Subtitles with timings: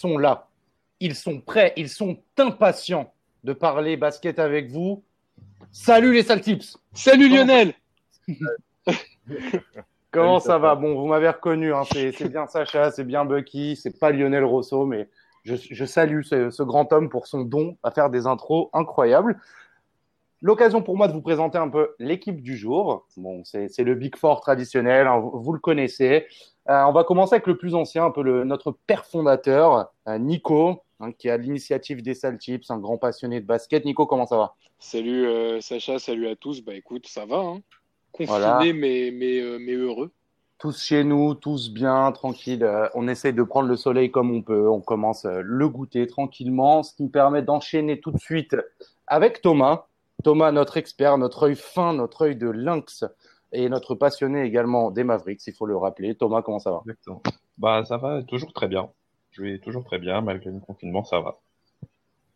[0.00, 0.48] ils sont là.
[1.00, 3.12] Ils sont prêts, ils sont impatients
[3.44, 5.04] de parler basket avec vous.
[5.72, 7.74] Salut les Saltips Salut Lionel
[10.10, 10.74] Comment ça va?
[10.74, 14.86] Bon, vous m'avez reconnu, hein, c'est bien Sacha, c'est bien Bucky, c'est pas Lionel Rosso,
[14.86, 15.08] mais
[15.44, 19.38] je, salue ce, grand homme pour son don à faire des intros incroyables.
[20.40, 23.06] L'occasion pour moi de vous présenter un peu l'équipe du jour.
[23.18, 26.26] Bon, c'est le Big Four traditionnel, hein, vous, le connaissez.
[26.70, 30.18] Euh, on va commencer avec le plus ancien, un peu le, notre père fondateur, euh,
[30.18, 33.84] Nico, hein, qui a l'initiative des Saltips, un grand passionné de basket.
[33.84, 34.54] Nico, comment ça va?
[34.78, 36.62] Salut euh, Sacha, salut à tous.
[36.62, 37.38] Bah écoute, ça va.
[37.38, 37.60] Hein.
[38.12, 40.10] Confiné mais, mais, mais heureux
[40.58, 42.70] tous chez nous, tous bien, tranquille.
[42.94, 44.68] on essaye de prendre le soleil comme on peut.
[44.68, 48.54] On commence le goûter tranquillement, ce qui me permet d'enchaîner tout de suite
[49.06, 49.86] avec Thomas.
[50.22, 53.06] Thomas, notre expert, notre œil fin, notre œil de lynx
[53.52, 56.14] et notre passionné également des Mavericks, il faut le rappeler.
[56.14, 56.80] Thomas, comment ça va?
[56.84, 57.22] Exactement.
[57.58, 58.90] Bah, ça va toujours très bien.
[59.32, 61.38] Je vais toujours très bien, malgré le confinement, ça va.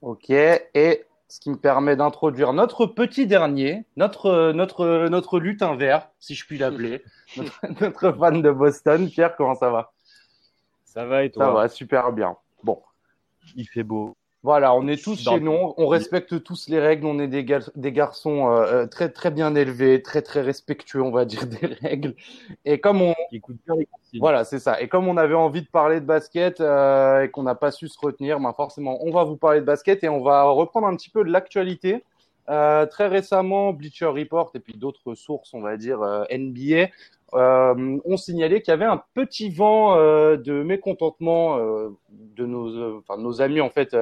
[0.01, 6.11] Ok, et ce qui me permet d'introduire notre petit dernier, notre, notre, notre lutin vert,
[6.21, 7.03] si je puis l'appeler,
[7.81, 9.09] notre, fan de Boston.
[9.09, 9.93] Pierre, comment ça va?
[10.85, 11.47] Ça va et toi?
[11.47, 12.37] Ça va, super bien.
[12.63, 12.83] Bon.
[13.57, 14.17] Il fait beau.
[14.45, 17.93] Voilà, on est tous chez nous, on respecte tous les règles, on est des, des
[17.93, 22.15] garçons euh, euh, très très bien élevés, très très respectueux, on va dire des règles.
[22.67, 23.15] Et comme on
[24.21, 24.83] voilà, c'est ça.
[24.83, 27.89] Et comme on avait envie de parler de basket euh, et qu'on n'a pas su
[27.89, 30.95] se retenir, ben forcément, on va vous parler de basket et on va reprendre un
[30.95, 32.05] petit peu de l'actualité.
[32.47, 36.01] très récemment, Bleacher Report et puis d'autres sources, on va dire
[36.31, 36.91] NBA,
[37.33, 43.63] ont signalé qu'il y avait un petit vent de mécontentement de nos, enfin, nos amis
[43.63, 43.97] en fait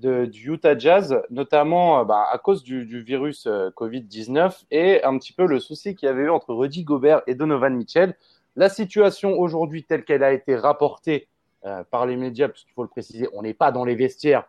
[0.00, 5.32] du Utah Jazz, notamment euh, bah, à cause du, virus euh, Covid-19 et un petit
[5.32, 8.14] peu le souci qu'il y avait eu entre Rudy Gobert et Donovan Mitchell.
[8.56, 11.28] La situation aujourd'hui telle qu'elle a été rapportée
[11.66, 14.48] euh, par les médias, puisqu'il faut le préciser, on n'est pas dans les vestiaires,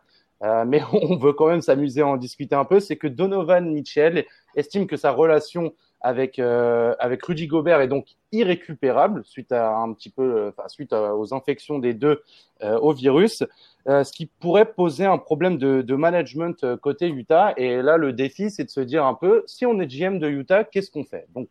[0.66, 4.26] mais on veut quand même s'amuser à en discuter un peu, c'est que Donovan Mitchell
[4.56, 5.74] estime que sa relation
[6.04, 11.78] avec avec Rudy Gobert est donc irrécupérable suite à un petit peu, suite aux infections
[11.78, 12.24] des deux
[12.64, 13.44] au virus.
[13.88, 17.53] Euh, ce qui pourrait poser un problème de, management euh, côté Utah.
[17.58, 20.30] Et là, le défi, c'est de se dire un peu, si on est GM de
[20.30, 21.28] Utah, qu'est-ce qu'on fait?
[21.34, 21.50] Donc,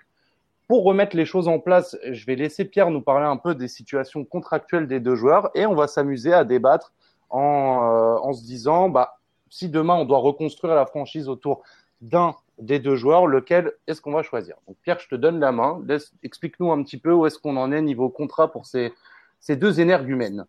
[0.68, 3.66] pour remettre les choses en place, je vais laisser Pierre nous parler un peu des
[3.66, 6.92] situations contractuelles des deux joueurs et on va s'amuser à débattre
[7.30, 11.62] en, euh, en se disant, bah, si demain on doit reconstruire la franchise autour
[12.00, 14.54] d'un des deux joueurs, lequel est-ce qu'on va choisir?
[14.68, 15.82] Donc Pierre, je te donne la main.
[16.22, 18.92] Explique-nous un petit peu où est-ce qu'on en est niveau contrat pour ces,
[19.40, 20.46] ces deux énergumènes.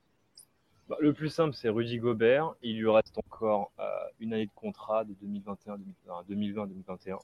[0.92, 2.54] Bah, le plus simple, c'est Rudy Gobert.
[2.62, 3.86] Il lui reste encore euh,
[4.20, 7.18] une année de contrat de 2021-2021,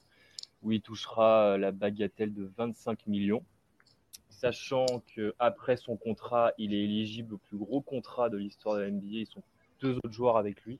[0.62, 3.44] où il touchera euh, la bagatelle de 25 millions.
[4.30, 8.90] Sachant qu'après son contrat, il est éligible au plus gros contrat de l'histoire de la
[8.90, 9.06] NBA.
[9.06, 9.42] Ils sont
[9.82, 10.78] deux autres joueurs avec lui,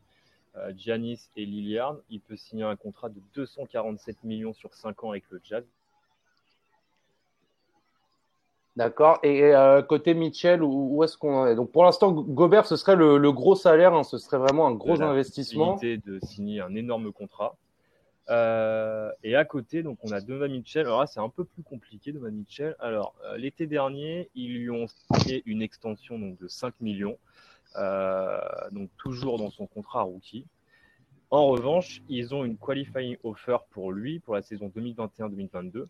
[0.57, 1.99] euh, Giannis et Lillard.
[2.09, 5.67] Il peut signer un contrat de 247 millions sur 5 ans avec le Jazz.
[8.79, 9.19] D'accord.
[9.25, 11.57] Et euh, côté Mitchell, où, est-ce qu'on est?
[11.57, 15.03] Donc pour l'instant, Gobert, ce serait le, gros salaire, hein, ce serait vraiment un gros
[15.03, 15.77] investissement.
[15.83, 17.57] de signer un énorme contrat.
[18.31, 20.87] Euh, et à côté, donc on a Donovan Mitchell.
[20.87, 22.77] Alors là, c'est un peu plus compliqué, Donovan Mitchell.
[22.79, 27.19] Alors euh, l'été dernier, ils lui ont signé une extension donc de 5 millions,
[28.71, 30.47] donc toujours dans son contrat rookie.
[31.31, 35.89] En revanche, ils ont une qualifying offer pour lui pour la saison 2021-2022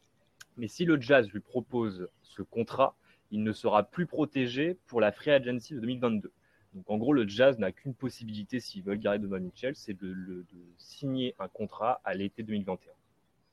[0.59, 2.97] mais si le Jazz lui propose ce contrat,
[3.31, 6.33] il ne sera plus protégé pour la free agency de 2022.
[6.75, 10.45] Donc en gros, le Jazz n'a qu'une possibilité s'ils veulent garder Donovan Mitchell, c'est de,
[10.77, 12.93] signer un contrat à l'été 2021.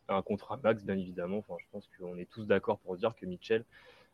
[0.08, 1.38] Un contrat max, bien évidemment.
[1.38, 3.64] Enfin, je pense qu'on est tous d'accord pour dire que Mitchell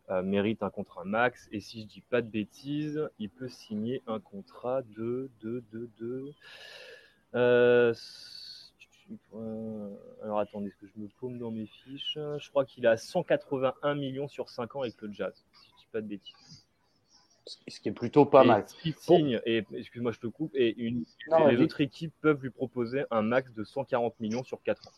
[0.09, 1.49] euh, mérite un contrat max.
[1.51, 5.89] Et si je dis pas de bêtises, il peut signer un contrat de de de
[5.99, 6.31] de.
[7.35, 7.93] Euh,
[9.35, 9.89] euh,
[10.23, 12.13] alors attendez, est-ce que je me paume dans mes fiches?
[12.15, 15.87] Je crois qu'il a 181 millions sur 5 ans avec le Jazz, si je dis
[15.91, 16.65] pas de bêtises.
[17.67, 18.65] Ce qui est plutôt pas mal.
[18.85, 21.05] Il signe, et excuse-moi, je te coupe, et une,
[21.49, 24.91] les autres équipes peuvent lui proposer un max de 140 millions sur 4 ans.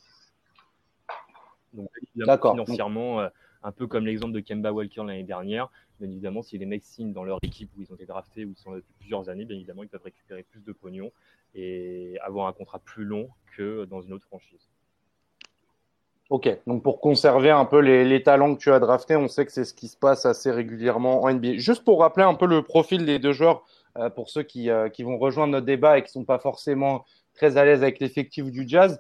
[1.74, 3.30] Donc, évidemment, financièrement, euh,
[3.64, 5.70] un peu comme l'exemple de Kemba Walker l'année dernière,
[6.00, 8.52] bien évidemment, si les mecs signent dans leur équipe où ils ont été draftés, où
[8.52, 11.12] ils sont depuis plusieurs années, bien évidemment, ils peuvent récupérer plus de pognon
[11.56, 14.70] et avoir un contrat plus long que dans une autre franchise.
[16.30, 19.52] Ok, donc pour conserver un peu les, talents que tu as draftés, on sait que
[19.52, 21.58] c'est ce qui se passe assez régulièrement en NBA.
[21.58, 23.66] Juste pour rappeler un peu le profil des deux joueurs,
[23.98, 27.06] euh, pour ceux qui, euh, qui, vont rejoindre notre débat et qui sont pas forcément
[27.36, 29.00] très à l'aise avec l'effectif du Jazz.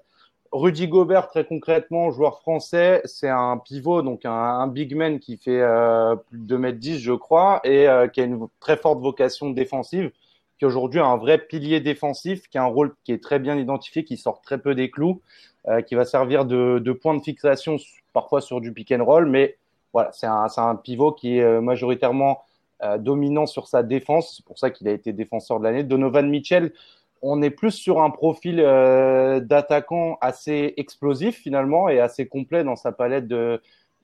[0.53, 5.59] Rudy Gobert, très concrètement, joueur français, c'est un pivot, donc un, big man qui fait
[5.59, 10.11] euh, plus de 2m10, je crois, et qui a une très forte vocation défensive
[10.59, 13.57] qui aujourd'hui a un vrai pilier défensif, qui a un rôle qui est très bien
[13.57, 15.21] identifié, qui sort très peu des clous,
[15.67, 17.77] euh, qui va servir de, point de fixation
[18.13, 19.57] parfois sur du pick and roll, mais
[19.91, 22.44] voilà, c'est un, un, pivot qui est majoritairement
[23.00, 24.35] dominant sur sa défense.
[24.35, 25.83] C'est pour ça qu'il a été défenseur de l'année.
[25.83, 26.73] Donovan Mitchell,
[27.24, 32.75] on est plus sur un profil euh, d'attaquant assez explosif finalement et assez complet dans
[32.75, 33.62] sa palette de,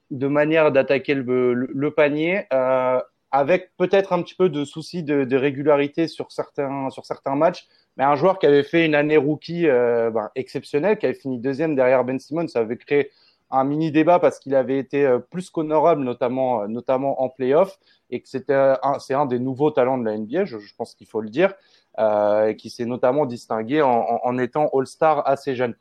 [0.10, 3.00] de manière d'attaquer le, panier, euh,
[3.32, 7.68] avec peut-être un petit peu de soucis de, régularité sur certains, sur certains matchs.
[7.98, 11.40] Mais un joueur qui avait fait une année rookie euh, ben, exceptionnelle, qui avait fini
[11.40, 13.12] deuxième derrière Ben Simmons, ça avait créé
[13.52, 17.80] un mini débat parce qu'il avait été plus qu'honorable, notamment, notamment en playoff,
[18.12, 21.20] et que c'était c'est un des nouveaux talents de la NBA, je pense qu'il faut
[21.20, 21.54] le dire
[22.00, 25.76] euh, qui s'est notamment distingué en, étant All-Star assez jeune.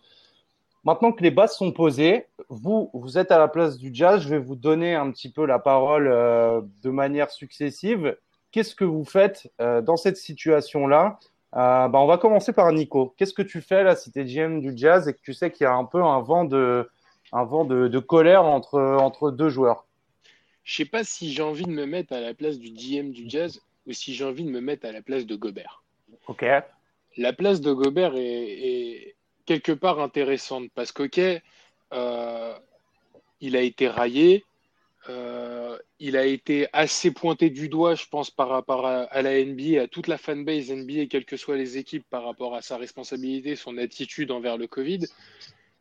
[0.84, 4.22] Maintenant que les bases sont posées, vous, vous êtes à la place du jazz.
[4.22, 8.16] Je vais vous donner un petit peu la parole euh, de manière successive.
[8.52, 11.18] Qu'est-ce que vous faites euh, dans cette situation-là?
[11.56, 13.14] Euh, bah, On va commencer par Nico.
[13.16, 15.50] Qu'est-ce que tu fais là si tu es GM du jazz et que tu sais
[15.50, 16.88] qu'il y a un peu un vent de,
[17.32, 19.84] un vent de colère entre, entre deux joueurs?
[20.68, 23.28] Je sais pas si j'ai envie de me mettre à la place du GM du
[23.28, 25.82] jazz ou si j'ai envie de me mettre à la place de Gobert.
[26.26, 26.44] Ok.
[27.16, 29.16] La place de Gobert est,
[29.46, 31.20] quelque part intéressante parce qu'ok,
[31.92, 32.54] euh,
[33.40, 34.44] il a été raillé,
[35.08, 39.82] euh, il a été assez pointé du doigt, je pense, par rapport à, la NBA,
[39.82, 43.56] à toute la fanbase NBA, quelles que soient les équipes, par rapport à sa responsabilité,
[43.56, 45.00] son attitude envers le Covid.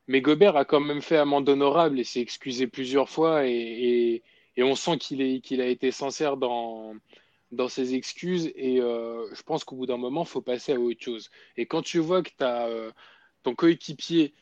[0.08, 4.24] Mais Gobert a quand même fait amende honorable et s'est excusé plusieurs fois et,
[4.60, 6.96] on sent qu'il a été sincère dans,
[7.52, 10.80] dans ses excuses et euh, je pense qu'au bout d'un moment, il faut passer à
[10.80, 11.30] autre chose.
[11.56, 12.92] Et quand tu vois que tu as euh,
[13.44, 14.34] ton coéquipier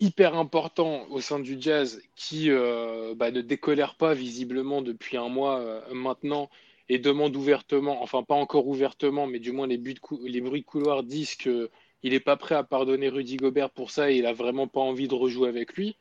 [0.00, 5.28] hyper important au sein du jazz qui euh, bah, ne décolère pas visiblement depuis un
[5.28, 6.50] mois maintenant
[6.88, 11.34] et demande ouvertement, enfin pas encore ouvertement, mais du moins les, bruits de couloir disent
[11.34, 11.68] qu'il
[12.04, 15.08] n'est pas prêt à pardonner Rudy Gobert pour ça et il a vraiment pas envie
[15.08, 15.96] de rejouer avec lui.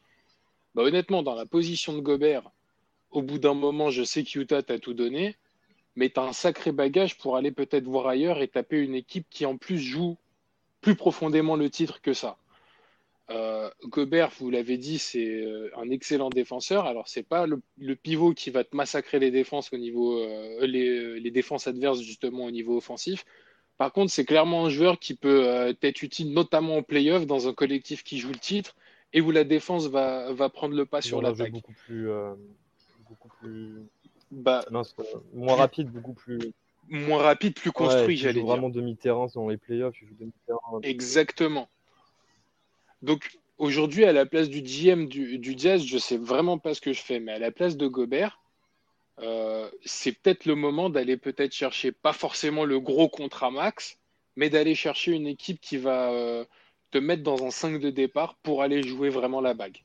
[0.75, 2.51] Bah, honnêtement, dans la position de Gobert,
[3.11, 5.35] au bout d'un moment, je sais que Utah t'a tout donné
[5.97, 9.25] mais tu as un sacré bagage pour aller peut-être voir ailleurs et taper une équipe
[9.29, 10.15] qui en plus joue
[10.79, 12.37] plus profondément le titre que ça.
[13.29, 16.85] Euh, Gobert, vous l'avez dit, c'est euh, un excellent défenseur.
[16.85, 21.31] Alors, c'est pas le, pivot qui va te massacrer les défenses au niveau, euh, les,
[21.31, 23.25] défenses adverses justement au niveau offensif.
[23.77, 27.53] Par contre, c'est clairement un joueur qui peut être utile, notamment en playoff, dans un
[27.53, 28.75] collectif qui joue le titre
[29.13, 31.51] et où la défense va, va prendre le pas sur l'attaque.
[31.51, 32.07] Beaucoup plus,
[33.07, 33.83] beaucoup plus
[34.31, 34.65] bah,
[35.33, 36.39] moins rapide, beaucoup plus.
[36.89, 38.45] Moins rapide, plus construit, j'allais dire.
[38.45, 39.95] Vraiment demi-terrain dans les playoffs.
[40.19, 40.31] Demi
[40.83, 41.69] Exactement.
[43.01, 46.81] Donc aujourd'hui, à la place du GM du, du, Jazz, je sais vraiment pas ce
[46.81, 48.39] que je fais, mais à la place de Gobert,
[49.19, 53.97] euh, c'est peut-être le moment d'aller peut-être chercher pas forcément le gros contrat max,
[54.35, 56.45] mais d'aller chercher une équipe qui va euh,
[56.91, 59.83] te mettre dans un 5 de départ pour aller jouer vraiment la bague.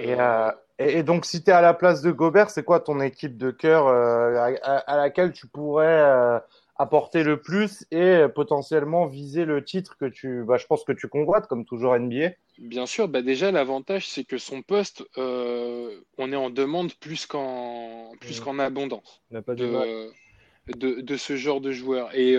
[0.00, 3.00] Euh, et, et, donc, si tu es à la place de Gobert, c'est quoi ton
[3.00, 6.38] équipe de cœur euh, à, laquelle tu pourrais euh,
[6.76, 11.08] apporter le plus et potentiellement viser le titre que tu, bah, je pense que tu
[11.08, 16.36] convoites, comme toujours NBA Bien sûr, bah déjà l'avantage c'est que son poste, on est
[16.36, 20.10] en demande plus qu'en plus qu'en abondance pas de,
[20.76, 22.14] de, de, ce genre de joueur.
[22.14, 22.36] Et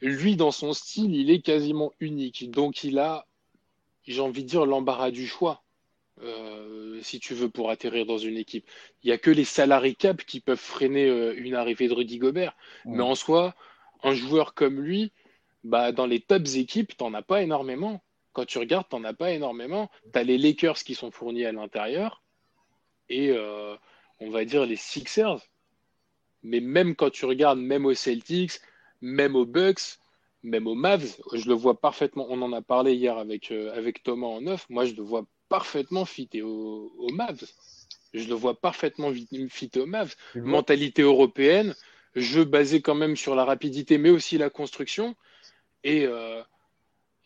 [0.00, 2.50] lui, dans son style, il est quasiment unique.
[2.50, 3.26] Donc, il a,
[4.06, 5.62] j'ai envie de dire, l'embarras du choix.
[6.22, 8.68] Euh, si tu veux, pour atterrir dans une équipe.
[9.02, 12.18] Il n'y a que les salariés cap qui peuvent freiner euh, une arrivée de Rudy
[12.18, 12.56] Gobert.
[12.86, 13.54] Mais en soi,
[14.02, 15.12] un joueur comme lui,
[15.64, 18.02] bah, dans les tops équipes, tu n'en as pas énormément.
[18.32, 19.90] Quand tu regardes, tu n'en as pas énormément.
[20.12, 22.22] Tu as les Lakers qui sont fournis à l'intérieur
[23.08, 23.74] et euh,
[24.20, 25.40] on va dire les Sixers.
[26.42, 28.60] Mais même quand tu regardes, même aux Celtics,
[29.00, 29.98] même aux Bucks,
[30.42, 32.26] même aux Mavs, je le vois parfaitement.
[32.28, 34.66] On en a parlé hier avec, avec Thomas en neuf.
[34.68, 37.44] Moi, je le vois parfaitement fité au, au, Mavs.
[38.14, 39.12] Je le vois parfaitement
[39.50, 40.14] fité au Mavs.
[40.34, 41.74] Mentalité européenne,
[42.14, 45.14] jeu basé quand même sur la rapidité, mais aussi la construction.
[45.84, 46.42] Et, euh,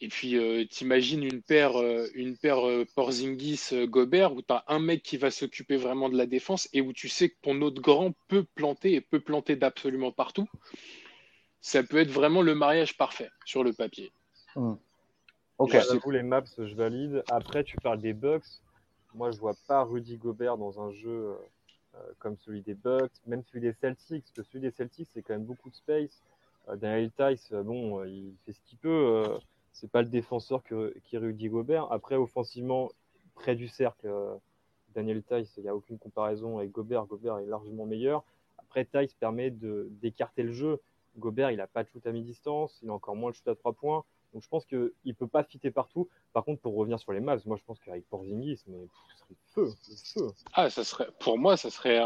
[0.01, 2.63] et puis, euh, t'imagines une paire, euh, une paire
[2.95, 6.93] Porzingis-Gobert où tu as un mec qui va s'occuper vraiment de la défense et où
[6.93, 10.49] tu sais que ton autre grand peut planter et peut planter d'absolument partout.
[11.61, 14.13] Ça peut être vraiment le mariage parfait sur le papier.
[14.57, 14.79] Hum.
[15.63, 15.79] Ok.
[15.81, 17.23] J'avoue, les maps, je valide.
[17.31, 18.61] Après, tu parles des Bucks.
[19.15, 21.35] Moi, je vois pas Rudy Gobert dans un jeu euh,
[21.95, 24.25] euh, comme celui des Bucks, même celui des Celtics.
[24.25, 26.21] Parce que celui des Celtics, c'est quand même beaucoup de space.
[26.69, 29.23] Euh, Daniel Tice, bon, il fait ce qu'il peut.
[29.73, 30.75] c'est pas le défenseur qui
[31.15, 31.87] est Rudy Gobert.
[31.93, 32.91] Après, offensivement,
[33.37, 34.11] près du cercle,
[34.97, 37.07] Daniel Tice, il n'y a aucune comparaison avec Gobert.
[37.07, 38.25] Gobert est largement meilleur.
[38.59, 40.81] Après, Tice permet d'écarter le jeu.
[41.19, 43.55] Gobert, il n'a pas de shoot à mi-distance, il a encore moins de shoot à
[43.55, 44.03] trois points.
[44.33, 46.09] Donc je pense qu'il ne peut pas fitter partout.
[46.33, 49.35] Par contre, pour revenir sur les Mavs, moi je pense qu'avec Porzingis, mais ce serait
[49.55, 49.69] feu,
[50.15, 50.27] feu.
[50.55, 52.01] Ah, ça serait, pour moi, ça serait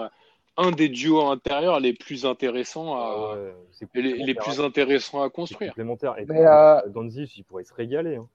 [0.57, 3.57] un des duos intérieurs les plus intéressants à, ah
[3.95, 5.71] les, plus intéressants à construire.
[5.71, 6.19] Complémentaire.
[6.19, 6.81] Et euh...
[7.37, 8.17] il pourrait se régaler.
[8.17, 8.29] Hein.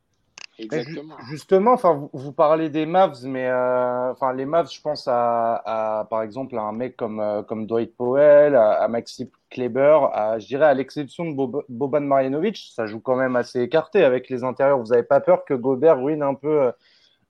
[0.59, 1.15] Exactement.
[1.29, 6.21] Justement, enfin, vous, parlez des Mavs, mais euh, enfin, les Mavs, je pense à, par
[6.21, 10.65] exemple, à un mec comme euh, comme Dwight Powell, à, Maxi Kleber, à, je dirais
[10.65, 14.79] à l'exception de Boban Marjanovic, ça joue quand même assez écarté avec les intérieurs.
[14.79, 16.71] Vous n'avez pas peur que Gobert ruine un peu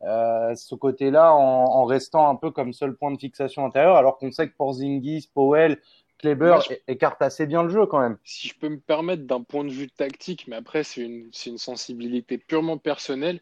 [0.03, 4.31] euh, ce côté-là en, restant un peu comme seul point de fixation intérieur, alors qu'on
[4.31, 5.79] sait que Porzingis, Powell,
[6.17, 8.17] Kleber écarte assez bien le jeu quand même.
[8.23, 11.57] Si je peux me permettre d'un point de vue tactique, mais après c'est une, une,
[11.57, 13.41] sensibilité purement personnelle,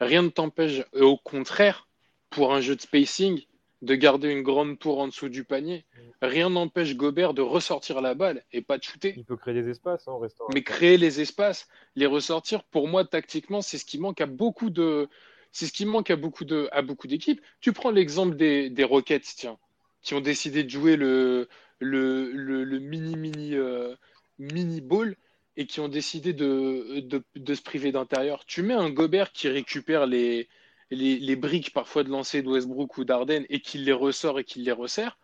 [0.00, 1.88] rien ne t'empêche, au contraire,
[2.30, 3.42] pour un jeu de spacing,
[3.82, 5.84] de garder une grande tour en dessous du panier.
[6.20, 9.14] Rien n'empêche Gobert de ressortir la balle et pas de shooter.
[9.16, 10.44] Il peut créer des espaces hein, en restant.
[10.52, 14.70] Mais créer les espaces, les ressortir, pour moi, tactiquement, c'est ce qui manque à beaucoup
[14.70, 15.08] de,
[15.52, 17.40] c'est ce qui manque à beaucoup de, à beaucoup d'équipes.
[17.60, 19.58] Tu prends l'exemple des, des Rockets, tiens,
[20.02, 23.94] qui ont décidé de jouer le, le, le, mini mini euh,
[24.38, 25.16] mini ball
[25.56, 28.44] et qui ont décidé de, de, de se priver d'intérieur.
[28.44, 30.48] Tu mets un Gobert qui récupère les,
[30.90, 34.44] les, les briques parfois de lancer de Westbrook ou d'Arden et qui les ressort et
[34.44, 35.18] qui les resserre.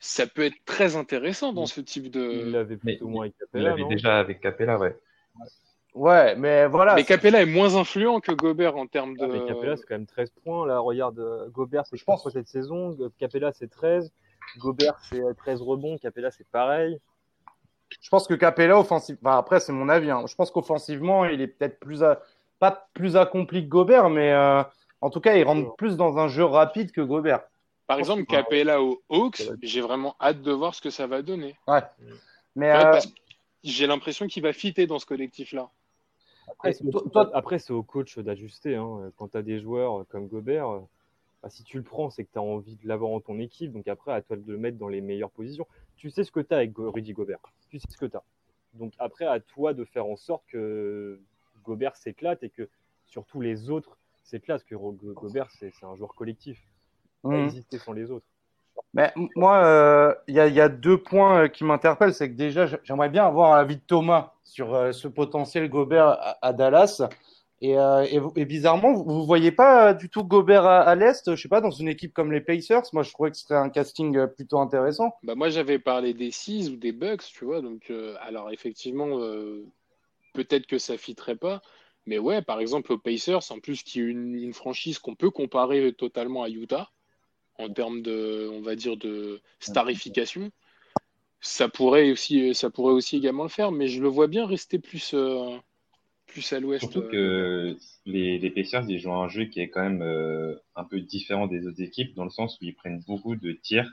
[0.00, 2.44] Ça peut être très intéressant dans ce type de.
[2.46, 3.70] Il l'avait plutôt moins avec Capella.
[3.70, 4.96] Il l'avait déjà avec Capella, ouais.
[5.94, 6.94] Ouais, mais voilà.
[6.94, 9.24] Mais Capella est moins influent que Gobert en termes de.
[9.24, 10.66] Ah, mais Capella, c'est quand même 13 points.
[10.66, 12.96] Là, regarde, euh, Gobert, c'est je pense cette saison.
[13.18, 14.12] Capella, c'est 13.
[14.58, 15.96] Gobert, c'est 13 euh, rebonds.
[15.98, 16.98] Capella, c'est pareil.
[18.00, 20.10] Je pense que Capella, offensivement, enfin, après, c'est mon avis.
[20.10, 20.24] Hein.
[20.26, 22.02] Je pense qu'offensivement, il est peut-être plus,
[22.58, 24.62] pas plus accompli que Gobert, mais euh,
[25.00, 27.40] en tout cas, il rentre plus dans un jeu rapide que Gobert.
[27.86, 31.56] Par exemple, Capella aux Hawks, j'ai vraiment hâte de voir ce que ça va donner.
[31.68, 31.82] Ouais.
[32.56, 32.72] Mais
[33.62, 35.70] j'ai l'impression qu'il va fitter dans ce collectif-là.
[37.32, 38.76] Après, c'est au coach d'ajuster.
[38.76, 39.10] Hein.
[39.16, 40.80] Quand tu as des joueurs comme Gobert, euh,
[41.42, 43.72] bah, si tu le prends, c'est que tu as envie de l'avoir en ton équipe.
[43.72, 45.66] Donc après, à toi de le mettre dans les meilleures positions.
[45.96, 47.40] Tu sais ce que tu as avec Rudy Gobert.
[47.70, 48.22] Tu sais ce que tu as.
[48.74, 51.20] Donc après, à toi de faire en sorte que
[51.64, 52.68] Gobert s'éclate et que
[53.06, 54.64] surtout les autres s'éclatent.
[54.64, 56.60] Que Gobert, c'est un joueur collectif.
[57.24, 57.44] Il mmh.
[57.44, 58.26] exister sans les autres.
[58.92, 59.58] Mais moi,
[60.28, 62.14] il euh, y, a deux points euh, qui m'interpellent.
[62.14, 66.52] C'est que déjà, j'aimerais bien avoir l'avis de Thomas sur euh, ce potentiel Gobert à,
[66.52, 67.02] Dallas.
[67.60, 71.70] Et, bizarrement, vous ne voyez pas du tout Gobert à, l'Est, je sais pas, dans
[71.70, 72.82] une équipe comme les Pacers?
[72.92, 75.14] Moi, je trouvais que c'était un casting plutôt intéressant.
[75.22, 77.62] Bah, moi, j'avais parlé des Six ou des Bucks, tu vois.
[77.62, 77.90] Donc,
[78.20, 79.18] alors, effectivement,
[80.34, 81.62] peut-être que ça fitterait pas.
[82.06, 85.94] Mais ouais, par exemple, aux Pacers, en plus, qui est une franchise qu'on peut comparer
[85.94, 86.90] totalement à Utah
[87.58, 90.50] en termes de, on va dire, de starification.
[91.40, 94.78] Ça pourrait aussi, ça pourrait aussi également le faire, mais je le vois bien rester
[94.78, 95.56] plus, euh,
[96.26, 96.80] plus à l'ouest.
[96.80, 97.76] Surtout que
[98.06, 101.46] les, les Pacers, ils jouent un jeu qui est quand même euh, un peu différent
[101.46, 103.90] des autres équipes, dans le sens où ils prennent beaucoup de tirs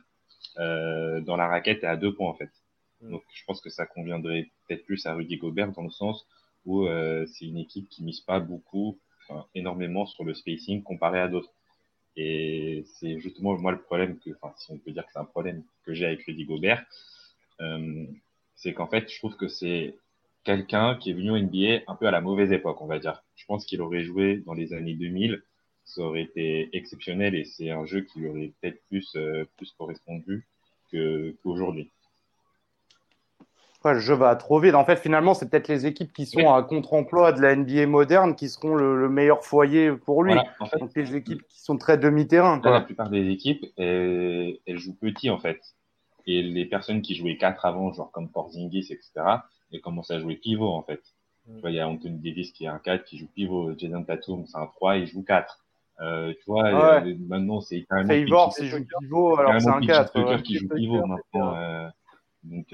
[0.60, 2.52] euh, dans la raquette et à deux points, en fait.
[3.02, 3.12] Mm.
[3.12, 6.26] Donc, je pense que ça conviendrait peut-être plus à Rudy Gobert, dans le sens
[6.66, 6.88] où
[7.26, 9.00] c'est une équipe qui mise pas beaucoup,
[9.56, 11.52] énormément sur le spacing comparé à d'autres.
[12.18, 15.26] Et c'est justement moi le problème que, enfin, si on peut dire que c'est un
[15.26, 16.86] problème que j'ai avec Rudy Gobert,
[17.62, 18.06] euh,
[18.56, 19.96] c'est qu'en fait, je trouve que c'est
[20.44, 23.24] quelqu'un qui est venu au NBA un peu à la mauvaise époque, on va dire.
[23.36, 25.42] Je pense qu'il aurait joué dans les années 2000,
[25.86, 29.72] ça aurait été exceptionnel et c'est un jeu qui lui aurait peut-être plus, euh, plus
[29.72, 30.46] correspondu
[30.92, 31.90] qu'aujourd'hui
[33.84, 34.76] le jeu va trop vite.
[34.76, 38.36] En fait, finalement, c'est peut-être les équipes qui sont à contre-emploi de la NBA moderne
[38.36, 40.36] qui seront le, meilleur foyer pour lui.
[40.80, 42.62] Donc, les équipes qui sont très demi-terrain.
[42.64, 45.60] La plupart des équipes, elles, jouent petit, en fait.
[46.28, 49.12] Et les personnes qui jouaient 4 avant, genre comme Porzingis, etc.,
[49.74, 51.02] elles commencent à jouer pivot, en fait.
[51.48, 51.56] Mm.
[51.56, 53.72] Tu vois, il y a Anthony Davis qui est un 4 qui joue pivot.
[53.78, 55.58] Jason Tatum, c'est un 3, il joue 4.
[56.02, 58.08] Euh, tu vois, ah maintenant, c'est quand même.
[58.08, 60.42] Favor, c'est joue pivot, alors c'est un 4.
[60.42, 61.56] qui joue pivot maintenant.
[61.56, 61.88] Euh,
[62.44, 62.74] donc,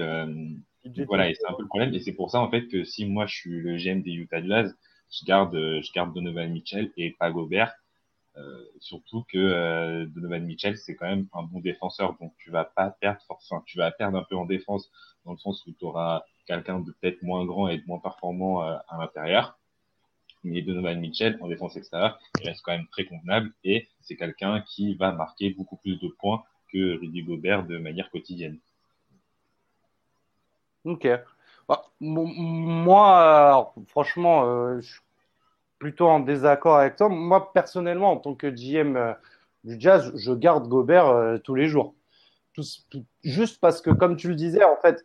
[1.08, 1.94] voilà, et c'est un peu le problème.
[1.94, 4.44] Et c'est pour ça, en fait, que si moi, je suis le GM des Utah
[4.44, 4.75] Jazz,
[5.12, 7.74] je garde, je garde Donovan Mitchell et pas Gobert.
[8.38, 12.15] Euh, surtout que euh, Donovan Mitchell, c'est quand même un bon défenseur.
[12.20, 14.91] Donc, tu vas pas perdre forcément, tu vas perdre un peu en défense
[15.25, 18.63] dans le sens où tu auras quelqu'un de peut-être moins grand et de moins performant
[18.63, 19.58] euh, à l'intérieur.
[20.44, 24.62] Mais Donovan Mitchell, en défense extérieure, il reste quand même très convenable et c'est quelqu'un
[24.62, 28.60] qui va marquer beaucoup plus de points que Rudy Gobert de manière quotidienne.
[30.88, 31.08] Ok.
[31.67, 35.01] Bah, moi, franchement, euh, je suis
[35.79, 37.10] plutôt en désaccord avec toi.
[37.10, 39.13] Moi, personnellement, en tant que GM euh,
[39.65, 41.94] du Jazz, je garde Gobert euh, tous les jours.
[43.24, 45.03] juste parce que, comme tu le disais, en fait,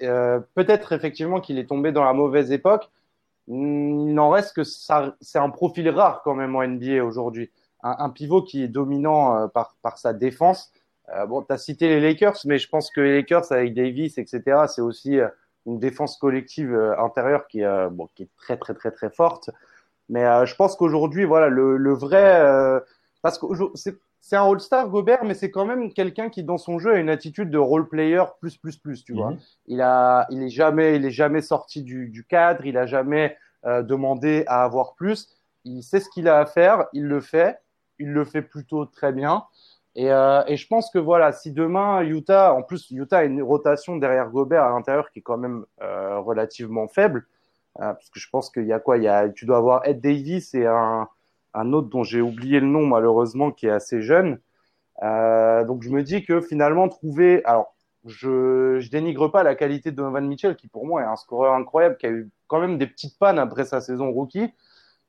[0.55, 2.91] peut-être effectivement qu'il est tombé dans la mauvaise époque.
[3.49, 7.51] Il n'en reste que ça, c'est un profil rare quand même en NBA aujourd'hui.
[7.83, 10.73] Un, pivot qui est dominant par, par sa défense.
[11.29, 14.67] Bon, tu as cité les Lakers, mais je pense que les Lakers avec Davis, etc.,
[14.69, 15.19] c'est aussi
[15.67, 19.51] une défense collective intérieure qui est, bon, qui est très, très, très, très forte.
[20.09, 22.81] Mais je pense qu'aujourd'hui, voilà, le, le vrai,
[23.23, 23.47] parce que
[24.23, 27.11] c'est un All-Star Gobert, mais c'est quand même quelqu'un qui dans son jeu a une
[27.11, 29.33] attitude de role player plus plus plus, tu vois.
[29.33, 29.39] Mhm.
[29.67, 33.37] Il a, il est jamais, il est jamais sorti du, du cadre, il a jamais
[33.67, 35.29] euh, demandé à avoir plus.
[35.65, 37.61] Il sait ce qu'il a à faire, il le fait,
[37.99, 39.45] il le fait plutôt très bien.
[39.95, 43.43] Et, euh, et je pense que voilà, si demain Utah, en plus Utah a une
[43.43, 47.27] rotation derrière Gobert à l'intérieur qui est quand même euh, relativement faible,
[47.81, 49.87] euh, parce que je pense qu'il y a quoi, il y a, tu dois avoir
[49.87, 54.39] Ed Davis et un autre dont j'ai oublié le nom malheureusement qui est assez jeune.
[55.01, 57.75] Donc je me dis que finalement trouver, alors
[58.07, 61.55] je, je dénigre pas la qualité de Donovan Mitchell qui pour moi est un scoreur
[61.55, 64.53] incroyable qui a eu quand même des petites pannes après sa saison rookie.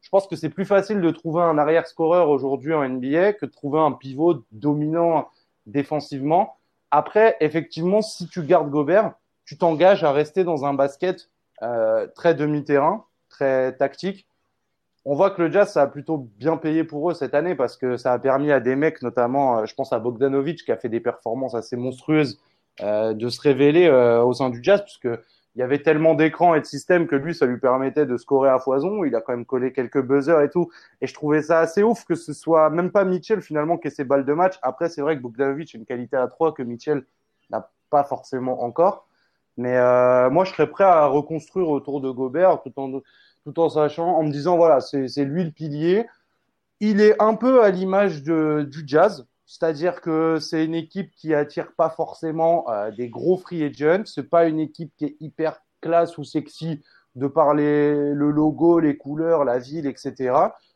[0.03, 3.45] Je pense que c'est plus facile de trouver un arrière scoreur aujourd'hui en NBA que
[3.45, 5.29] de trouver un pivot dominant
[5.65, 6.57] défensivement.
[6.91, 9.13] Après, effectivement, si tu gardes Gobert,
[9.45, 11.29] tu t'engages à rester dans un basket
[11.61, 14.27] euh, très demi-terrain, très tactique,
[15.05, 17.77] on voit que le Jazz, ça a plutôt bien payé pour eux cette année parce
[17.77, 20.77] que ça a permis à des mecs, notamment, euh, je pense à Bogdanovic, qui a
[20.77, 22.41] fait des performances assez monstrueuses,
[22.81, 25.09] euh, de se révéler au sein du Jazz, puisque
[25.55, 28.49] il y avait tellement d'écrans et de systèmes que lui, ça lui permettait de scorer
[28.49, 29.03] à foison.
[29.03, 30.71] Il a quand même collé quelques buzzers et tout.
[31.01, 33.91] Et je trouvais ça assez ouf que ce soit même pas Mitchell finalement qui ait
[33.91, 34.55] ses balles de match.
[34.63, 37.05] Après, c'est vrai que Bogdanovic a une qualité à 3 que Mitchell
[37.51, 39.07] n'a pas forcément encore.
[39.57, 39.77] Mais
[40.31, 43.01] moi, je serais prêt à reconstruire autour de Gobert tout en
[43.45, 46.07] tout en sachant, en me disant, voilà, c'est lui le pilier.
[46.79, 51.73] Il est un peu à l'image du jazz, c'est-à-dire que c'est une équipe qui attire
[51.73, 54.01] pas forcément euh, des gros free agents.
[54.05, 56.81] C'est pas une équipe qui est hyper classe ou sexy
[57.13, 60.33] de par le logo, les couleurs, la ville, etc.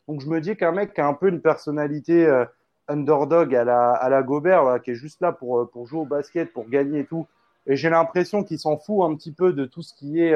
[0.08, 2.46] Donc je me dis qu'un mec qui a un peu une personnalité euh,
[2.88, 6.06] underdog à la, à la Gobert, qui est juste là pour, euh, pour jouer au
[6.06, 7.26] basket, pour gagner et tout.
[7.66, 10.36] Et j'ai l'impression qu'il s'en fout un petit peu de tout ce qui est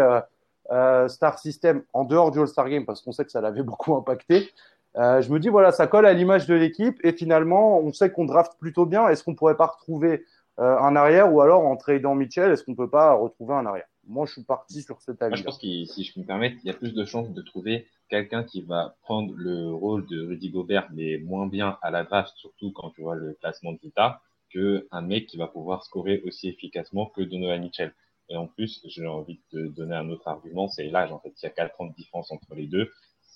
[1.09, 4.49] Star System en dehors du All-Star Game parce qu'on sait que ça l'avait beaucoup impacté.
[4.97, 8.11] Euh, je me dis voilà, ça colle à l'image de l'équipe et finalement, on sait
[8.11, 9.07] qu'on draft plutôt bien.
[9.07, 10.25] Est-ce qu'on pourrait pas retrouver
[10.59, 13.87] euh, un arrière ou alors en tradant Mitchell, est-ce qu'on peut pas retrouver un arrière?
[14.05, 15.37] Moi, je suis parti sur cet avis.
[15.37, 17.87] je pense que si je me permets, il y a plus de chances de trouver
[18.09, 22.33] quelqu'un qui va prendre le rôle de Rudy Gobert, mais moins bien à la draft,
[22.35, 26.21] surtout quand tu vois le classement de Vita, que un mec qui va pouvoir scorer
[26.25, 27.93] aussi efficacement que Donovan Mitchell.
[28.27, 31.11] Et en plus, j'ai envie de te donner un autre argument, c'est l'âge.
[31.11, 32.91] En fait, il y a 4 ans de différence entre les deux.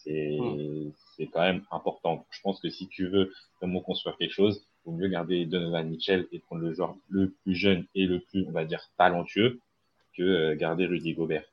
[0.06, 0.92] C'est hmm.
[1.18, 2.26] c'est quand même important.
[2.30, 5.90] Je pense que si tu veux vraiment construire quelque chose, il vaut mieux garder Donovan
[5.90, 9.60] Mitchell et prendre le joueur le plus jeune et le plus, on va dire, talentueux
[10.16, 11.46] que euh, garder Rudy Gobert.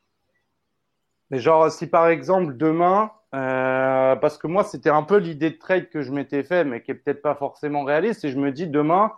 [1.31, 5.57] Mais genre, si par exemple demain, euh, parce que moi c'était un peu l'idée de
[5.57, 8.53] trade que je m'étais fait, mais qui est peut-être pas forcément réaliste, et je me
[8.53, 9.13] dis demain,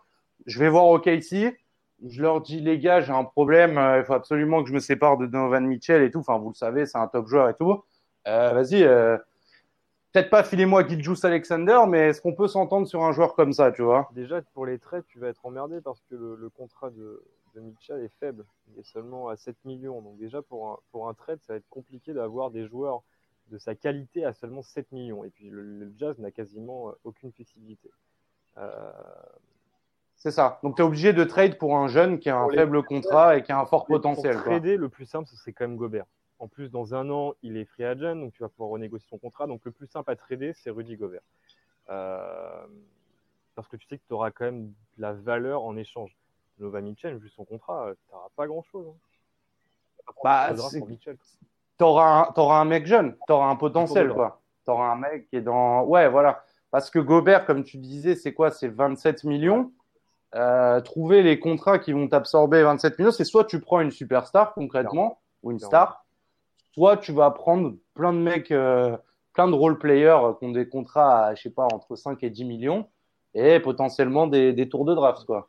[0.46, 1.56] je vais voir OKC,
[2.06, 4.78] je leur dis les gars, j'ai un problème, euh, il faut absolument que je me
[4.78, 6.20] sépare de Donovan Mitchell et tout.
[6.20, 7.82] Enfin, vous le savez, c'est un top joueur et tout.
[8.26, 9.16] Euh, Vas-y, euh,
[10.12, 13.72] peut-être pas filez-moi Giljus Alexander, mais est-ce qu'on peut s'entendre sur un joueur comme ça,
[13.72, 14.08] tu vois?
[14.12, 17.22] Déjà, pour les trades, tu vas être emmerdé parce que le, contrat de,
[17.54, 18.44] de, Mitchell est faible.
[18.68, 20.00] Il est seulement à 7 millions.
[20.00, 23.02] Donc déjà, pour un, pour un trade, ça va être compliqué d'avoir des joueurs
[23.50, 25.24] de sa qualité à seulement 7 millions.
[25.24, 27.90] Et puis le, le Jazz n'a quasiment euh, aucune flexibilité.
[28.56, 28.92] Euh,
[30.16, 30.58] c'est ça.
[30.62, 33.42] Donc tu es obligé de trade pour un jeune qui a un faible contrat et
[33.42, 34.36] qui a un fort potentiel.
[34.36, 36.06] Pour trader, le plus simple, ce serait quand même Gobert.
[36.38, 39.18] En plus, dans un an, il est free agent, donc tu vas pouvoir renégocier son
[39.18, 39.46] contrat.
[39.46, 41.22] Donc le plus simple à trader, c'est Rudy Gobert.
[41.90, 42.66] Euh,
[43.54, 46.16] parce que tu sais que tu auras quand même de la valeur en échange.
[46.58, 48.86] Nova Mitchell, vu son contrat, tu n'auras pas grand-chose.
[48.88, 50.12] Hein.
[50.22, 54.12] Bah, tu auras, un mec jeune, tu auras un potentiel.
[54.64, 55.82] Tu auras un mec qui est dans...
[55.84, 56.44] Ouais, voilà.
[56.70, 58.50] Parce que Gobert, comme tu disais, c'est quoi?
[58.50, 59.72] C'est 27 millions.
[60.34, 64.52] Euh, trouver les contrats qui vont t'absorber 27 millions, c'est soit tu prends une superstar
[64.54, 66.03] concrètement ou une star,
[66.74, 68.96] soit tu vas prendre plein de mecs, euh,
[69.32, 72.30] plein de role players qui ont des contrats à, je sais pas, entre 5 et
[72.30, 72.88] 10 millions
[73.34, 75.48] et potentiellement des, des tours de draft, quoi.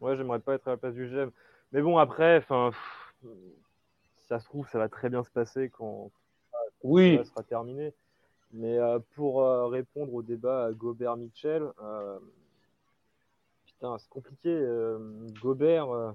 [0.00, 1.30] Ouais, j'aimerais pas être à la place du GM.
[1.72, 2.72] Mais bon, après, enfin,
[4.26, 6.10] ça se trouve, ça va très bien se passer quand
[6.82, 7.16] oui.
[7.18, 7.92] ça sera terminé.
[8.52, 11.70] Mais euh, pour répondre au débat Gobert-Mitchell,
[13.98, 14.48] c'est compliqué.
[14.48, 14.98] Euh,
[15.42, 16.14] Gobert,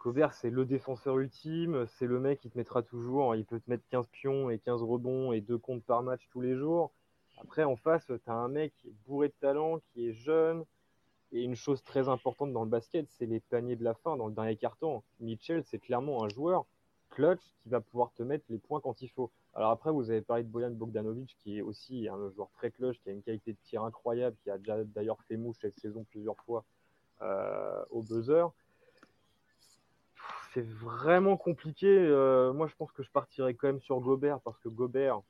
[0.00, 3.68] Gobert c'est le défenseur ultime, c'est le mec qui te mettra toujours, il peut te
[3.68, 6.90] mettre 15 pions et 15 rebonds et 2 comptes par match tous les jours.
[7.42, 8.72] Après, en face, tu as un mec
[9.06, 10.64] bourré de talent, qui est jeune,
[11.32, 14.26] et une chose très importante dans le basket, c'est les paniers de la fin dans
[14.26, 15.02] le dernier carton.
[15.20, 16.66] Mitchell, c'est clairement un joueur
[17.10, 19.30] clutch qui va pouvoir te mettre les points quand il faut.
[19.54, 22.98] Alors après, vous avez parlé de Boyan Bogdanovic, qui est aussi un joueur très clutch,
[23.00, 26.04] qui a une qualité de tir incroyable, qui a déjà d'ailleurs fait mouche cette saison
[26.10, 26.64] plusieurs fois
[27.22, 28.46] euh, au buzzer.
[30.52, 31.86] C'est vraiment compliqué.
[31.88, 35.20] Euh, moi, je pense que je partirais quand même sur Gobert, parce que Gobert,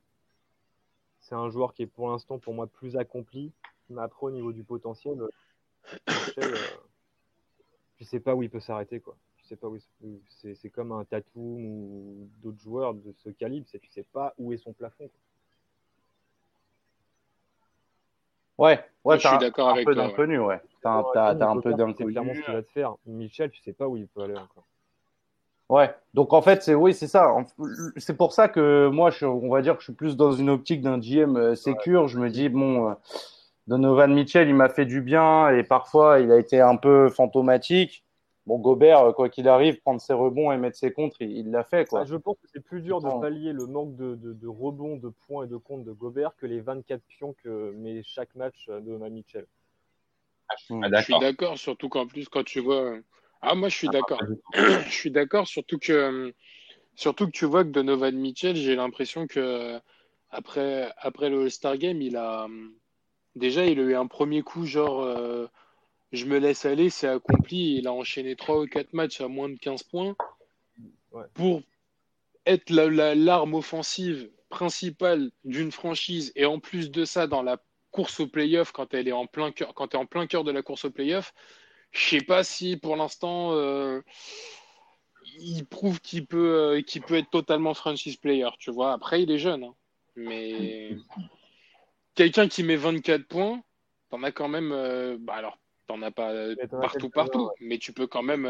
[1.21, 3.53] c'est un joueur qui est pour l'instant pour moi plus accompli.
[3.91, 6.57] Mais après, au niveau du potentiel, euh,
[7.99, 9.01] je sais pas où il peut s'arrêter.
[9.01, 9.17] quoi
[9.51, 9.79] sais pas où
[10.29, 14.53] c'est comme un Tatum ou d'autres joueurs de ce calibre, c'est tu sais pas où
[14.53, 15.11] est son plafond.
[18.59, 20.61] Ouais, ouais, je suis d'accord avec un peu d'inconnu, ouais.
[20.83, 20.99] T'as
[21.31, 21.95] un, peu d'inconnu.
[21.97, 22.95] C'est clairement ce qu'il va te faire.
[23.07, 24.67] Michel, tu sais pas où il peut aller encore.
[25.71, 27.33] Ouais, donc en fait, c'est oui, c'est ça.
[27.97, 30.51] C'est pour ça que moi, je, on va dire que je suis plus dans une
[30.51, 32.09] optique d'un GM euh, sécure.
[32.09, 32.95] Je me dis, bon, euh,
[33.69, 38.05] Donovan Mitchell, il m'a fait du bien et parfois, il a été un peu fantomatique.
[38.47, 41.63] Bon, Gobert, euh, quoi qu'il arrive, prendre ses rebonds et mettre ses contres, il l'a
[41.63, 41.89] fait.
[41.89, 42.05] Quoi.
[42.05, 45.45] je pense que c'est plus dur de pallier le manque de, de, rebonds, de points
[45.45, 49.09] et de comptes de Gobert que les 24 pions que met chaque match de ma
[49.09, 49.47] Mitchell.
[50.49, 52.97] Ah, je suis d'accord, surtout qu'en plus, quand tu vois.
[53.43, 54.21] Ah, moi, je suis ah, d'accord.
[54.55, 56.33] je suis d'accord, surtout que,
[56.95, 59.81] surtout que tu vois que Donovan Mitchell, j'ai l'impression que
[60.31, 62.47] après, après le All-Star Game, il a.
[63.37, 65.03] Déjà, il a eu un premier coup, genre.
[65.03, 65.47] Euh,
[66.13, 67.77] je me laisse aller, c'est accompli.
[67.77, 70.17] Il a enchaîné 3 ou 4 matchs à moins de 15 points.
[71.35, 71.63] Pour
[72.47, 77.59] être l'arme offensive principale d'une franchise et en plus de ça, dans la
[77.91, 80.45] course au playoff, quand elle est en plein cœur, quand tu es en plein cœur
[80.45, 81.33] de la course au playoff,
[81.91, 84.01] je sais pas si pour l'instant euh,
[85.39, 88.49] il prouve qu'il peut, euh, qu'il peut être totalement franchise player.
[88.59, 89.75] Tu vois, après il est jeune, hein.
[90.17, 90.97] mais
[92.15, 93.63] quelqu'un qui met 24 points,
[94.11, 94.73] t'en as quand même.
[94.73, 96.33] Euh, bah alors T'en as pas
[96.71, 98.49] partout, partout, mais tu peux quand même,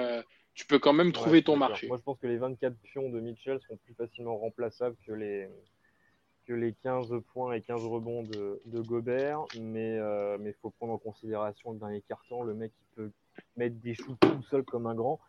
[0.53, 1.87] tu peux quand même trouver ton marché.
[1.87, 5.48] Moi, je pense que les 24 pions de Mitchell sont plus facilement remplaçables que les,
[6.50, 10.70] que les 15 points et 15 rebonds de, de Gobert, mais il euh, mais faut
[10.70, 13.11] prendre en considération le dernier carton, le mec qui peut
[13.57, 15.21] mettre des shoots tout seul comme un grand.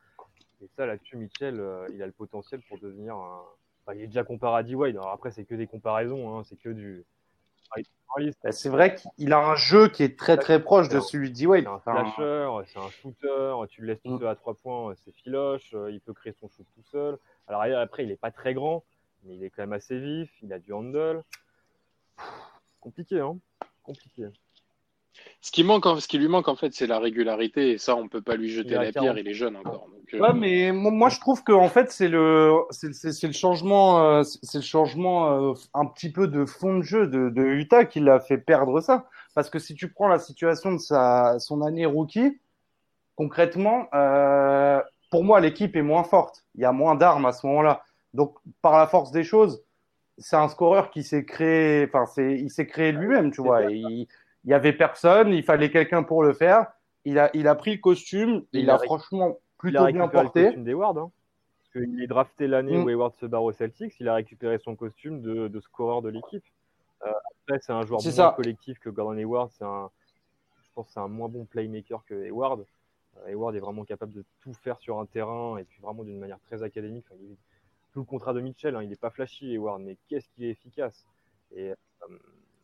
[0.62, 3.44] Et ça, là-dessus, Mitchell, euh, il a le potentiel pour devenir un.
[3.94, 4.96] il est déjà comparé à D-Wade.
[4.96, 7.04] Alors après, c'est que des comparaisons, hein, c'est que du,
[8.44, 11.48] bah, c'est vrai qu'il a un jeu qui est très très proche de celui de
[11.48, 11.64] Wade.
[11.84, 14.20] C'est un flasher, c'est un shooter, tu le laisses tout mm.
[14.20, 17.18] seul à trois points, c'est filoche, euh, il peut créer son shoot tout seul.
[17.48, 18.84] Alors après, il n'est pas très grand,
[19.24, 21.24] mais il est quand même assez vif, il a du handle.
[22.82, 23.38] Compliqué, hein
[23.84, 24.28] Compliqué.
[25.42, 27.72] Ce qui, manque, ce qui lui manque, en fait, c'est la régularité.
[27.72, 29.18] Et ça, on peut pas lui jeter la pierre.
[29.18, 29.88] Il est jeune encore.
[30.14, 34.24] Euh, ouais, mais moi, je trouve que en fait, c'est le, c'est, le changement, euh,
[34.24, 38.00] c'est le changement euh, un petit peu de fond de jeu de, de Utah qui
[38.00, 39.08] l'a fait perdre ça.
[39.34, 42.40] Parce que si tu prends la situation de sa, son année rookie,
[43.16, 43.88] concrètement,
[45.10, 46.46] pour moi, l'équipe est moins forte.
[46.56, 47.84] Il y a moins d'armes à ce moment-là.
[48.14, 49.64] Donc, par la force des choses,
[50.18, 53.64] c'est un scoreur qui s'est créé, enfin, c'est, il s'est créé lui-même, tu vois.
[53.64, 54.08] il,
[54.44, 56.68] il y avait personne, il fallait quelqu'un pour le faire.
[57.06, 60.42] Il a, il a pris le costume, il, il a, franchement plutôt bien porté.
[60.42, 61.12] Le costume d'Eward, hein,
[61.58, 63.20] parce qu'il est drafté l'année où Eward mm.
[63.20, 66.44] se barre au Celtics, il a récupéré son costume de, de scoreur de l'équipe.
[67.06, 67.12] Euh,
[67.44, 69.52] après, c'est un joueur moins collectif que Gordon Hayward.
[69.52, 69.90] C'est un,
[70.64, 72.66] je pense, c'est un moins bon playmaker que Hayward.
[73.18, 76.20] Euh, Hayward est vraiment capable de tout faire sur un terrain et puis vraiment d'une
[76.20, 77.06] manière très académique.
[77.94, 80.52] tout le contrat de Mitchell, hein, il n'est pas flashy Hayward, mais qu'est-ce qu'il est
[80.52, 81.06] efficace.
[81.56, 81.76] Et euh,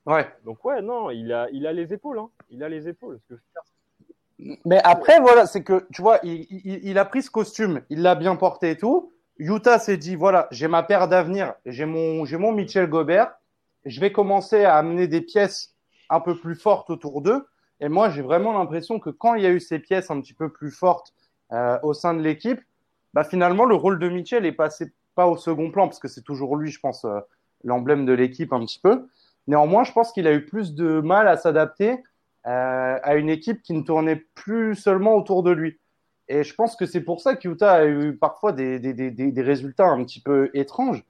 [0.08, 0.26] Ouais.
[0.46, 2.30] Donc ouais, non, il a, il a les épaules, hein.
[2.50, 3.20] Il a les épaules.
[4.65, 8.15] Mais après, voilà, c'est que, tu vois, il, il, a pris ce costume, il l'a
[8.15, 9.12] bien porté et tout.
[9.38, 13.34] Utah s'est dit, voilà, j'ai ma paire d'avenir, j'ai mon, j'ai mon Michel Gobert,
[13.86, 15.76] je vais commencer à amener des pièces
[16.10, 17.46] un peu plus fortes autour d'eux.
[17.80, 20.34] Et moi, j'ai vraiment l'impression que quand il y a eu ces pièces un petit
[20.34, 21.13] peu plus fortes
[21.52, 22.62] euh, au sein de l'équipe,
[23.13, 26.22] bah finalement, le rôle de Mitchell est passé pas au second plan, parce que c'est
[26.22, 27.20] toujours lui, je pense, euh,
[27.63, 29.08] l'emblème de l'équipe un petit peu.
[29.47, 32.03] Néanmoins, je pense qu'il a eu plus de mal à s'adapter
[32.47, 35.79] euh, à une équipe qui ne tournait plus seulement autour de lui.
[36.29, 39.41] Et je pense que c'est pour ça qu'Utah a eu parfois des, des, des, des,
[39.41, 41.03] résultats un petit peu étranges.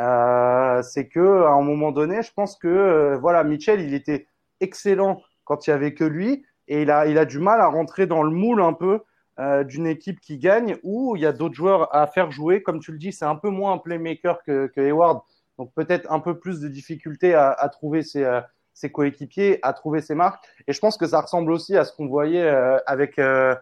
[0.00, 4.26] Euh, c'est que à un moment donné, je pense que euh, voilà, Mitchell, il était
[4.60, 7.68] excellent quand il y avait que lui, et il a, il a du mal à
[7.68, 9.00] rentrer dans le moule un peu
[9.64, 12.62] d'une équipe qui gagne où il y a d'autres joueurs à faire jouer.
[12.62, 15.22] Comme tu le dis, c'est un peu moins un playmaker que, que Hayward,
[15.58, 18.40] donc peut-être un peu plus de difficulté à, à trouver ses, euh,
[18.74, 20.44] ses, coéquipiers, à trouver ses marques.
[20.66, 23.54] Et je pense que ça ressemble aussi à ce qu'on voyait euh, avec euh,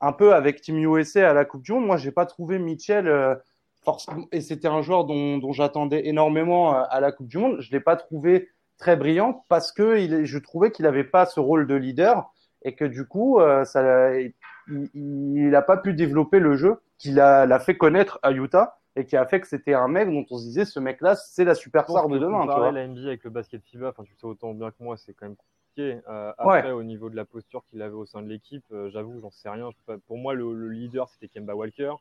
[0.00, 1.86] un peu avec Team USA à la Coupe du Monde.
[1.86, 3.38] Moi, j'ai pas trouvé Mitchell
[3.82, 7.60] forcément, et c'était un joueur dont, dont j'attendais énormément à la Coupe du Monde.
[7.60, 11.40] Je l'ai pas trouvé très brillant parce que il, je trouvais qu'il n'avait pas ce
[11.40, 12.32] rôle de leader
[12.62, 17.60] et que du coup, euh, ça, il n'a pas pu développer le jeu qu'il l'a
[17.60, 20.44] fait connaître à Utah et qui a fait que c'était un mec dont on se
[20.44, 22.46] disait ce mec-là, c'est la superstar de demain.
[22.46, 22.72] Tu vois.
[22.72, 25.26] la NBA avec le basket FIBA, enfin tu sais autant bien que moi, c'est quand
[25.26, 26.00] même compliqué.
[26.08, 29.20] Euh, après, au niveau de la posture qu'il avait au sein de l'équipe, euh, j'avoue,
[29.20, 29.70] j'en sais rien.
[30.06, 31.94] Pour moi, le, leader c'était Kemba Walker,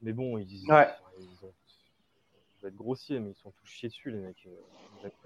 [0.00, 0.86] mais bon, ils, disent ouais.
[1.18, 1.52] ils ont
[2.64, 4.48] être grossier, mais ils sont tous chiés dessus, les mecs.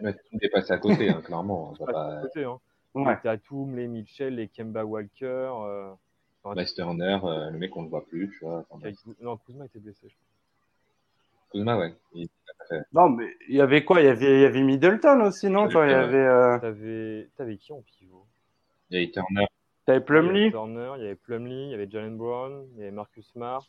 [0.01, 1.75] Ouais, tout est passé à côté, hein, clairement.
[1.79, 2.19] On pas...
[2.19, 2.59] à côté, hein.
[2.95, 3.19] Ouais.
[3.23, 5.27] Tatum, les Mitchell, les Kemba Walker.
[5.27, 5.91] Euh...
[6.43, 8.65] Enfin, Turner, euh, le mec, on le voit plus, tu vois.
[8.71, 8.89] Enfin,
[9.21, 10.26] non, Kuzma était blessé, je crois.
[11.57, 11.95] Kuzma, ouais.
[12.15, 12.29] Il...
[12.93, 14.01] Non, mais il y avait quoi?
[14.01, 15.69] Il y avait, il y avait Middleton aussi, non?
[15.69, 16.17] Il y avait.
[16.17, 16.59] Euh...
[16.59, 17.29] T'avais...
[17.37, 18.27] T'avais qui en pivot?
[18.91, 19.47] Il y avait Turner.
[19.87, 22.67] T'avais Plumlee Il y avait Turner, il y avait Plumlee, il y avait Jalen Brown,
[22.75, 23.65] il y avait Marcus Smart.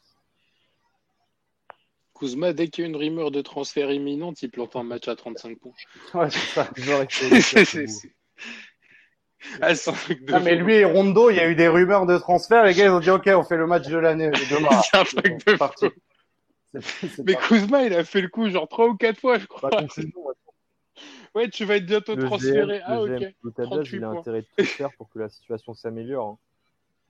[2.17, 5.15] Kuzma, dès qu'il y a une rumeur de transfert imminente, il plante un match à
[5.15, 5.71] 35 points.
[6.15, 6.67] Ouais, c'est ça.
[9.61, 9.73] ah,
[10.33, 12.63] ah, mais lui et Rondo, il y a eu des rumeurs de transfert.
[12.63, 14.81] Les gars, ils ont dit OK, on fait le match de l'année demain.
[14.81, 15.85] c'est un truc de parti.
[16.73, 19.69] Mais Kuzma, il a fait le coup genre 3 ou 4 fois, je crois.
[21.35, 22.81] ouais, tu vas être bientôt transféré.
[22.83, 23.09] ah, ok.
[23.93, 26.27] il a intérêt de tout faire pour que la situation s'améliore.
[26.27, 26.37] Hein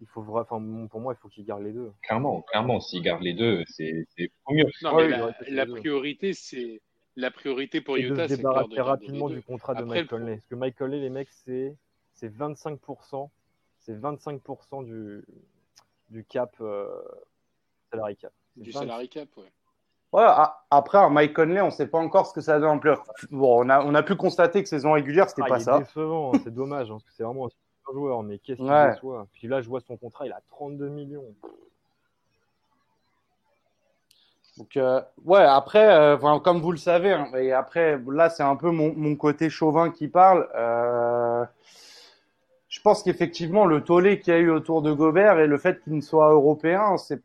[0.01, 1.91] il faut enfin, pour moi, il faut qu'il garde les deux.
[2.03, 4.05] Clairement, clairement, s'il garde les deux, c'est
[4.49, 4.65] mieux.
[4.81, 5.17] Non, mais
[5.49, 6.81] la, priorité, c'est
[7.15, 10.35] la priorité pour Utah, c'est de débarrasser rapidement du contrat de Mike Conley.
[10.35, 11.75] Parce que Mike Conley, les mecs, c'est
[12.13, 13.29] c'est 25%,
[13.79, 15.25] c'est 25% du
[16.09, 16.87] du cap euh,
[17.91, 18.33] salary cap.
[18.57, 19.51] Du salary cap, ouais.
[20.71, 22.95] Après, Mike Conley, on ne sait pas encore ce que ça donne en
[23.31, 25.73] Bon, on a, on a pu constater que saison régulière, c'était ah, pas ça.
[25.73, 27.49] C'est décevant, hein, c'est dommage, hein, parce que c'est vraiment
[27.93, 28.95] joueur, mais qu'est-ce qu'il ouais.
[28.95, 31.23] soit Puis là, je vois son contrat, il a 32 millions.
[34.57, 38.55] Donc, euh, ouais, après, euh, comme vous le savez, hein, et après, là, c'est un
[38.55, 40.49] peu mon, mon, côté chauvin qui parle.
[40.55, 41.45] Euh,
[42.67, 45.81] je pense qu'effectivement, le tollé qu'il y a eu autour de Gobert et le fait
[45.83, 47.21] qu'il ne soit européen, c'est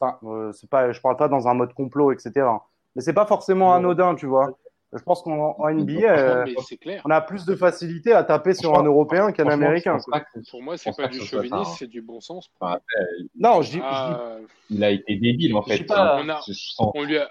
[0.00, 2.46] enfin, euh, c'est pas, je parle pas dans un mode complot, etc.
[2.94, 4.56] Mais c'est pas forcément anodin, tu vois.
[4.92, 6.46] Je pense qu'en NBA, euh,
[7.04, 9.98] on a plus de facilité à taper sur un Européen qu'un Américain.
[10.50, 12.50] Pour moi, c'est pas du chauvinisme, c'est du bon sens.
[13.38, 14.36] non, je dis, ah,
[14.70, 15.84] il a été débile en fait.
[16.78, 17.28] on, lui a,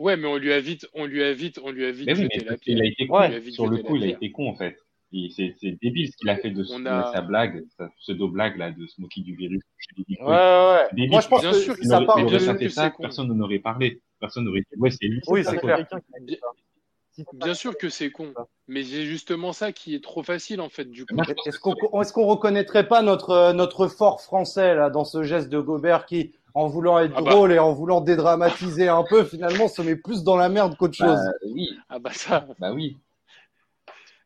[0.00, 2.08] ouais, mais on lui a vite, on lui a vite, on lui a vite.
[2.14, 2.28] Oui,
[2.66, 3.20] il a été con.
[3.50, 4.76] sur le coup, il a été con en fait.
[5.10, 9.00] C'est débile ce qu'il a fait de, sa blague, sa pseudo blague là, de se
[9.00, 9.62] moquer du virus.
[9.96, 11.06] Ouais, ouais.
[11.08, 14.02] Moi, je pense bien que, sûr que ça part de personne n'aurait parlé.
[14.20, 15.20] Personne n'aurait dit, ouais, c'est lui.
[15.28, 15.86] Oui, c'est clair.
[17.32, 18.32] Bien sûr que c'est con,
[18.68, 21.16] mais c'est justement ça qui est trop facile en fait du coup.
[21.46, 26.06] Est-ce qu'on est reconnaîtrait pas notre notre fort français là dans ce geste de Gobert
[26.06, 27.30] qui, en voulant être ah bah.
[27.32, 30.96] drôle et en voulant dédramatiser un peu, finalement se met plus dans la merde qu'autre
[31.00, 31.52] bah, chose?
[31.52, 31.70] Oui.
[31.88, 32.46] Ah bah ça.
[32.60, 32.96] Bah oui.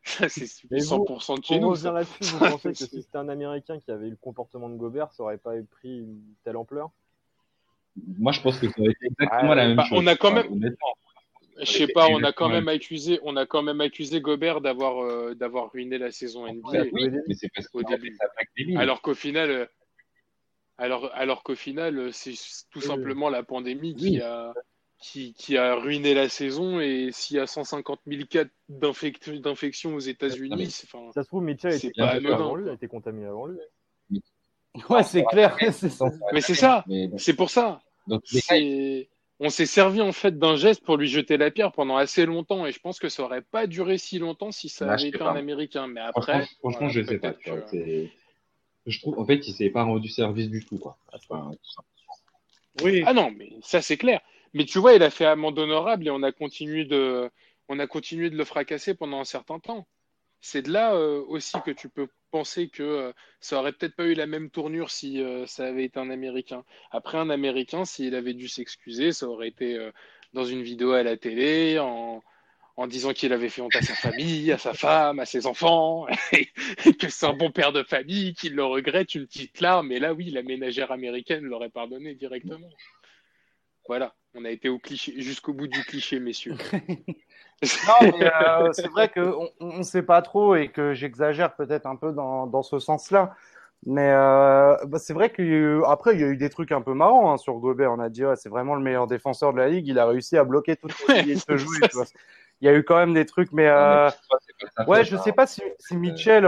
[0.03, 1.73] Ça c'est 100% de chez nous.
[1.75, 5.11] là-dessus, vous pensez que si c'était un Américain qui avait eu le comportement de Gobert,
[5.13, 6.91] ça aurait pas pris une telle ampleur?
[8.17, 9.99] Moi, je pense que ça aurait été exactement la même bah, chose.
[10.01, 10.75] On a quand même.
[11.59, 15.03] Je sais pas, on a quand même accusé, on a quand même accusé Gobert d'avoir
[15.03, 16.85] euh, d'avoir ruiné la saison NBA.
[16.91, 18.17] Oui, mais c'est parce qu'au début,
[18.75, 19.65] alors qu'au final, euh,
[20.79, 22.33] alors alors qu'au final, euh, c'est
[22.71, 24.53] tout simplement la pandémie qui a
[25.03, 29.99] qui, qui, a ruiné la saison et s'il y a 150 000 cas d'infection aux
[29.99, 33.59] États-Unis, enfin, ça se trouve Mitchell était pas avant lui, a été contaminé avant lui.
[34.89, 35.57] Ouais, c'est clair.
[36.33, 36.85] Mais c'est ça,
[37.17, 37.81] c'est pour ça.
[38.07, 38.23] Donc,
[39.39, 42.65] on s'est servi en fait d'un geste pour lui jeter la pierre pendant assez longtemps
[42.65, 45.21] et je pense que ça aurait pas duré si longtemps si ça bah, avait été
[45.21, 45.87] un américain.
[45.87, 47.33] Mais après franchement, je sais pas
[48.85, 50.97] je trouve en fait il s'est pas rendu service du tout quoi.
[52.83, 53.03] Oui.
[53.05, 54.21] Ah non mais ça c'est clair
[54.53, 57.29] mais tu vois il a fait amende honorable et on a continué de
[57.69, 59.87] on a continué de le fracasser pendant un certain temps
[60.43, 64.03] c'est de là euh, aussi que tu peux penser que euh, ça aurait peut-être pas
[64.05, 66.65] eu la même tournure si euh, ça avait été un Américain.
[66.91, 69.89] Après, un Américain, s'il avait dû s'excuser, ça aurait été
[70.33, 72.21] dans une vidéo à la télé, en,
[72.75, 76.07] en disant qu'il avait fait honte à sa famille, à sa femme, à ses enfants,
[76.33, 79.93] et que c'est un bon père de famille, qu'il le regrette, une petite larme.
[79.93, 82.69] Et là, oui, la ménagère américaine l'aurait pardonné directement.
[83.87, 86.55] Voilà, on a été au cliché, jusqu'au bout du cliché, messieurs.
[86.73, 91.95] non, mais euh, c'est vrai qu'on ne sait pas trop et que j'exagère peut-être un
[91.95, 93.35] peu dans, dans ce sens-là.
[93.85, 97.33] Mais euh, bah, c'est vrai qu'après, il y a eu des trucs un peu marrants
[97.33, 97.91] hein, sur Gobert.
[97.91, 99.87] On a dit, ouais, c'est vraiment le meilleur défenseur de la ligue.
[99.87, 101.79] Il a réussi à bloquer toutes les de jouer.
[102.61, 104.09] Il y a eu quand même des trucs, mais euh...
[104.87, 106.45] ouais, je sais pas si, si Mitchell,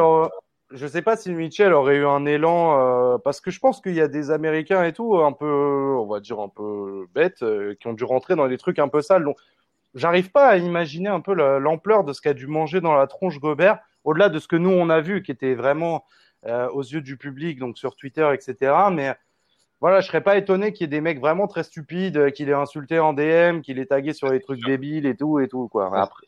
[0.71, 3.93] je sais pas si Mitchell aurait eu un élan euh, parce que je pense qu'il
[3.93, 7.75] y a des Américains et tout un peu, on va dire un peu bêtes, euh,
[7.79, 9.23] qui ont dû rentrer dans des trucs un peu sales.
[9.23, 9.37] Donc
[9.93, 13.39] j'arrive pas à imaginer un peu l'ampleur de ce qu'a dû manger dans la tronche
[13.39, 16.05] Gobert, au-delà de ce que nous on a vu, qui était vraiment
[16.73, 18.71] aux yeux du public, donc sur Twitter, etc.
[18.91, 19.15] Mais
[19.81, 22.53] voilà, je serais pas étonné qu'il y ait des mecs vraiment très stupides, qu'il ait
[22.53, 25.89] insulté en DM, qu'il ait tagué sur des trucs débiles et tout et tout quoi.
[25.97, 26.27] Après,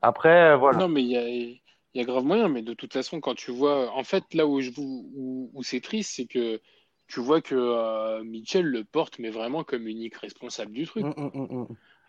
[0.00, 0.78] après voilà.
[0.78, 1.63] Non mais il y a,
[2.00, 4.60] y a grave moyen, mais de toute façon quand tu vois, en fait là où
[4.60, 6.60] je où, où c'est triste, c'est que
[7.06, 11.04] tu vois que euh, Mitchell le porte, mais vraiment comme unique responsable du truc.
[11.04, 11.66] Mm, mm,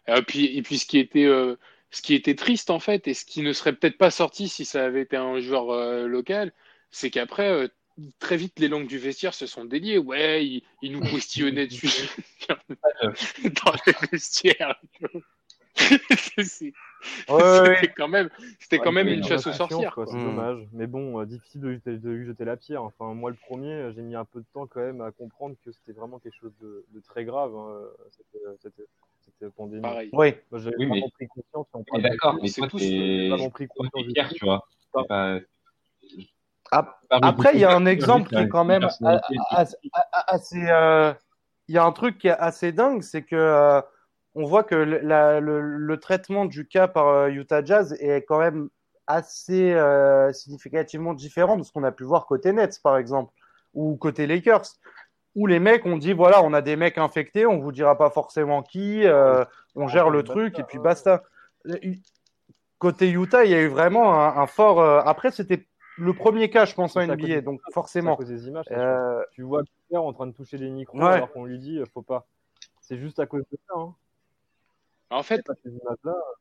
[0.08, 1.56] et puis, et puis ce qui était euh,
[1.92, 4.66] ce qui était triste en fait, et ce qui ne serait peut-être pas sorti si
[4.66, 6.54] ça avait été un joueur euh, local,
[6.92, 7.70] c'est qu'après
[8.20, 9.98] très vite, les langues du vestiaire se sont déliées.
[9.98, 10.46] Ouais,
[10.82, 12.10] ils, nous questionnaient dessus
[12.50, 14.80] dans les vestiaires.
[16.38, 16.74] c'était
[17.96, 19.94] quand même, c'était quand même une chasse aux sorcières.
[20.08, 20.68] C'est dommage.
[20.72, 22.84] Mais bon, euh, difficile de, lui jeter la pierre.
[22.84, 25.72] Enfin, moi, le premier, j'ai mis un peu de temps quand même à comprendre que
[25.72, 27.56] c'était vraiment quelque chose de, très grave.
[27.56, 27.82] Hein,
[28.62, 28.74] cette,
[29.40, 29.82] cette, pandémie.
[29.82, 30.10] Pareil.
[30.14, 30.34] Oui.
[30.52, 31.68] Moi, j'avais oui, vraiment pris conscience.
[32.02, 32.78] D'accord, mais c'est tout.
[32.78, 34.14] Vraiment pris conscience.
[34.14, 34.66] Pierre, tu vois.
[34.94, 35.40] Pas...
[36.72, 38.88] Après, il y a un exemple qui est quand même
[40.28, 40.58] assez.
[40.70, 41.14] Euh,
[41.68, 43.82] il y a un truc qui est assez dingue, c'est que euh,
[44.36, 48.70] on voit que le, traitement du cas par euh, Utah Jazz est quand même
[49.08, 49.78] assez
[50.34, 53.32] significativement différent de ce qu'on a pu voir côté Nets, par exemple,
[53.74, 54.66] ou côté Lakers,
[55.36, 58.10] où les mecs ont dit voilà, on a des mecs infectés, on vous dira pas
[58.10, 59.04] forcément qui,
[59.76, 61.24] on gère le truc et puis basta.
[62.80, 64.82] Côté Utah, il y a eu vraiment un, un fort.
[64.82, 65.68] après, c'était
[65.98, 68.16] le premier cas, je pense, en NBA, donc forcément.
[68.16, 69.22] À des images, euh...
[69.32, 72.28] tu vois Pierre en train de toucher des micros alors qu'on lui dit faut pas.
[72.82, 73.76] C'est juste à cause de ça.
[73.78, 73.96] Hein.
[75.10, 75.46] En fait,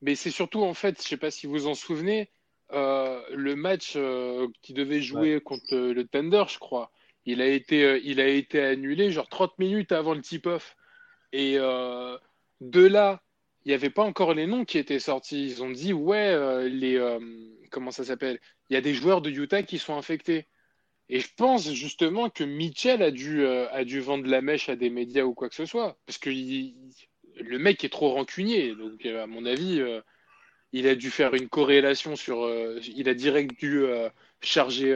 [0.00, 2.30] mais c'est surtout en fait, je sais pas si vous vous en souvenez,
[2.72, 6.90] euh, le match euh, qui devait jouer contre le Thunder, je crois,
[7.26, 10.76] il a été, euh, il a été annulé genre 30 minutes avant le tip-off.
[11.32, 13.20] Et de là,
[13.64, 15.44] il n'y avait pas encore les noms qui étaient sortis.
[15.44, 16.96] Ils ont dit ouais, les
[17.74, 18.38] comment ça s'appelle?
[18.70, 20.46] Il y a des joueurs de Utah qui sont infectés.
[21.08, 24.76] Et je pense justement que Mitchell a dû, euh, a dû vendre la mèche à
[24.76, 25.98] des médias ou quoi que ce soit.
[26.06, 26.30] Parce que
[27.40, 28.74] le mec est trop rancunier.
[28.74, 30.00] Donc, euh, à mon avis, euh,
[30.72, 32.48] il a dû faire une corrélation sur.
[32.82, 33.84] il a direct dû
[34.40, 34.94] charger,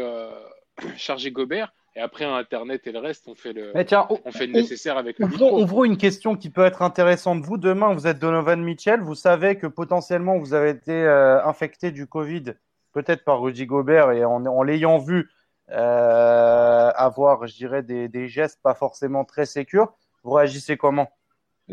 [0.96, 1.72] charger Gobert.
[1.96, 3.72] Et après, Internet et le reste, on fait le,
[4.24, 7.42] on fait le nécessaire avec le On ouvre une question qui peut être intéressante.
[7.42, 9.00] Vous, demain, vous êtes Donovan Mitchell.
[9.00, 10.92] Vous savez que potentiellement, vous avez été
[11.44, 12.54] infecté du Covid
[12.92, 15.30] peut-être par Rudy Gobert et en, l'ayant vu
[15.70, 19.92] euh, avoir, je dirais, des, gestes pas forcément très sécures,
[20.24, 21.10] vous réagissez comment?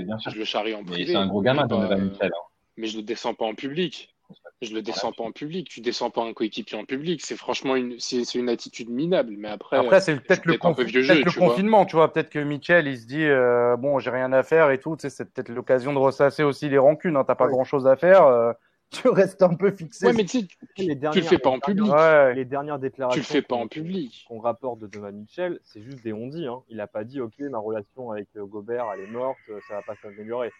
[0.03, 0.31] Bien sûr.
[0.31, 1.11] Je le charrie en privé.
[1.11, 2.31] C'est un gros gamin, dans euh, Mitchell.
[2.33, 2.45] Hein.
[2.77, 4.15] Mais je le descends pas en public.
[4.61, 5.69] Je le descends pas en public.
[5.69, 7.21] Tu descends pas un coéquipier en public.
[7.23, 9.35] C'est franchement une, c'est, une attitude minable.
[9.37, 12.11] Mais après, après c'est peut-être le, confinement, tu vois.
[12.11, 14.95] Peut-être que Mitchell, il se dit, euh, bon, j'ai rien à faire et tout.
[14.97, 17.17] c'est peut-être l'occasion de ressasser aussi les rancunes.
[17.17, 17.25] Hein.
[17.25, 18.25] T'as pas grand chose à faire.
[18.25, 18.53] Euh,
[18.91, 20.07] tu restes un peu fixé.
[20.07, 20.39] Ouais, mais tu,
[20.77, 21.91] les tu le fais pas en public.
[22.35, 23.21] Les dernières déclarations.
[23.21, 24.25] Tu le fais pas en public.
[24.27, 26.63] Qu'on rapporte de Thomas Mitchell, c'est juste des on Hein.
[26.69, 29.75] Il a pas dit, ok, ma relation avec euh, Gobert, elle est morte, euh, ça
[29.75, 30.51] va pas s'améliorer.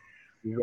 [0.46, 0.54] Ouais,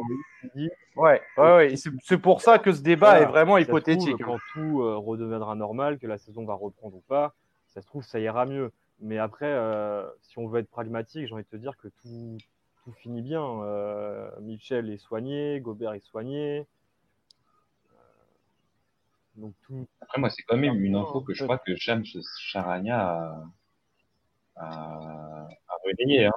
[0.97, 1.75] ouais, ouais.
[1.77, 4.23] c'est pour ça que ce débat est vraiment hypothétique.
[4.23, 7.35] quand tout euh, redeviendra normal, que la saison va reprendre ou pas,
[7.67, 8.71] ça se trouve, ça ira mieux.
[9.01, 9.53] Mais après,
[10.21, 12.39] si on veut être pragmatique, j'ai envie de te dire que tout,
[12.85, 13.43] tout finit bien.
[14.41, 16.69] Mitchell est soigné, Gobert est soigné.
[20.01, 22.05] Après, moi, c'est quand même une info que je crois que Shams
[22.39, 23.45] Charania a,
[24.57, 26.27] a, a relayé.
[26.27, 26.33] Hein.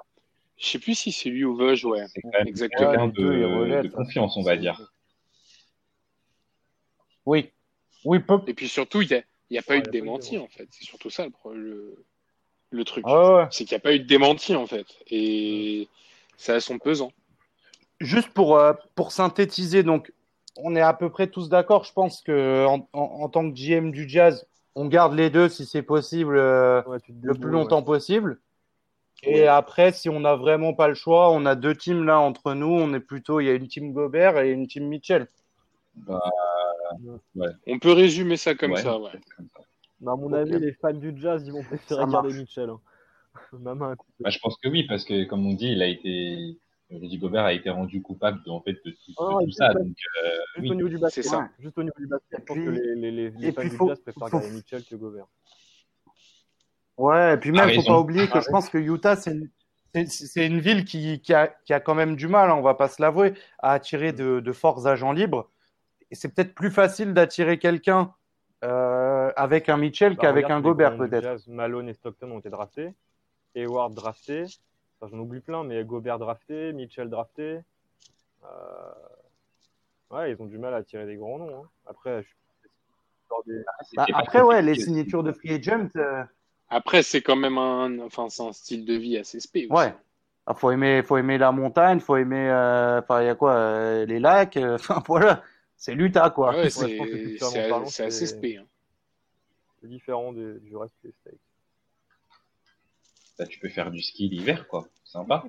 [0.57, 2.05] Je sais plus si c'est lui ou Vosges, ouais.
[2.07, 4.93] C'est quand même quelqu'un de, de, confiance, on va dire.
[7.25, 7.51] Oui.
[8.05, 10.67] Oui, Et puis surtout, il n'y a, a, pas eu de démenti, en fait.
[10.71, 12.05] C'est surtout ça le,
[12.69, 13.03] le, truc.
[13.07, 14.85] Ah c'est qu'il n'y a pas eu de démenti, en fait.
[15.09, 15.89] Et
[16.37, 17.11] ça a son pesant.
[17.99, 20.11] Juste pour, euh, pour synthétiser, donc,
[20.57, 21.83] on est à peu près tous d'accord.
[21.83, 25.83] Je pense que en, tant que GM du Jazz, on garde les deux si c'est
[25.83, 26.81] possible euh,
[27.21, 28.39] le plus longtemps possible.
[29.23, 32.53] Et après, si on n'a vraiment pas le choix, on a deux teams là entre
[32.53, 32.67] nous.
[32.67, 35.27] On est plutôt, il y a une team Gobert et une team Mitchell.
[35.95, 36.21] Bah,
[37.65, 38.97] on peut résumer ça comme ça.
[40.01, 42.69] Bah, à mon avis, les fans du Jazz, ils vont préférer garder Mitchell.
[42.69, 42.79] Hein.
[43.53, 43.95] bah,
[44.29, 46.57] je pense que oui, parce que comme on dit, il a été
[46.91, 49.73] Rudy Gobert a été rendu coupable de, en fait, de tout, oh, ça.
[49.73, 51.49] Donc, euh, juste, au niveau du basket, ça.
[51.59, 53.99] juste au niveau du basket, je pense que les, les, les, les fans du Jazz
[54.01, 54.49] préfèrent faut...
[54.49, 55.25] Mitchell que Gobert.
[56.97, 59.31] Ouais, et puis même, il ne faut pas oublier que je pense que Utah, c'est
[59.31, 59.49] une,
[60.07, 62.75] c'est une ville qui, qui, a, qui, a, quand même du mal, hein, on va
[62.75, 65.49] pas se l'avouer, à attirer de, de forts agents libres.
[66.11, 68.13] Et c'est peut-être plus facile d'attirer quelqu'un
[68.63, 71.47] euh, avec un Mitchell bah, qu'avec un Gobert, peut-être.
[71.47, 72.93] Malone et Stockton ont été draftés.
[73.55, 74.45] Hayward drafté
[75.07, 77.59] j'en oublie plein, mais Gobert drafté, Mitchell drafté.
[78.43, 78.47] Euh...
[80.11, 81.63] Ouais, ils ont du mal à tirer des grands noms.
[81.63, 81.69] Hein.
[81.87, 82.29] Après, je
[83.45, 83.63] des...
[83.95, 86.23] bah, après, ouais, les signatures de free agent, euh,
[86.69, 89.67] Après, c'est quand même un, enfin, c'est un style de vie assez spé.
[89.69, 89.89] Ouais.
[89.89, 93.35] Il ah, faut aimer, faut aimer la montagne, faut aimer, euh, enfin, il y a
[93.35, 95.43] quoi, euh, les lacs, euh, enfin, voilà.
[95.75, 96.55] C'est l'Utah, quoi.
[96.55, 98.57] Ouais, c'est assez spé.
[98.57, 98.65] Hein.
[99.81, 101.39] C'est différent du, reste des States.
[103.37, 104.87] Bah, tu peux faire du ski l'hiver, quoi.
[105.03, 105.43] Sympa.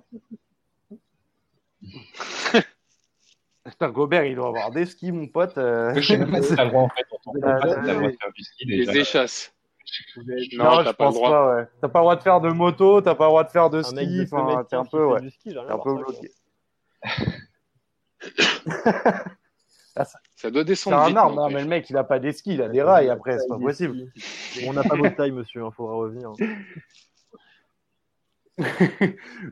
[3.64, 5.58] Putain, Gobert, il doit avoir des skis, mon pote.
[5.58, 5.92] Euh...
[5.94, 7.94] Je sais même pas si t'as le droit, en fait, en tant que t'as le
[7.94, 8.92] droit de faire du ski déjà.
[8.92, 9.52] Les échasses.
[10.16, 10.24] Non,
[10.64, 11.66] non je pense pas, ouais.
[11.80, 13.82] T'as pas le droit de faire de moto, t'as pas le droit de faire de
[13.82, 15.20] ski, enfin, t'es un peu, ouais.
[15.44, 16.30] T'es un peu bloqué.
[20.34, 21.04] ça, doit descendre.
[21.04, 22.82] C'est un arme, non, mais le mec, il a pas des skis, il a des
[22.82, 24.10] rails après, c'est pas possible.
[24.66, 26.32] On n'a pas votre taille, monsieur, il faudra revenir.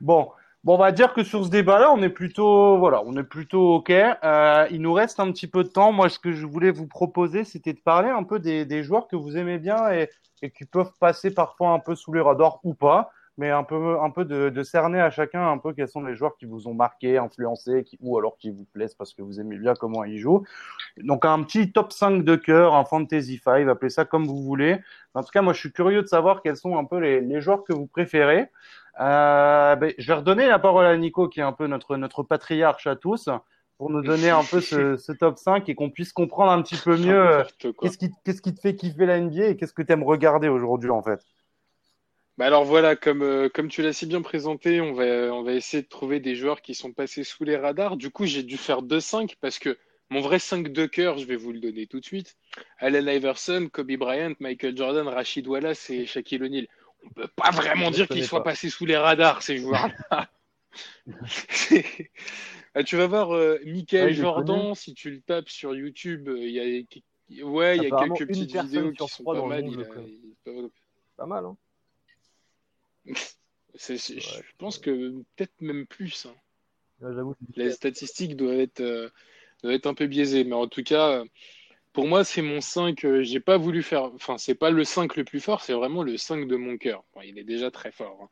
[0.00, 0.30] bon,
[0.64, 3.74] Bon, on va dire que sur ce débat-là, on est plutôt, voilà, on est plutôt
[3.74, 3.90] ok.
[3.90, 5.92] Euh, il nous reste un petit peu de temps.
[5.92, 9.06] Moi, ce que je voulais vous proposer, c'était de parler un peu des, des, joueurs
[9.06, 10.08] que vous aimez bien et,
[10.40, 14.00] et, qui peuvent passer parfois un peu sous les radars ou pas, mais un peu,
[14.00, 16.68] un peu de, de, cerner à chacun un peu quels sont les joueurs qui vous
[16.68, 20.04] ont marqué, influencé, qui, ou alors qui vous plaisent parce que vous aimez bien comment
[20.04, 20.44] ils jouent.
[20.98, 24.78] Donc, un petit top 5 de cœur, un fantasy 5, appelez ça comme vous voulez.
[25.14, 27.40] En tout cas, moi, je suis curieux de savoir quels sont un peu les, les
[27.40, 28.50] joueurs que vous préférez.
[29.00, 32.22] Euh, ben, je vais redonner la parole à Nico, qui est un peu notre, notre
[32.22, 33.28] patriarche à tous,
[33.78, 36.76] pour nous donner un peu ce, ce top 5 et qu'on puisse comprendre un petit
[36.76, 39.92] peu mieux qu'est-ce qui, qu'est-ce qui te fait kiffer la NBA et qu'est-ce que tu
[39.92, 41.20] aimes regarder aujourd'hui, en fait.
[42.36, 45.52] Bah alors voilà, comme, euh, comme tu l'as si bien présenté, on va, on va
[45.52, 47.96] essayer de trouver des joueurs qui sont passés sous les radars.
[47.96, 49.78] Du coup, j'ai dû faire 2-5 parce que
[50.10, 52.36] mon vrai 5 de cœur, je vais vous le donner tout de suite.
[52.78, 56.66] Allen Iverson, Kobe Bryant, Michael Jordan, Rachid Wallace et Shaquille O'Neal
[57.04, 60.30] on peut pas vraiment dire qu'ils soient passés sous les radars, ces joueurs-là.
[62.76, 66.50] Ah, tu vas voir euh, Michael Jordan, si tu le tapes sur YouTube, euh, il
[66.50, 66.58] y
[67.40, 69.64] a, ouais, il y a quelques petites vidéos qui sont pas mal.
[71.16, 71.56] Pas mal, hein.
[73.06, 76.26] Je pense que peut-être même plus.
[76.26, 76.34] Hein.
[77.56, 79.08] Les statistiques doivent être, euh,
[79.62, 81.24] doivent être un peu biaisées, mais en tout cas,
[81.94, 83.04] pour moi, c'est mon 5.
[83.04, 84.04] Euh, j'ai pas voulu faire.
[84.14, 87.04] Enfin, c'est pas le 5 le plus fort, c'est vraiment le 5 de mon cœur.
[87.24, 88.20] il est déjà très fort.
[88.22, 88.28] Hein.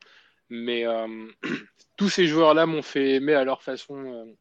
[0.49, 1.27] Mais euh,
[1.97, 4.35] tous ces joueurs-là m'ont fait aimer à leur façon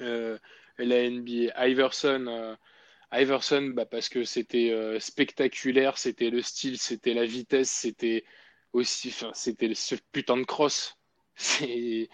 [0.00, 0.38] euh,
[0.78, 1.68] la NBA.
[1.68, 2.56] Iverson,
[3.12, 8.24] Iverson bah, parce que c'était spectaculaire, c'était le style, c'était la vitesse, c'était
[8.72, 9.14] aussi.
[9.34, 10.96] C'était ce putain de cross.
[11.36, 12.08] C'était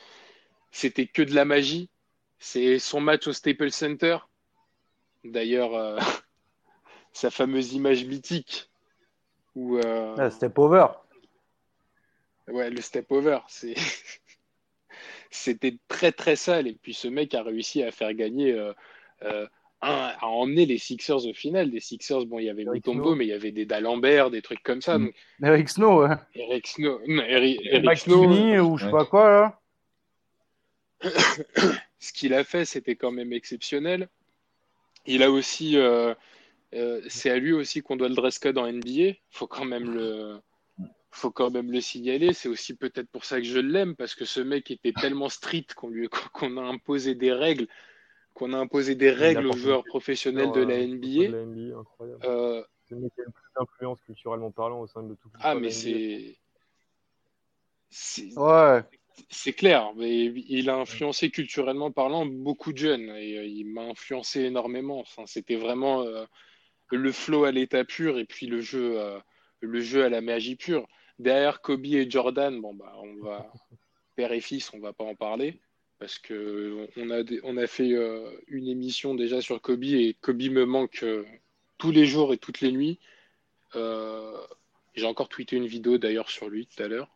[1.07, 1.91] que de la magie.
[2.39, 4.19] C'est son match au Staples Center
[5.25, 5.99] D'ailleurs, euh,
[7.13, 8.71] sa fameuse image mythique
[9.55, 9.79] où.
[9.79, 10.87] Euh, ah, step over.
[12.49, 13.41] Ouais, le step over.
[15.31, 18.53] C'était très très sale et puis ce mec a réussi à faire gagner,
[19.23, 19.47] euh,
[19.81, 21.71] à emmener les Sixers au final.
[21.71, 24.63] Des Sixers, bon, il y avait Mutombo, mais il y avait des D'Alembert, des trucs
[24.63, 24.99] comme ça.
[24.99, 25.15] Donc...
[25.43, 26.17] Eric Snow, ouais.
[26.35, 28.25] Eric Snow, Eric, Snow.
[28.61, 29.61] ou je sais pas quoi là.
[32.01, 34.09] Ce qu'il a fait, c'était quand même exceptionnel.
[35.07, 36.15] Il a aussi, euh,
[36.75, 39.15] euh, c'est à lui aussi qu'on doit le dress code en NBA.
[39.31, 40.41] Faut quand même le,
[41.11, 42.33] faut quand même le signaler.
[42.33, 45.75] C'est aussi peut-être pour ça que je l'aime parce que ce mec était tellement strict
[45.75, 47.69] qu'on lui, qu'on a imposé des règles,
[48.39, 51.35] qu'on a imposé des règles aux joueurs professionnels de la NBA.
[52.25, 55.29] Euh, c'est le mec qui a le plus d'influence culturellement parlant au sein de tout.
[55.41, 56.37] Ah mais c'est,
[58.37, 58.83] ouais
[59.31, 63.83] c'est clair, mais il a influencé culturellement parlant beaucoup de jeunes et euh, il m'a
[63.83, 65.01] influencé énormément.
[65.01, 66.25] Enfin, c'était vraiment euh,
[66.91, 69.19] le flow à l'état pur et puis le jeu, euh,
[69.61, 70.87] le jeu à la magie pure.
[71.19, 73.53] Derrière Kobe et Jordan, bon bah on va
[74.17, 75.61] père et fils, on va pas en parler
[75.99, 77.93] parce que on a on a fait
[78.47, 81.05] une émission déjà sur Kobe et Kobe me manque
[81.79, 82.99] tous les jours et toutes les nuits.
[83.75, 87.09] J'ai encore tweeté une vidéo d'ailleurs sur lui tout à l'heure.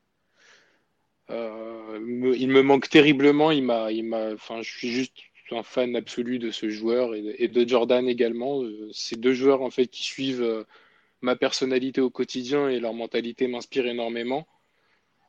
[1.30, 3.50] Euh, il me manque terriblement.
[3.50, 5.16] Il m'a, il m'a, enfin, je suis juste
[5.50, 8.62] un fan absolu de ce joueur et, de Jordan également.
[8.62, 10.64] Euh, ces deux joueurs en fait qui suivent euh,
[11.20, 14.46] ma personnalité au quotidien et leur mentalité m'inspire énormément.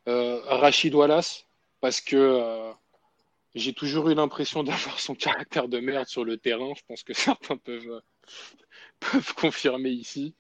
[0.06, 1.45] Rachid Wallace,
[1.80, 2.74] parce que
[3.56, 6.74] j'ai toujours eu l'impression d'avoir son caractère de merde sur le terrain.
[6.76, 8.01] Je pense que certains peuvent,
[8.99, 10.36] peuvent confirmer ici.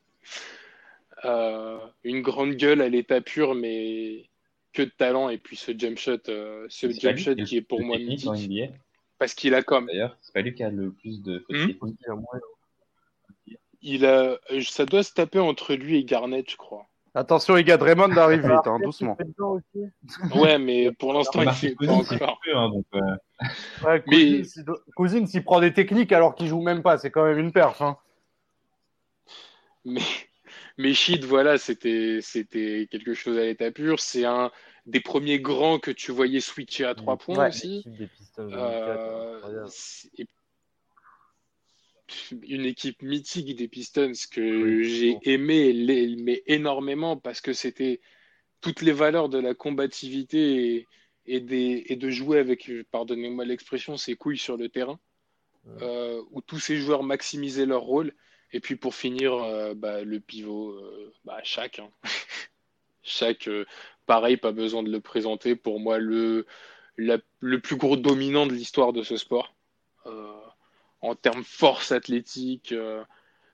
[1.23, 4.29] une grande gueule à l'état pur, mais
[4.73, 7.81] que de talent et puis ce jump shot, euh, ce jump shot qui est pour
[7.81, 8.71] moi mythique.
[9.19, 9.85] Parce qu'il a comme.
[9.85, 11.45] D'ailleurs, c'est pas lui qui a le plus de.
[11.49, 11.71] Hmm
[13.83, 16.87] il a, ça doit se taper entre lui et Garnett, je crois.
[17.15, 19.15] Attention, les gars, Draymond arrive vite, hein, doucement.
[20.35, 22.39] Ouais, mais pour l'instant, il fait pas encore.
[22.53, 23.99] Hein, donc, euh...
[24.97, 27.81] ouais, s'il prend des techniques alors qu'il joue même pas, c'est quand même une perf.
[27.81, 27.97] Hein.
[29.85, 30.01] Mais
[30.77, 33.99] mais Shid, voilà, c'était c'était quelque chose à l'état pur.
[33.99, 34.51] C'est un
[34.85, 37.85] des premiers grands que tu voyais switcher à trois points aussi.
[38.39, 39.67] Euh,
[42.47, 48.01] une équipe mythique des Pistons que j'ai aimé mais énormément parce que c'était
[48.61, 50.87] toutes les valeurs de la combativité
[51.25, 54.99] et, des, et de jouer avec, pardonnez-moi l'expression, ses couilles sur le terrain,
[55.81, 58.13] euh, où tous ces joueurs maximisaient leur rôle.
[58.51, 61.79] Et puis pour finir, euh, bah, le pivot, euh, bah, chaque.
[61.79, 61.89] Hein.
[63.03, 63.49] chaque,
[64.05, 65.55] pareil, pas besoin de le présenter.
[65.55, 66.45] Pour moi, le,
[66.95, 69.53] le plus gros dominant de l'histoire de ce sport.
[71.03, 72.73] En termes force athlétique,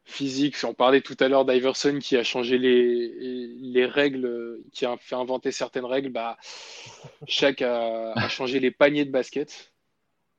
[0.06, 0.56] physique.
[0.64, 5.16] On parlait tout à l'heure d'Iverson qui a changé les, les, règles, qui a fait
[5.16, 6.10] inventer certaines règles.
[6.10, 6.38] Bah,
[7.28, 9.72] chaque a, a changé les paniers de basket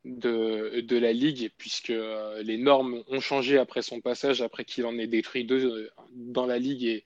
[0.05, 4.87] de, de la ligue, puisque euh, les normes ont changé après son passage, après qu'il
[4.87, 6.85] en ait détruit deux euh, dans la ligue.
[6.85, 7.05] Et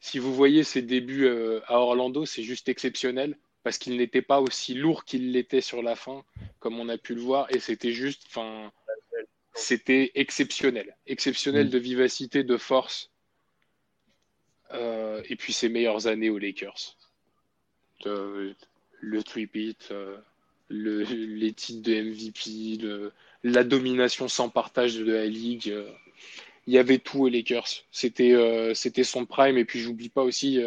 [0.00, 4.40] si vous voyez ses débuts euh, à Orlando, c'est juste exceptionnel, parce qu'il n'était pas
[4.40, 6.24] aussi lourd qu'il l'était sur la fin,
[6.60, 8.72] comme on a pu le voir, et c'était juste, enfin
[9.58, 10.96] c'était exceptionnel.
[11.06, 11.70] Exceptionnel mm.
[11.70, 13.10] de vivacité, de force.
[14.72, 16.96] Euh, et puis ses meilleures années aux Lakers.
[18.04, 20.18] le three-peat, euh,
[20.68, 25.70] le, les titres de MVP, la domination sans partage de la ligue.
[25.70, 25.90] Euh,
[26.66, 27.68] il y avait tout aux Lakers.
[27.90, 28.36] C'était
[28.74, 29.56] c'était son prime.
[29.56, 30.60] Et puis j'oublie pas aussi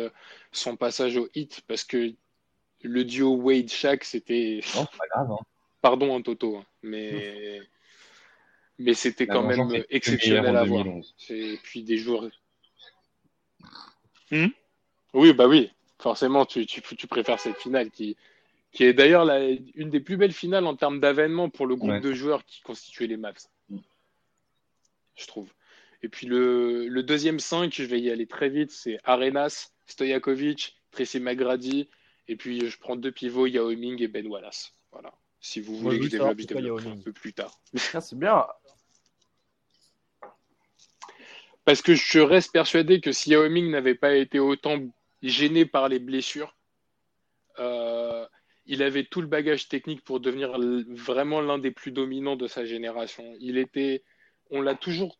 [0.51, 2.15] son passage au hit parce que
[2.81, 4.61] le duo Wade-Shaq, c'était.
[4.75, 5.31] Non, pas grave.
[5.31, 5.45] Hein.
[5.81, 6.57] Pardon, un Toto.
[6.57, 7.61] Hein, mais.
[8.81, 10.85] Mais c'était quand même exceptionnel à voir.
[11.29, 12.27] Et puis des jours.
[14.31, 14.47] Hmm?
[15.13, 15.69] Oui, bah oui,
[15.99, 18.15] forcément, tu, tu, tu, préfères cette finale qui,
[18.71, 19.29] qui est d'ailleurs
[19.75, 23.07] une des plus belles finales en termes d'avènement pour le groupe de joueurs qui constituait
[23.07, 23.47] les Mavs.
[23.69, 23.79] Hmm.
[25.15, 25.51] Je trouve.
[26.03, 30.77] Et puis le, le, deuxième 5, je vais y aller très vite, c'est Arenas, Stojakovic,
[30.91, 31.89] Tracy McGrady,
[32.27, 34.73] et puis je prends deux pivots, Yao Ming et Ben Wallace.
[34.91, 35.13] Voilà.
[35.41, 37.59] Si vous voulez que je développe, un peu plus tard.
[37.93, 38.45] Ah, c'est bien.
[41.71, 44.77] Parce que je reste persuadé que si Yao Ming n'avait pas été autant
[45.23, 46.53] gêné par les blessures,
[47.59, 48.25] euh,
[48.65, 50.59] il avait tout le bagage technique pour devenir
[50.89, 53.23] vraiment l'un des plus dominants de sa génération.
[53.39, 54.03] Il était,
[54.49, 55.17] on l'a toujours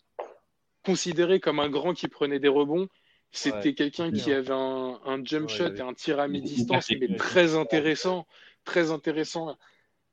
[0.83, 2.89] considéré comme un grand qui prenait des rebonds.
[3.31, 8.27] C'était quelqu'un qui avait un, jump shot et un tir à mi-distance, mais très intéressant,
[8.65, 9.57] très intéressant,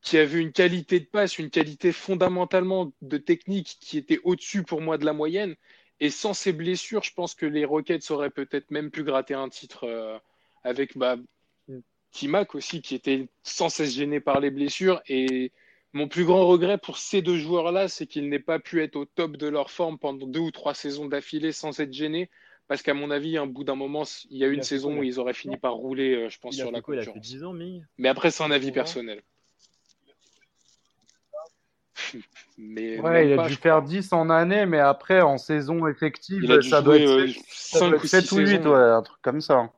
[0.03, 4.80] qui avait une qualité de passe, une qualité fondamentalement de technique qui était au-dessus pour
[4.80, 5.57] moi de la moyenne.
[6.01, 9.49] Et sans ces blessures, je pense que les Rockets auraient peut-être même pu gratter un
[9.49, 10.19] titre euh,
[10.63, 11.17] avec bah,
[12.13, 15.03] Timac aussi, qui était sans cesse gêné par les blessures.
[15.09, 15.53] Et
[15.93, 19.05] mon plus grand regret pour ces deux joueurs-là, c'est qu'ils n'aient pas pu être au
[19.05, 22.31] top de leur forme pendant deux ou trois saisons d'affilée sans être gênés.
[22.69, 25.03] Parce qu'à mon avis, un bout d'un moment, il y a eu une saison où
[25.03, 27.07] ils auraient fini par rouler, euh, je pense, sur la concurrence.
[27.07, 27.55] Il a fait 10 ans,
[27.97, 29.23] Mais après, c'est un avis personnel.
[32.59, 36.83] mais ouais, il a dû faire 10 en année, mais après, en saison effective, ça
[36.83, 39.71] doit être 5 ou 7 ou 8, ouais, un truc comme ça.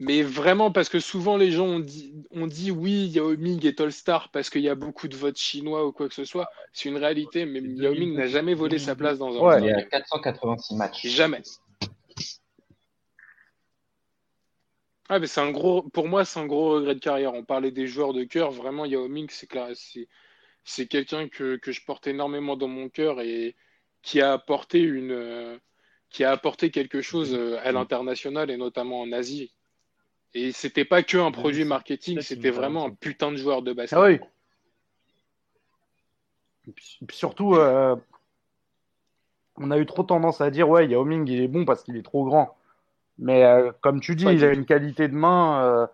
[0.00, 3.80] Mais vraiment, parce que souvent les gens ont dit, on dit oui, Yao Ming est
[3.80, 6.50] All-Star parce qu'il y a beaucoup de votes chinois ou quoi que ce soit.
[6.72, 9.60] C'est une réalité, mais Yao Ming n'a jamais volé sa place dans un ouais.
[9.60, 11.06] Il y a 486 matchs.
[11.06, 11.42] Jamais.
[15.08, 17.32] Ah, mais c'est un gros, pour moi, c'est un gros regret de carrière.
[17.34, 18.50] On parlait des joueurs de cœur.
[18.50, 19.68] Vraiment, Yao Ming, c'est clair,
[20.64, 23.54] c'est, quelqu'un que, que, je porte énormément dans mon cœur et
[24.02, 25.58] qui a apporté une, euh,
[26.10, 29.52] qui a apporté quelque chose euh, à l'international et notamment en Asie.
[30.34, 33.98] Et c'était pas que un produit marketing, c'était vraiment un putain de joueur de basket.
[33.98, 34.18] Ah oui.
[36.66, 37.94] Et puis, surtout, euh,
[39.56, 41.96] on a eu trop tendance à dire ouais, Yao Ming il est bon parce qu'il
[41.96, 42.56] est trop grand.
[43.16, 43.44] Mais
[43.80, 45.88] comme tu dis, il a une qualité de main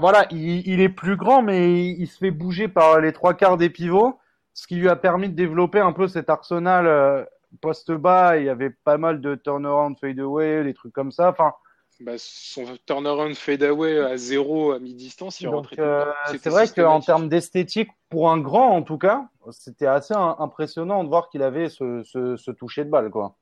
[0.00, 3.70] voilà, il, est plus grand, mais il, se fait bouger par les trois quarts des
[3.70, 4.18] pivots,
[4.52, 7.24] ce qui lui a permis de développer un peu cet arsenal euh,
[7.60, 8.38] poste bas.
[8.38, 11.28] Il y avait pas mal de turnaround, fade away, des trucs comme ça.
[11.28, 11.52] Enfin,
[12.00, 17.28] bah, son turnaround fade away à zéro à mi-distance, il euh, C'est vrai qu'en termes
[17.28, 22.02] d'esthétique, pour un grand en tout cas, c'était assez impressionnant de voir qu'il avait ce,
[22.04, 23.10] ce, toucher de balle.
[23.10, 23.36] Quoi.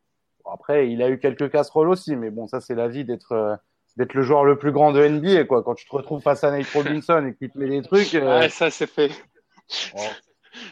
[0.51, 3.59] après, il a eu quelques casseroles aussi, mais bon, ça c'est la vie d'être.
[3.99, 5.63] Euh, d'être le joueur le plus grand de NBA, quoi.
[5.63, 8.15] Quand tu te retrouves face à Nate Robinson et qu'il te met des trucs.
[8.15, 8.49] Euh...
[8.49, 9.11] ça, c'est fait.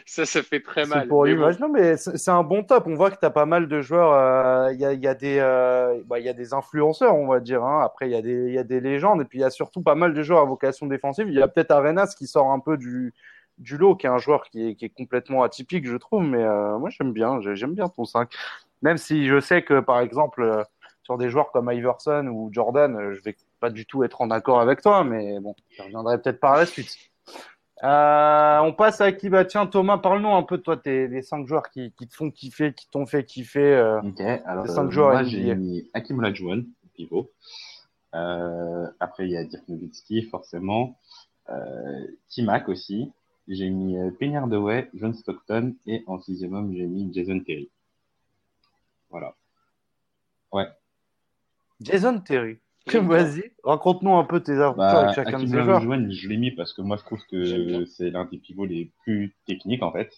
[0.05, 1.07] Ça, ça fait très mal.
[1.07, 2.85] Pour lui, non, mais c'est un bon top.
[2.87, 4.13] On voit que tu as pas mal de joueurs.
[4.13, 7.39] Euh, il y, a, y, a des, euh, bah, y a des influenceurs, on va
[7.39, 7.63] dire.
[7.63, 7.81] Hein.
[7.83, 9.21] Après, il y, a des, y a des légendes.
[9.21, 11.27] Et puis, il y a surtout pas mal de joueurs à vocation défensive.
[11.29, 13.13] Il y a peut-être Arenas qui sort un peu du,
[13.57, 16.23] du lot, qui est un joueur qui est, qui est complètement atypique, je trouve.
[16.23, 17.39] Mais euh, moi, j'aime bien.
[17.53, 18.29] J'aime bien ton 5.
[18.81, 20.65] Même si je sais que, par exemple
[21.05, 24.59] sur des joueurs comme Iverson ou Jordan, je vais pas du tout être en accord
[24.59, 26.97] avec toi, mais bon, je reviendrai peut-être par la suite.
[27.83, 29.29] Euh, on passe à qui?
[29.29, 32.15] Bah tiens Thomas parle-nous un peu de toi tes les cinq joueurs qui, qui te
[32.15, 35.89] font kiffer qui t'ont fait kiffer euh, ok alors cinq euh, joueurs moi j'ai mis
[35.93, 37.29] Hakim Olajuwon pivot.
[38.13, 40.97] Euh, après il y a Dirk Nowitzki forcément.
[41.49, 43.11] Euh, Timac aussi.
[43.49, 47.69] J'ai mis euh, Penny Hardaway John Stockton et en sixième homme j'ai mis Jason Terry.
[49.09, 49.35] Voilà.
[50.53, 50.67] Ouais
[51.81, 52.57] Jason Terry
[52.87, 55.81] Vas-y, raconte-nous un peu tes aventures bah, avec chacun de ces joueurs.
[55.81, 59.35] je l'ai mis parce que moi je trouve que c'est l'un des pivots les plus
[59.47, 60.11] techniques en fait.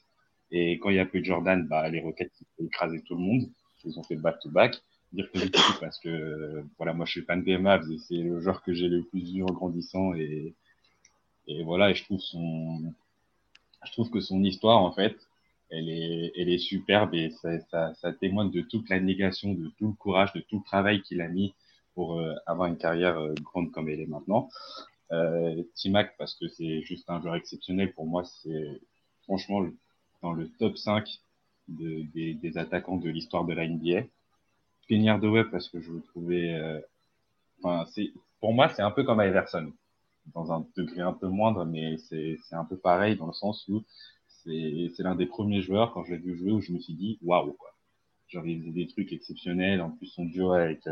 [0.51, 3.15] Et quand il y a plus de Jordan, bah, les Rockets ils ont écrasé tout
[3.15, 3.49] le monde.
[3.85, 4.75] Ils ont fait back-to-back.
[5.13, 5.39] Dire que
[5.79, 8.89] parce que voilà, moi je suis fan des Mavs et c'est le joueur que j'ai
[8.89, 10.53] le plus vu en grandissant et,
[11.47, 12.93] et voilà, et je trouve son,
[13.85, 15.15] je trouve que son histoire en fait,
[15.69, 19.69] elle est, elle est superbe et ça, ça, ça témoigne de toute la négation, de
[19.77, 21.53] tout le courage, de tout le travail qu'il a mis
[21.93, 24.49] pour euh, avoir une carrière euh, grande comme elle est maintenant.
[25.11, 28.81] Euh, Timac, parce que c'est juste un joueur exceptionnel, pour moi, c'est
[29.23, 29.65] franchement
[30.21, 31.07] dans le top 5
[31.67, 34.03] de, des, des, attaquants de l'histoire de la NBA.
[34.87, 36.53] Kenny Hardaway, parce que je le trouvais...
[36.53, 36.79] Euh,
[37.59, 39.71] enfin, c'est pour moi, c'est un peu comme Iverson,
[40.33, 43.83] dans un degré un peu moindre, mais c'est un peu pareil dans le sens où
[44.47, 47.19] c'est l'un des premiers joueurs, quand je l'ai vu jouer, où je me suis dit,
[47.21, 47.73] waouh, quoi.
[48.27, 49.81] Genre, il faisait des trucs exceptionnels.
[49.81, 50.87] En plus, son duo avec,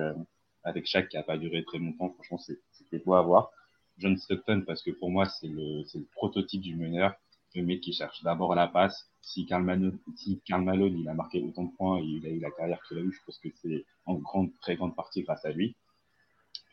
[0.64, 2.10] avec Shaq qui a pas duré très longtemps.
[2.14, 3.52] Franchement, c'était beau à voir.
[3.98, 7.14] John Stockton, parce que pour moi, c'est le, le prototype du meneur.
[7.56, 9.10] Le mec qui cherche d'abord la passe.
[9.22, 12.30] Si Karl Malone, si Karl Malone, il a marqué autant de points et il a
[12.30, 15.24] eu la carrière qu'il a eu, je pense que c'est en grande, très grande partie
[15.24, 15.76] grâce à lui.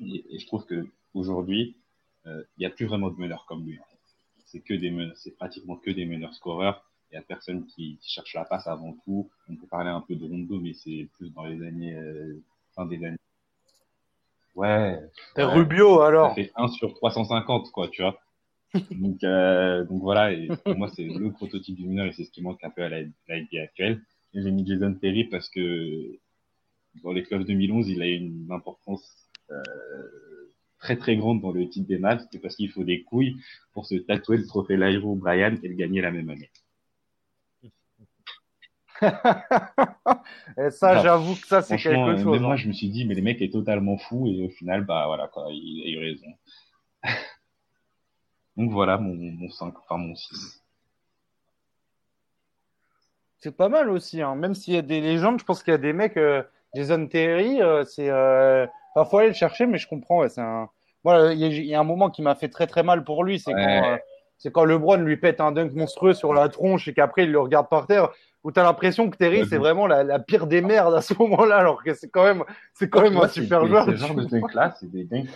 [0.00, 1.76] Et, je trouve que aujourd'hui,
[2.26, 3.78] euh, il n'y a plus vraiment de meneurs comme lui.
[4.52, 6.84] C'est que des meneurs, c'est pratiquement que des meneurs scoreurs.
[7.10, 9.30] Il n'y a personne qui, qui, cherche la passe avant tout.
[9.48, 12.38] On peut parler un peu de Rondo, mais c'est plus dans les années, euh,
[12.74, 13.16] fin des années
[14.54, 15.00] Ouais.
[15.36, 16.28] Rubio, alors.
[16.30, 18.18] Ça fait 1 sur 350, quoi, tu vois.
[18.90, 22.30] donc, euh, donc voilà, et pour moi, c'est le prototype du mineur et c'est ce
[22.30, 24.02] qui manque un peu à la, la NBA actuelle.
[24.34, 26.18] J'ai mis Jason Terry parce que
[27.02, 29.02] dans les clubs 2011, il a une importance
[29.50, 29.62] euh,
[30.82, 33.36] très très grande dans le titre des matchs, c'est parce qu'il faut des couilles
[33.72, 36.50] pour se tatouer le trophée Lyro Brian et le gagner la même année.
[40.58, 42.40] et ça, j'avoue que ça, c'est quelque chose.
[42.40, 42.56] moi, hein.
[42.56, 45.28] je me suis dit, mais le mec est totalement fou, et au final, bah voilà,
[45.28, 46.26] quoi, il, a eu raison.
[48.56, 50.62] Donc voilà mon, mon 5, enfin mon 6.
[53.38, 54.34] C'est pas mal aussi, hein.
[54.34, 56.42] même s'il y a des légendes, je pense qu'il y a des mecs, euh,
[56.74, 58.10] Jason Terry, euh, c'est.
[58.10, 58.66] Euh...
[58.94, 60.68] Enfin, faut aller le chercher, mais je comprends, ouais, c'est un.
[61.04, 63.52] Voilà, il y, a un moment qui m'a fait très très mal pour lui, c'est
[63.52, 63.92] quand.
[63.92, 63.96] Euh,
[64.38, 67.38] c'est quand LeBron lui pète un dunk monstrueux sur la tronche et qu'après il le
[67.38, 68.10] regarde par terre
[68.42, 71.14] où tu as l'impression que Terry, c'est vraiment la, la, pire des merdes à ce
[71.14, 72.42] moment-là, alors que c'est quand même,
[72.74, 73.86] c'est quand même un super joueur.
[73.86, 75.30] Ce genre de dunk-là, c'est des dunks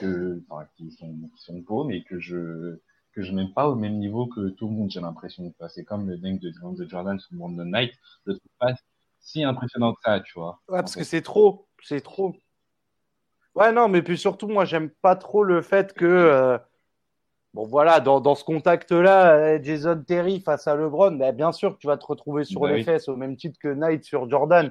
[0.48, 2.78] enfin, qui, sont, qui sont beaux, mais que je
[3.12, 5.50] que je n'aime pas au même niveau que tout le monde, j'ai l'impression.
[5.68, 7.92] C'est comme le dunk de, de Jordan sur Brandon Knight.
[8.26, 8.74] Je trouve pas
[9.20, 10.60] si impressionnant que ça, tu vois.
[10.68, 12.34] Ouais, parce que c'est trop, c'est trop.
[13.56, 16.58] Ouais, non, mais puis surtout, moi, j'aime pas trop le fait que, euh,
[17.56, 21.72] Bon, voilà, dans, dans ce contact-là, euh, Jason Terry face à LeBron, ben, bien sûr
[21.72, 24.28] que tu vas te retrouver sur bah les fesses au même titre que Knight sur
[24.28, 24.70] Jordan.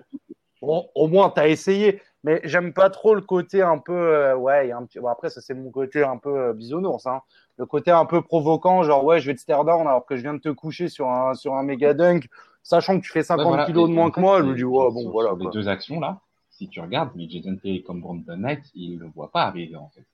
[0.61, 1.99] Bon, au moins, tu as essayé.
[2.23, 3.91] Mais j'aime pas trop le côté un peu.
[3.91, 4.99] Euh, ouais, un petit...
[4.99, 7.07] bon, après, ça, c'est mon côté un peu euh, bisounours.
[7.07, 7.21] Hein.
[7.57, 10.21] Le côté un peu provoquant, genre, ouais, je vais te stare down alors que je
[10.21, 12.27] viens de te coucher sur un, sur un méga dunk,
[12.61, 14.43] sachant que tu fais 50 kilos de moins que moi.
[14.43, 15.31] Je me dis, ouais, bon, voilà.
[15.39, 16.19] les deux actions-là,
[16.57, 19.89] si tu regardes, mais Jason Terry comme Brandon Knight, il le voit pas arriver, en
[19.89, 20.05] fait.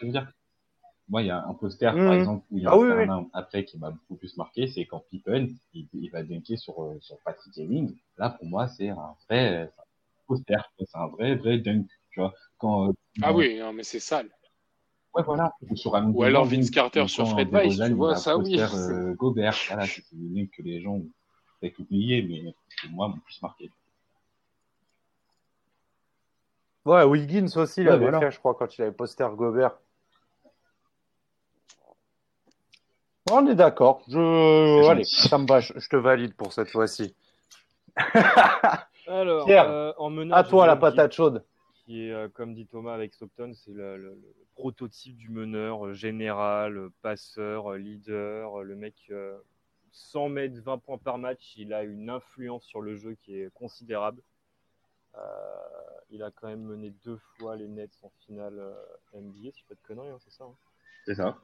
[0.00, 0.30] Je veux dire,
[1.08, 2.18] moi, il y a un poster, par mmh.
[2.18, 5.02] exemple, où il y a ah un après qui m'a beaucoup plus marqué, c'est quand
[5.10, 7.94] Pippen, il, il va dunker sur, euh, sur Patrick Ewing.
[8.16, 9.70] Là, pour moi, c'est un vrai
[10.26, 12.34] poster, c'est un vrai, vrai dunk, tu vois.
[12.58, 14.28] Quand, euh, ah oui, non, mais c'est sale.
[15.14, 15.54] Ouais, voilà.
[15.68, 18.58] Ou, sur un Ou alors Vince Carter sur Fred Weiss, tu vois, ça oui.
[18.60, 21.08] Euh, Gobert, voilà, c'est des dunks que les gens ont
[21.60, 23.70] peut-être oublié, mais c'est moi, m'ont plus marqué.
[26.88, 29.76] Ouais, Wiggins aussi, il avait fait, je crois, quand il avait poster Gobert.
[33.30, 34.00] On est d'accord.
[34.08, 34.88] Je...
[34.88, 35.60] Allez, ça me va.
[35.60, 37.14] Je te valide pour cette fois-ci.
[39.06, 41.44] Alors, Pierre, euh, en à toi la patate chaude.
[41.84, 44.18] Qui est, euh, comme dit Thomas avec Stockton, c'est le,
[44.54, 48.62] prototype du meneur euh, général, passeur, leader.
[48.62, 49.12] Le mec,
[49.92, 53.52] 100 mètres, 20 points par match, il a une influence sur le jeu qui est
[53.52, 54.22] considérable.
[56.10, 58.60] Il a quand même mené deux fois les Nets en finale
[59.14, 60.44] NBA, si je pas de conneries, hein, c'est ça.
[60.44, 60.56] Hein.
[61.04, 61.38] c'est ça.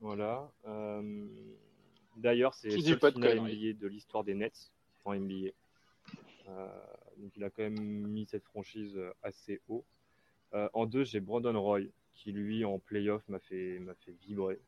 [0.00, 0.50] Voilà.
[0.66, 1.26] Euh,
[2.16, 4.72] d'ailleurs, c'est le seul finale NBA de l'histoire des Nets
[5.04, 5.50] en NBA.
[6.48, 6.68] Euh,
[7.16, 9.84] donc il a quand même mis cette franchise assez haut.
[10.52, 11.82] en deux, j'ai Brandon Roy,
[12.14, 14.60] qui lui en playoff m'a fait, m'a fait vibrer.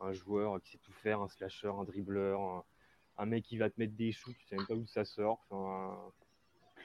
[0.00, 2.64] un joueur qui sait tout faire, un slasher, un dribbleur,
[3.18, 5.44] un, mec qui va te mettre des shoots, tu sais même pas où ça sort.
[5.50, 6.12] un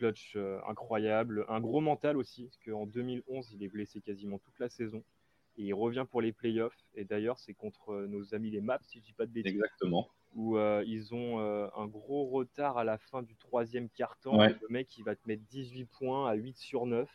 [0.03, 0.37] clutch
[0.67, 5.03] incroyable, un gros mental aussi, parce qu'en 2011, il est blessé quasiment toute la saison.
[5.57, 6.77] Et il revient pour les playoffs.
[6.95, 9.53] Et d'ailleurs, c'est contre nos amis les Maps, si je dis pas de bêtises.
[9.53, 14.37] Exactement où euh, ils ont euh, un gros retard à la fin du troisième quart-temps.
[14.37, 17.09] Le mec, il va te mettre 18 points à 8 sur 9.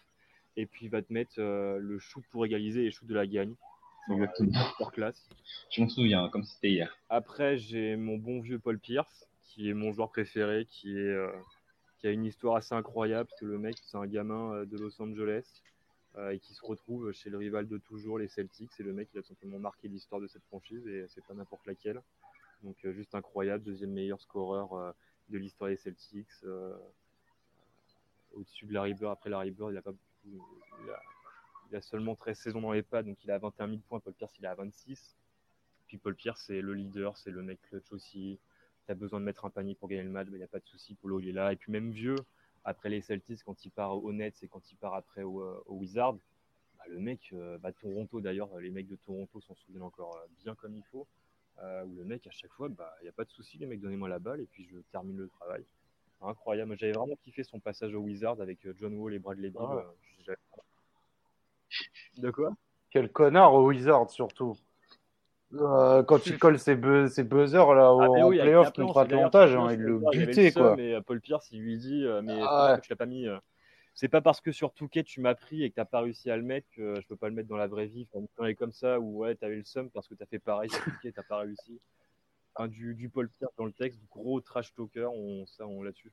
[0.57, 3.14] Et puis, il va te mettre euh, le shoot pour égaliser et le shoot de
[3.14, 3.55] la gagne.
[4.11, 4.86] Exactement.
[4.93, 5.28] classe.
[5.70, 6.97] Je m'en souviens, comme c'était hier.
[7.09, 11.16] Après, j'ai mon bon vieux Paul Pierce, qui est mon joueur préféré, qui, est,
[11.99, 13.28] qui a une histoire assez incroyable.
[13.28, 15.62] Parce que le mec, c'est un gamin de Los Angeles.
[16.32, 18.72] et qui se retrouve chez le rival de toujours, les Celtics.
[18.72, 21.64] C'est le mec qui a simplement marqué l'histoire de cette franchise et c'est pas n'importe
[21.66, 22.03] laquelle.
[22.62, 24.92] Donc euh, juste incroyable, deuxième meilleur scoreur euh,
[25.28, 26.28] de l'histoire des Celtics.
[26.44, 26.76] Euh,
[28.32, 29.92] au-dessus de Larry Bird, après Larry Bird, il a pas
[31.70, 34.01] il a, seulement 13 saisons dans les pads, donc il a 21 000 points.
[34.01, 35.16] Paul Pierce, il a 26.
[35.86, 38.38] Puis Paul Pierce, c'est le leader, c'est le mec clutch aussi.
[38.89, 40.59] Tu as besoin de mettre un panier pour gagner le match, il n'y a pas
[40.59, 40.97] de souci.
[40.97, 41.53] Polo, il est là.
[41.53, 42.16] Et puis même vieux,
[42.64, 45.74] après les Celtics, quand il part au Nets et quand il part après au, au
[45.74, 46.18] Wizards,
[46.78, 50.74] bah, le mec, bah, Toronto d'ailleurs, les mecs de Toronto s'en souviennent encore bien comme
[50.74, 51.07] il faut.
[51.62, 53.66] Euh, où le mec, à chaque fois, bah, il n'y a pas de souci, les
[53.66, 55.64] mecs, donnez-moi la balle et puis je termine le travail.
[56.20, 56.76] Incroyable.
[56.78, 59.62] J'avais vraiment kiffé son passage au Wizard avec euh, John Wall et Bradley Beal.
[59.62, 59.84] Ah
[60.28, 60.34] euh,
[62.16, 62.57] de quoi?
[62.91, 64.57] Quel connard au Wizard, surtout.
[65.57, 66.78] Quand il colle ses,
[67.09, 70.76] ses buzzers là, au ah, oui, playoff contre Atlanta, hein, il le butait quoi.
[70.76, 73.26] Mais Paul Pierce, il lui dit, mais ah, tu l'as pas mis
[73.99, 76.36] c'est pas parce que sur Touquet tu m'as pris et que t'as pas réussi à
[76.36, 78.07] le mettre que je peux pas le mettre dans la vraie vie.
[78.12, 80.84] Quand est comme ça où ouais, t'avais le seum parce que t'as fait pareil sur
[80.84, 81.80] Touquet, t'as pas réussi.
[82.55, 86.12] Enfin, du, du Paul Pierre dans le texte, gros trash talker, on, ça, on là-dessus.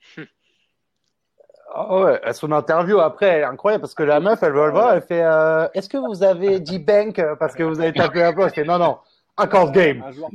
[1.70, 5.02] Ah ouais, son interview après, incroyable parce que la meuf, elle va le voir, elle
[5.02, 8.42] fait euh, Est-ce que vous avez dit bank parce que vous avez tapé un peu
[8.42, 8.98] Elle fait Non, non,
[9.36, 10.02] un call game.
[10.02, 10.30] Un joueur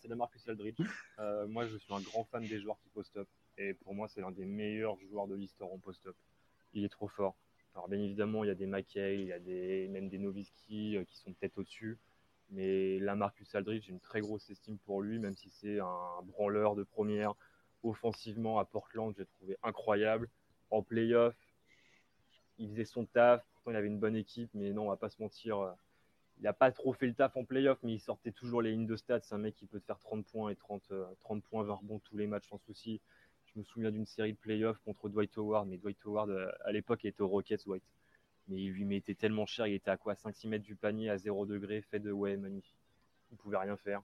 [0.00, 0.76] c'est Marcus Aldridge.
[1.18, 3.28] Euh, moi, je suis un grand fan des joueurs qui post-up.
[3.58, 6.16] Et pour moi, c'est l'un des meilleurs joueurs de l'histoire en post-up.
[6.72, 7.36] Il est trop fort.
[7.74, 11.04] Alors, bien évidemment, il y a des McKay, il y a des, même des euh,
[11.04, 11.98] qui sont peut-être au-dessus.
[12.50, 16.22] Mais là, Marcus Aldridge, j'ai une très grosse estime pour lui, même si c'est un
[16.24, 17.34] branleur de première.
[17.82, 20.28] Offensivement, à Portland, j'ai trouvé incroyable.
[20.70, 21.36] En playoff,
[22.58, 23.44] il faisait son taf.
[23.52, 25.70] Pourtant, il avait une bonne équipe, mais non, on va pas se mentir euh,
[26.38, 28.86] il n'a pas trop fait le taf en playoff, mais il sortait toujours les lignes
[28.86, 29.20] de stats.
[29.22, 30.82] C'est un mec qui peut te faire 30 points et 30,
[31.20, 33.00] 30 euh, points, 20 rebonds tous les matchs sans souci.
[33.46, 36.72] Je me souviens d'une série de playoffs contre Dwight Howard, mais Dwight Howard, euh, à
[36.72, 37.82] l'époque, était au Rockets, Dwight.
[38.48, 40.14] Mais il lui mettait tellement cher, il était à quoi?
[40.14, 42.76] 5-6 mètres du panier, à 0 degré, fait de ouais, magnifique.
[43.32, 44.02] Il pouvait rien faire.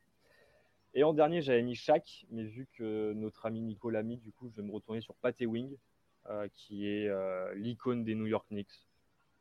[0.95, 4.33] Et en dernier, j'avais mis Shaq, mais vu que notre ami Nico l'a mis, du
[4.33, 5.77] coup, je vais me retourner sur Pat Wing,
[6.29, 7.11] euh, qui est
[7.55, 8.87] l'icône des New York Knicks.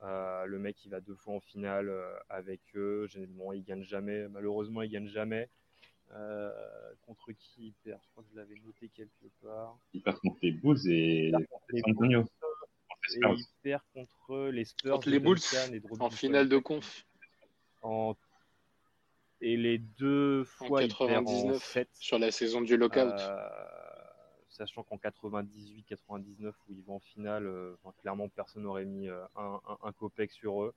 [0.03, 3.07] Euh, le mec, il va deux fois en finale euh, avec eux.
[3.07, 4.27] Généralement, il gagne jamais.
[4.29, 5.47] Malheureusement, il gagne jamais.
[6.13, 6.51] Euh,
[7.05, 8.01] contre qui il perd?
[8.03, 9.77] Je crois que je l'avais noté quelque part.
[9.93, 12.25] Il perd contre les Bulls et San Antonio.
[13.13, 14.93] Et il perd contre les Spurs.
[14.93, 15.39] Contre les Bulls
[15.99, 17.05] en finale de conf.
[17.83, 18.15] En...
[19.41, 21.89] Et les deux fois, il en 7.
[21.93, 23.13] Sur la saison du lockout
[24.51, 29.59] sachant qu'en 98-99 où ils vont en finale, euh, clairement personne n'aurait mis euh, un,
[29.81, 30.73] un, copec sur eux.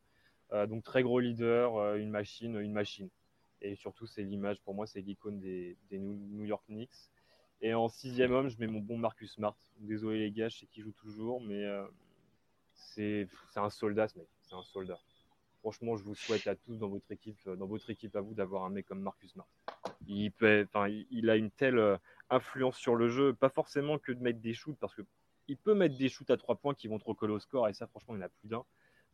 [0.53, 3.11] Euh, donc très gros leader, une machine, une machine.
[3.61, 7.11] Et surtout, c'est l'image, pour moi, c'est l'icône des, New York Knicks.
[7.61, 9.57] Et en sixième homme, je mets mon bon Marcus Smart.
[9.79, 11.65] Désolé les gars, je sais qu'il joue toujours, mais
[12.75, 14.29] c'est un soldat ce mec.
[14.43, 15.01] C'est un soldat.
[15.65, 18.65] Franchement, je vous souhaite à tous dans votre équipe, dans votre équipe à vous, d'avoir
[18.65, 19.49] un mec comme Marcus Smart.
[20.07, 20.31] Il,
[21.31, 21.99] a une telle
[22.29, 25.01] influence sur le jeu, pas forcément que de mettre des shoots, parce que
[25.49, 27.73] il peut mettre des shoots à trois points qui vont trop recoller au score, et
[27.73, 28.63] ça, franchement, il y en a plus d'un.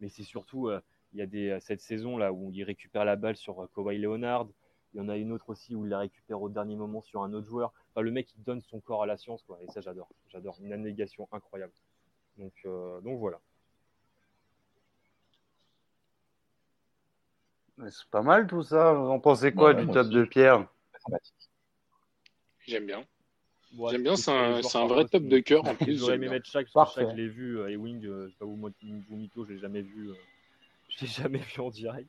[0.01, 0.81] Mais c'est surtout, euh,
[1.13, 3.99] il y a euh, cette saison là où il récupère la balle sur euh, Kawhi
[3.99, 4.49] Leonard.
[4.93, 7.23] Il y en a une autre aussi où il la récupère au dernier moment sur
[7.23, 7.73] un autre joueur.
[7.91, 9.47] Enfin, le mec, il donne son corps à la science.
[9.61, 10.09] Et ça, j'adore.
[10.27, 10.59] J'adore.
[10.61, 11.73] Une abnégation incroyable.
[12.37, 13.41] Donc voilà.
[17.89, 18.93] C'est pas mal tout ça.
[18.93, 20.67] Vous en pensez quoi du top de Pierre?
[22.67, 23.05] J'aime bien.
[23.91, 25.99] J'aime bien, c'est un, vrai top de cœur en plus.
[25.99, 28.45] J'aurais aimé mettre chaque, chaque je l'ai vu, euh, et Wing, euh, je sais pas
[28.45, 30.15] où, moi, vous mytho, je l'ai jamais vu, euh,
[30.89, 32.09] je l'ai jamais vu en direct.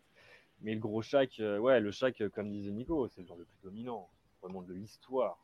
[0.61, 3.57] Mais le gros Shaq, ouais, le Shaq, comme disait Nico, c'est le genre le plus
[3.63, 4.09] dominant,
[4.41, 5.37] vraiment de l'histoire.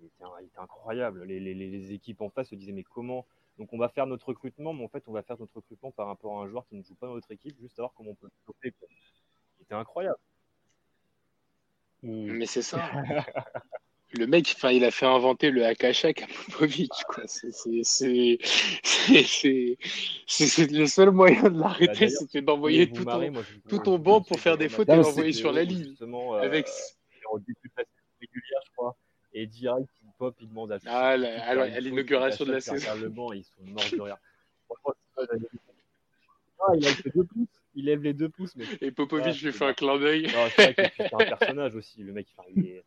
[0.00, 0.24] Il, était,
[0.58, 1.24] incroyable.
[1.24, 3.26] Les, les, les, équipes en face se disaient, mais comment?
[3.58, 6.06] Donc on va faire notre recrutement, mais en fait, on va faire notre recrutement par
[6.06, 8.14] rapport à un joueur qui ne joue pas dans notre équipe, juste savoir comment on
[8.14, 8.30] peut
[8.64, 8.70] le
[9.70, 10.18] Il était incroyable.
[12.02, 12.90] Mais c'est ça.
[14.12, 17.22] le mec, enfin, il a fait inventer le Akashak à Popovic, quoi.
[17.26, 17.46] C'est
[20.72, 23.32] le seul moyen de l'arrêter, bah, c'était d'envoyer tout, ton,
[23.68, 25.84] tout ton banc pour faire des fautes et l'envoyer sur la ligne.
[25.84, 26.66] Justement, euh, avec
[28.20, 28.96] régulière, je crois.
[29.32, 30.78] Et direct, il pop, il demande à.
[30.86, 32.96] Ah, à l'inauguration de la saison.
[33.00, 34.16] Le banc, ils sont morts de rire.
[36.58, 37.59] Ah, il a fait deux pouces.
[37.74, 38.56] Il lève les deux pouces.
[38.56, 38.64] Mais...
[38.80, 40.28] Et Popovic ah, lui fait un clin d'œil.
[40.56, 42.02] C'est un personnage aussi.
[42.02, 42.84] Le mec, il est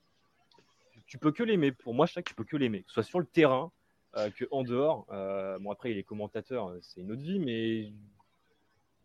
[1.13, 1.71] tu peux que l'aimer.
[1.71, 3.71] Pour moi, chaque tu peux que l'aimer, que ce soit sur le terrain,
[4.15, 5.05] euh, que en dehors.
[5.11, 7.93] Euh, bon, après, il est commentateur, euh, c'est une autre vie, mais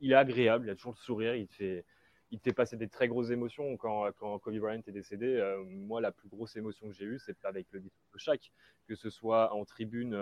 [0.00, 1.84] il est agréable, il a toujours le sourire, il te fait,
[2.30, 3.76] il te fait passer des très grosses émotions.
[3.76, 7.44] Quand, quand Kobe Bryant est décédé, moi, la plus grosse émotion que j'ai eue, c'est
[7.44, 8.52] avec le décès de Shaq,
[8.86, 10.14] que ce soit en tribune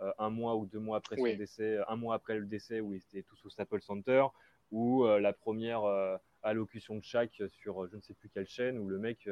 [0.00, 3.02] un mois ou deux mois après son décès, un mois après le décès où ils
[3.02, 4.26] étaient tous au Staples Center,
[4.72, 5.82] ou la première
[6.42, 9.28] allocution de Shaq sur je ne sais plus quelle chaîne où le mec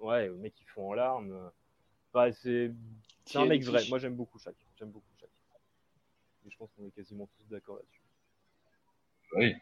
[0.00, 1.50] ouais, le mec qui font en larmes.
[2.12, 2.72] Bah, c'est
[3.34, 3.82] un mec vrai.
[3.88, 4.56] Moi, j'aime beaucoup chaque.
[4.78, 5.28] J'aime beaucoup chaque.
[6.46, 8.02] Et je pense qu'on est quasiment tous d'accord là-dessus.
[9.34, 9.54] Oui.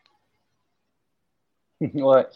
[2.03, 2.27] ouais.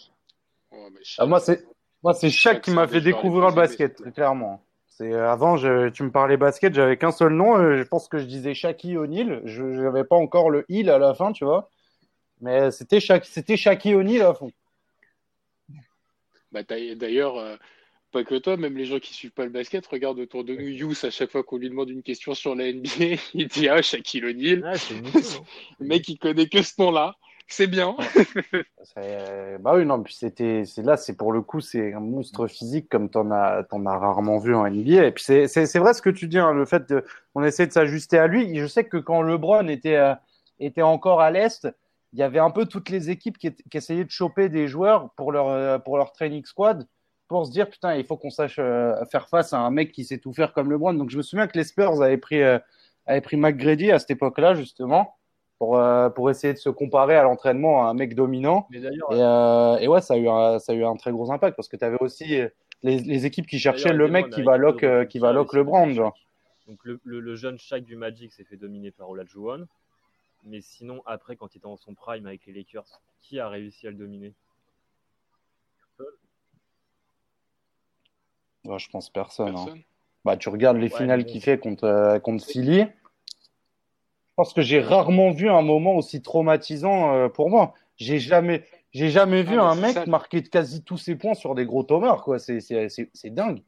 [1.18, 1.64] ah, moi, c'est
[2.02, 4.62] moi, c'est Shaq qui m'a fait découvrir le basket, clairement.
[4.86, 7.56] C'est euh, avant, je, tu me parlais basket, j'avais qu'un seul nom.
[7.56, 9.42] Euh, je pense que je disais Shaquille O'Neal.
[9.44, 11.70] Je n'avais pas encore le il à la fin, tu vois.
[12.40, 14.52] Mais c'était c'était Shaquille O'Neal à fond.
[16.52, 17.56] Bah, d'ailleurs, euh,
[18.10, 20.68] pas que toi, même les gens qui suivent pas le basket regardent autour de nous
[20.68, 22.88] Yous à chaque fois qu'on lui demande une question sur la NBA,
[23.34, 24.62] il dit ah Shaquille O'Neal.
[24.64, 24.74] Ah,
[25.80, 27.14] le mec il connaît que ce nom-là.
[27.50, 27.96] C'est bien.
[29.60, 32.90] bah oui, non, puis c'était, c'est là, c'est pour le coup, c'est un monstre physique
[32.90, 35.06] comme t'en as, t'en as rarement vu en NBA.
[35.06, 37.02] Et puis c'est, c'est, vrai ce que tu dis, hein, le fait de,
[37.34, 38.54] on essaie de s'ajuster à lui.
[38.58, 40.14] Je sais que quand LeBron était, euh,
[40.60, 41.66] était encore à l'est,
[42.12, 45.10] il y avait un peu toutes les équipes qui, qui essayaient de choper des joueurs
[45.14, 46.86] pour leur, euh, pour leur training squad
[47.28, 50.04] pour se dire putain, il faut qu'on sache euh, faire face à un mec qui
[50.04, 50.94] sait tout faire comme LeBron.
[50.94, 52.58] Donc je me souviens que les Spurs avaient pris euh,
[53.06, 55.14] avaient pris McGrady à cette époque-là justement
[55.58, 58.66] pour euh, pour essayer de se comparer à l'entraînement à un mec dominant.
[58.72, 61.68] Et, et, ouais, ça a eu un, ça a eu un très gros impact parce
[61.68, 62.40] que tu avais aussi
[62.82, 65.90] les, les, équipes qui cherchaient le mec qui va lock qui va lock LeBron.
[65.92, 66.16] Genre.
[66.66, 69.66] Donc le, le, jeune Shaq du Magic s'est fait dominer par Olajuwon.
[70.44, 73.86] Mais sinon, après, quand il était dans son prime avec les Lakers, qui a réussi
[73.86, 74.34] à le dominer?
[78.76, 79.56] Je pense personne.
[79.56, 79.74] Hein.
[80.24, 82.80] Bah, tu regardes les finales qu'il fait contre, euh, contre Philly.
[82.80, 87.74] Je pense que j'ai rarement vu un moment aussi traumatisant euh, pour moi.
[87.96, 91.82] J'ai jamais, j'ai jamais vu un mec marquer quasi tous ses points sur des gros
[91.82, 92.38] tomeurs, quoi.
[92.38, 93.62] C'est, c'est, c'est, dingue.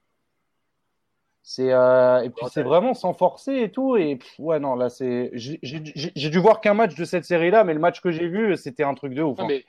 [1.42, 5.30] C'est euh, et puis c'est vraiment sans forcer et tout et ouais non là c'est
[5.32, 5.58] j'ai,
[6.28, 8.82] dû voir qu'un match de cette série là mais le match que j'ai vu c'était
[8.82, 9.40] un truc de ouf.
[9.40, 9.46] Hein.
[9.48, 9.64] mais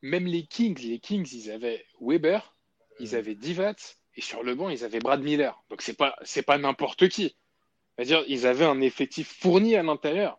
[0.00, 2.54] même les Kings les Kings ils avaient Weber
[3.00, 3.74] ils avaient Divat
[4.16, 5.62] et sur le banc, ils avaient Brad Miller.
[5.70, 7.36] Donc, c'est pas, c'est pas n'importe qui.
[7.96, 10.38] C'est-à-dire, ils avaient un effectif fourni à l'intérieur.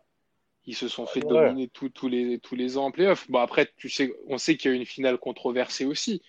[0.64, 3.28] Ils se sont fait dominer tous les, tous les ans en playoff.
[3.30, 6.22] Bon, après, tu sais, on sait qu'il y a une finale controversée aussi.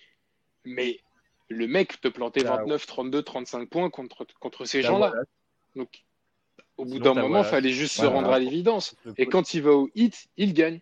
[0.64, 0.98] Mais
[1.54, 5.12] le mec te plantait 29, 32, 35 points contre, contre ces gens-là.
[5.76, 6.04] Donc,
[6.76, 8.96] au bout d'un moment, il fallait juste se rendre à l'évidence.
[9.16, 10.80] Et quand il va au hit, il gagne.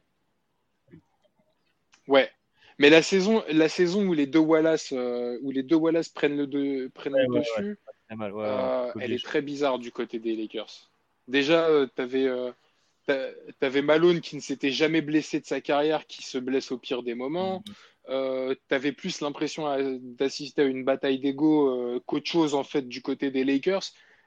[2.09, 2.31] Ouais,
[2.79, 6.37] mais la saison, la saison où les deux Wallace, euh, où les deux Wallace prennent
[6.37, 7.79] le, prennent le dessus,
[8.11, 10.91] euh, elle est très bizarre du côté des Lakers.
[11.29, 12.29] Déjà, euh, tu avais,
[13.61, 17.03] avais, Malone qui ne s'était jamais blessé de sa carrière, qui se blesse au pire
[17.03, 17.63] des moments.
[18.09, 18.57] Mm-hmm.
[18.69, 19.65] tu avais plus l'impression
[20.01, 23.85] d'assister à une bataille d'ego qu'autre chose en fait du côté des Lakers.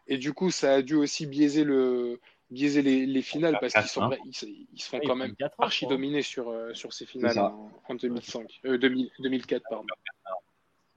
[0.07, 2.19] Et du coup, ça a dû aussi biaiser le,
[2.51, 6.49] biaiser les, les finales parce qu'ils sont, ils, ils seront quand même archi dominés sur,
[6.49, 9.61] euh, sur ces finales en, 2005, 2004.
[9.61, 9.85] Euh, pardon.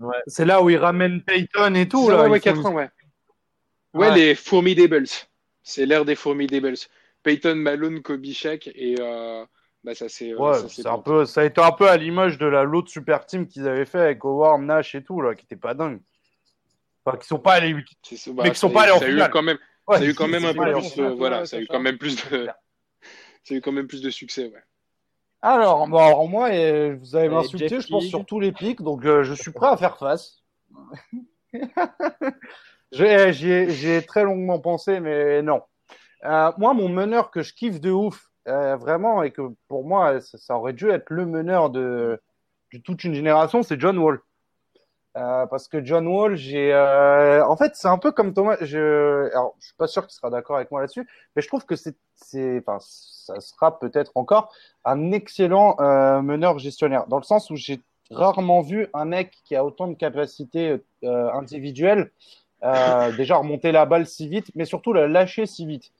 [0.00, 0.16] Ouais.
[0.26, 2.08] C'est là où ils ramènent Peyton et tout.
[2.10, 2.90] Là, ouais, 4 ans, ouais.
[3.94, 5.06] Ouais, les Formidables.
[5.62, 6.74] C'est l'ère des Formidables.
[7.22, 9.44] Peyton, Malone, Kobe Shaq et euh,
[9.84, 10.34] bah, ça c'est.
[10.34, 13.26] Ouais, ça, un peu, ça a été un peu à l'image de la l'autre super
[13.26, 16.00] team qu'ils avaient fait avec Howard, Nash et tout là, qui était pas dingue.
[17.04, 17.80] Enfin, qui sont pas allés, bah,
[18.44, 19.30] mais qui sont pas allés en finale.
[19.30, 19.58] quand même
[19.96, 21.98] ça a eu quand même un peu plus de, voilà, ça a eu quand même
[21.98, 22.46] plus de,
[23.44, 24.62] ça a eu quand même plus de succès, ouais.
[25.40, 29.04] Alors, bon, alors moi, et vous allez m'insulter, je pense, sur tous les pics, donc
[29.04, 30.42] euh, je suis prêt à faire face.
[32.92, 35.62] J'ai très longuement pensé, mais non.
[36.24, 40.20] Euh, moi, mon meneur que je kiffe de ouf, euh, vraiment, et que pour moi,
[40.20, 42.20] ça, aurait dû être le meneur de,
[42.84, 44.20] toute une génération, c'est John Wall.
[45.16, 48.56] Euh, parce que John Wall, j'ai, euh, en fait, c'est un peu comme Thomas.
[48.60, 51.64] Je, alors, je suis pas sûr qu'il sera d'accord avec moi là-dessus, mais je trouve
[51.64, 51.96] que c'est,
[52.58, 54.52] enfin, ça sera peut-être encore
[54.84, 57.80] un excellent euh, meneur gestionnaire, dans le sens où j'ai,
[58.10, 62.10] rarement vu un mec qui a autant de capacités individuelles
[62.62, 65.92] déjà remonter la balle si vite, mais surtout la lâcher si vite.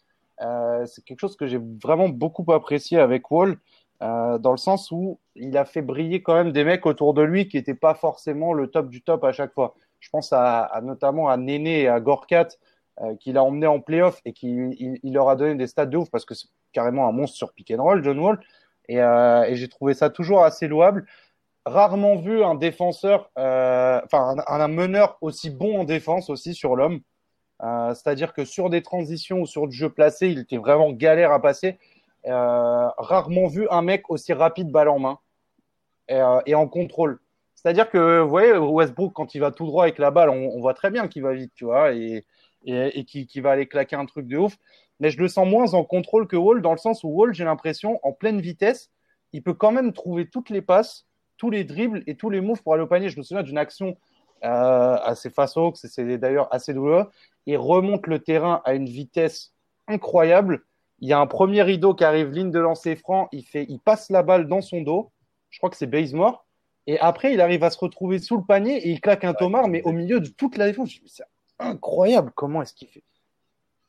[0.43, 3.59] Euh, c'est quelque chose que j'ai vraiment beaucoup apprécié avec Wall,
[4.03, 7.23] euh, dans le sens où il a fait briller quand même des mecs autour de
[7.23, 9.75] lui qui n'étaient pas forcément le top du top à chaque fois.
[10.01, 12.49] Je pense à, notamment à Néné et à Gorkat,
[13.01, 14.49] euh, qu'il a emmené en playoff et qui
[15.03, 17.53] il, leur a donné des stats de ouf parce que c'est carrément un monstre sur
[17.53, 18.41] pick and roll, John Wall.
[18.89, 18.97] Et,
[19.53, 21.07] j'ai trouvé ça toujours assez louable
[21.67, 27.01] rarement vu un défenseur, enfin un, meneur aussi bon en défense aussi sur l'homme.
[27.63, 31.33] Euh, C'est-à-dire que sur des transitions ou sur du jeu placé, il était vraiment galère
[31.33, 31.79] à passer.
[32.27, 35.19] Euh, rarement vu un mec aussi rapide balle en main
[36.09, 37.21] et, euh, et en contrôle.
[37.55, 40.75] C'est-à-dire que vous voyez Westbrook quand il va tout droit avec la balle, on, voit
[40.75, 42.25] très bien qu'il va vite, tu vois, et,
[42.65, 44.57] et, qu'il qui va aller claquer un truc de ouf.
[45.01, 47.45] Mais je le sens moins en contrôle que Wall, dans le sens où Wall, j'ai
[47.45, 48.91] l'impression, en pleine vitesse,
[49.33, 52.63] il peut quand même trouver toutes les passes tous les dribbles et tous les moves
[52.63, 53.09] pour aller au panier.
[53.09, 53.97] Je me souviens d'une action
[54.43, 57.09] assez face au c'est d'ailleurs assez douloureux.
[57.49, 59.55] Il remonte le terrain à une vitesse
[59.87, 60.67] incroyable.
[60.99, 63.27] Il y a un premier rideau qui arrive, ligne de lancer franc.
[63.33, 65.11] Il, fait, il passe la balle dans son dos.
[65.49, 66.45] Je crois que c'est Bazemore.
[66.87, 69.67] Et après, il arrive à se retrouver sous le panier et il claque un Tomar,
[69.67, 70.91] mais au milieu de toute la défense.
[71.07, 71.25] C'est
[71.59, 72.33] incroyable.
[72.35, 73.03] Comment est-ce qu'il fait?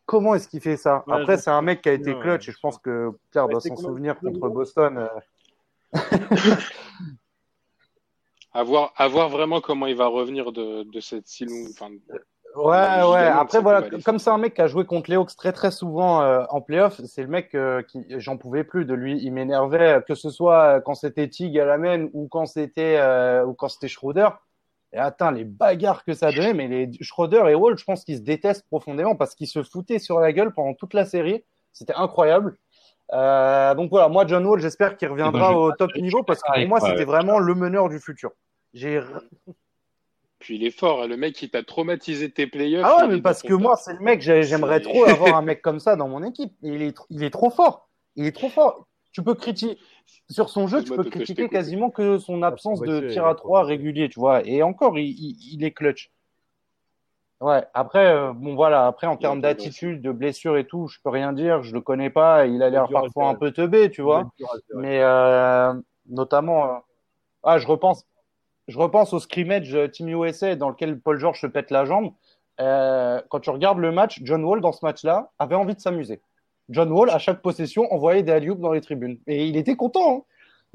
[0.06, 1.04] Comment est-ce qu'il fait ça?
[1.06, 3.60] Ouais, Après, c'est un mec qui a été clutch et je pense que Pierre doit
[3.60, 5.10] s'en souvenir contre Boston.
[8.52, 11.70] À voir, à voir vraiment comment il va revenir de, de cette si longue.
[12.56, 13.28] Ouais, ouais.
[13.28, 16.22] Après, voilà, comme c'est un mec qui a joué contre les Hawks très, très souvent
[16.22, 19.20] euh, en playoff, c'est le mec euh, qui, j'en pouvais plus de lui.
[19.22, 23.46] Il m'énervait, que ce soit quand c'était Tig à la main ou quand c'était, euh,
[23.46, 24.30] ou quand c'était Schroeder.
[24.92, 28.18] Et attends, les bagarres que ça donnait, mais les Schroeder et Wall, je pense qu'ils
[28.18, 31.44] se détestent profondément parce qu'ils se foutaient sur la gueule pendant toute la série.
[31.72, 32.58] C'était incroyable.
[33.14, 36.68] Euh, donc voilà, moi John Wall, j'espère qu'il reviendra au top niveau parce que pour
[36.68, 38.32] moi c'était vraiment le meneur du futur.
[38.74, 39.02] J'ai
[40.40, 41.08] puis il est fort, hein.
[41.08, 42.86] le mec qui t'a traumatisé tes playoffs.
[42.86, 45.80] Ah ouais, mais parce que moi c'est le mec, j'aimerais trop avoir un mec comme
[45.80, 46.54] ça dans mon équipe.
[46.62, 48.88] Il est, il est trop fort, il est trop fort.
[49.12, 49.78] Tu peux critiquer
[50.30, 54.08] sur son jeu, tu peux critiquer quasiment que son absence de tir à trois régulier,
[54.08, 54.46] tu vois.
[54.46, 56.12] Et encore, il, il, il est clutch.
[57.42, 61.10] Ouais, après, euh, bon voilà, après en termes d'attitude, de blessure et tout, je peux
[61.10, 64.30] rien dire, je le connais pas, il a l'air parfois un peu teubé, tu vois.
[64.76, 65.74] Mais euh,
[66.08, 66.78] notamment, euh,
[67.44, 68.06] ah, je repense,
[68.70, 72.12] je repense au scrimmage Team USA dans lequel Paul George se pète la jambe.
[72.62, 76.22] Euh, quand tu regardes le match, John Wall dans ce match-là avait envie de s'amuser.
[76.70, 80.18] John Wall, à chaque possession, envoyait des alley dans les tribunes et il était content.
[80.18, 80.22] Hein.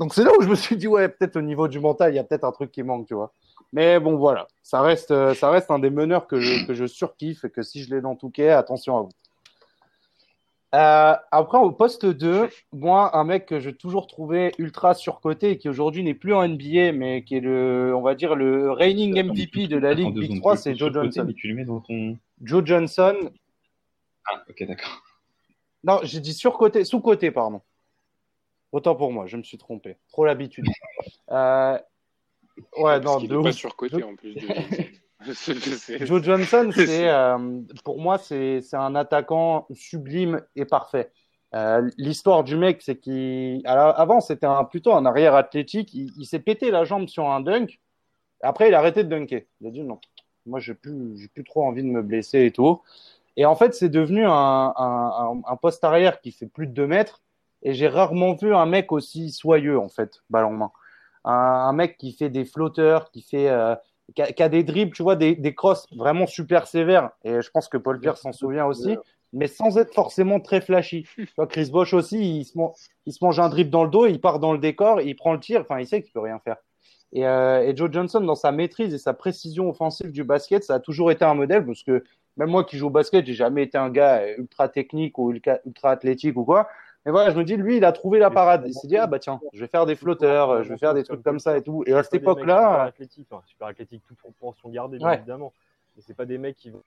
[0.00, 2.16] Donc c'est là où je me suis dit ouais, peut-être au niveau du mental, il
[2.16, 3.32] y a peut-être un truc qui manque, tu vois.
[3.72, 6.86] Mais bon, voilà, ça reste, euh, ça reste un des meneurs que je, que je
[6.86, 9.12] surkiffe et que si je l'ai dans Touquet, attention à vous.
[10.74, 15.58] Euh, après, au poste 2, moi, un mec que j'ai toujours trouvé ultra surcoté et
[15.58, 19.22] qui aujourd'hui n'est plus en NBA, mais qui est le, on va dire, le reigning
[19.22, 21.32] MVP de la Ligue Big 3, c'est Joe Johnson.
[21.36, 22.18] Tu le mets dans ton...
[22.42, 23.14] Joe Johnson.
[24.26, 25.02] Ah, ok, d'accord.
[25.84, 27.60] Non, j'ai dit surcoté, sous-côté, pardon.
[28.72, 29.96] Autant pour moi, je me suis trompé.
[30.08, 30.66] Trop l'habitude.
[31.30, 31.78] Euh,
[32.76, 34.34] Ouais, non, de pas surcoté en plus.
[34.34, 34.40] De...
[36.00, 41.10] Joe Johnson, c'est euh, pour moi c'est un attaquant sublime et parfait.
[41.54, 45.94] Euh, L'histoire du mec, c'est qu'avant c'était plutôt un arrière athlétique.
[45.94, 47.80] Il, il s'est pété la jambe sur un dunk.
[48.42, 49.42] Après, il a arrêté de dunker.
[49.60, 50.00] Il a dit non,
[50.46, 52.82] moi j'ai plus, j'ai plus trop envie de me blesser et tout.
[53.36, 54.30] Et en fait, c'est devenu un,
[54.76, 57.22] un, un, poste arrière qui fait plus de 2 mètres.
[57.62, 60.72] Et j'ai rarement vu un mec aussi soyeux en fait, ballon en main
[61.24, 63.74] un, un, mec qui fait des flotteurs, qui fait euh,
[64.14, 67.10] qui, a, qui, a, des dribbles, tu vois, des, des crosses vraiment super sévères.
[67.24, 68.96] Et je pense que Paul Pierce s'en souvient aussi,
[69.32, 71.06] mais sans être forcément très flashy.
[71.16, 72.52] Tu vois, Chris Bosch aussi, il se,
[73.06, 75.32] il se mange un dribble dans le dos, il part dans le décor, il prend
[75.32, 75.62] le tir.
[75.62, 76.56] Enfin, il sait qu'il peut rien faire.
[77.12, 80.74] Et, euh, et, Joe Johnson, dans sa maîtrise et sa précision offensive du basket, ça
[80.74, 82.02] a toujours été un modèle parce que
[82.36, 85.58] même moi qui joue au basket, j'ai jamais été un gars ultra technique ou ultra,
[85.64, 86.68] ultra athlétique ou quoi.
[87.04, 88.64] Mais voilà, je me dis, lui, il a trouvé la parade.
[88.66, 91.04] Il s'est dit, ah bah tiens, je vais faire des flotteurs, je vais faire des
[91.04, 91.84] trucs comme ça et tout.
[91.86, 92.56] Et à cette époque-là.
[92.60, 95.52] Super athlétique, enfin, super athlétique, toute proportion gardée, bien évidemment.
[95.96, 96.82] Mais c'est pas des mecs qui vont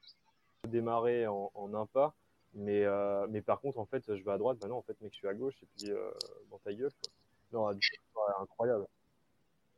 [0.67, 2.13] démarrer en, en un pas.
[2.53, 4.99] Mais, euh, mais par contre, en fait, je vais à droite, bah non, en fait,
[5.01, 6.09] mec, je suis à gauche, et puis euh,
[6.49, 6.91] dans ta gueule.
[6.91, 7.11] Quoi.
[7.53, 8.85] Non, ouais, incroyable.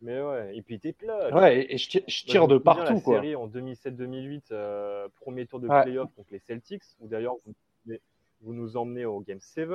[0.02, 1.34] Mais ouais, et puis t'es clutch.
[1.34, 3.16] Ouais, et je tire, je tire de partout, la quoi.
[3.16, 5.82] série en 2007-2008, euh, premier tour de ouais.
[5.84, 7.96] playoff contre les Celtics, où d'ailleurs, vous,
[8.42, 9.70] vous nous emmenez au Game 7.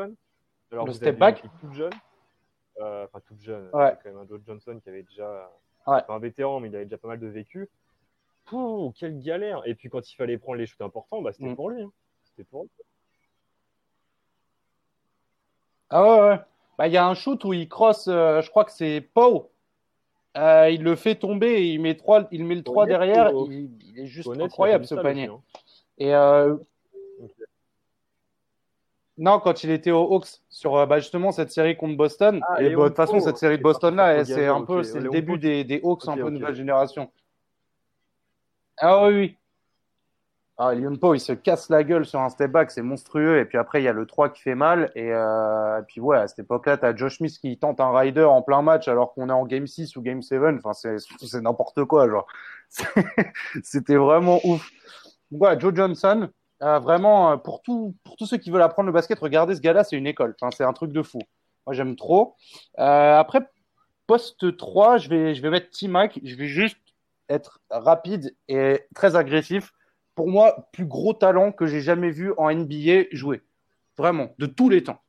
[0.75, 1.93] Alors, le step back toute jeune,
[2.81, 3.97] euh, enfin toute jeune, ouais.
[4.03, 5.51] quand même un Joe Johnson qui avait déjà,
[5.87, 6.01] ouais.
[6.09, 7.69] un vétéran, mais il avait déjà pas mal de vécu.
[8.47, 11.57] Pouh, quelle galère Et puis quand il fallait prendre les shoots importants, bah, c'était mm.
[11.57, 11.83] pour lui.
[11.83, 11.93] Hein.
[12.25, 12.71] C'était pour lui.
[15.91, 16.41] Ah ouais, ouais.
[16.77, 19.53] Bah, il y a un shoot où il cross, euh, je crois que c'est Pau.
[20.37, 23.31] Euh, il le fait tomber et il met, trois, il met le 3 derrière.
[23.49, 25.29] Il, est juste incroyable ce panier.
[25.29, 25.41] Hein.
[25.99, 26.57] Et euh...
[29.17, 32.41] Non, quand il était au Hawks sur euh, bah, justement cette série contre Boston.
[32.49, 35.01] Ah, et, bah, de toute façon, cette série de Boston là, c'est un peu, c'est
[35.01, 37.11] le début des, des Hawks un peu nouvelle génération.
[38.79, 39.37] Ah oui, oui.
[40.57, 43.41] Ah, Po, il se casse la gueule sur un step back, c'est monstrueux.
[43.41, 44.93] Et puis après, il y a le 3 qui fait mal.
[44.95, 48.23] Et, euh, puis ouais, à cette époque-là, tu as Josh Smith qui tente un rider
[48.23, 50.41] en plein match alors qu'on est en game 6 ou game 7.
[50.65, 50.73] Enfin,
[51.21, 52.27] c'est n'importe quoi, genre.
[53.65, 54.71] C'était vraiment ouf.
[55.31, 56.29] Donc voilà, Joe Johnson,
[56.65, 59.85] euh, vraiment, pour, tout, pour tous ceux qui veulent apprendre le basket, regardez ce gars-là,
[59.85, 60.35] c'est une école.
[60.57, 61.19] C'est un truc de fou.
[61.67, 62.37] Moi, j'aime trop.
[62.79, 63.41] Euh, après,
[64.07, 66.19] poste 3, je vais, je vais mettre T-Mac.
[66.23, 66.79] Je vais juste
[67.29, 69.73] être rapide et très agressif
[70.15, 73.43] pour moi, plus gros talent que j'ai jamais vu en NBA jouer.
[73.97, 75.01] Vraiment, de tous les temps.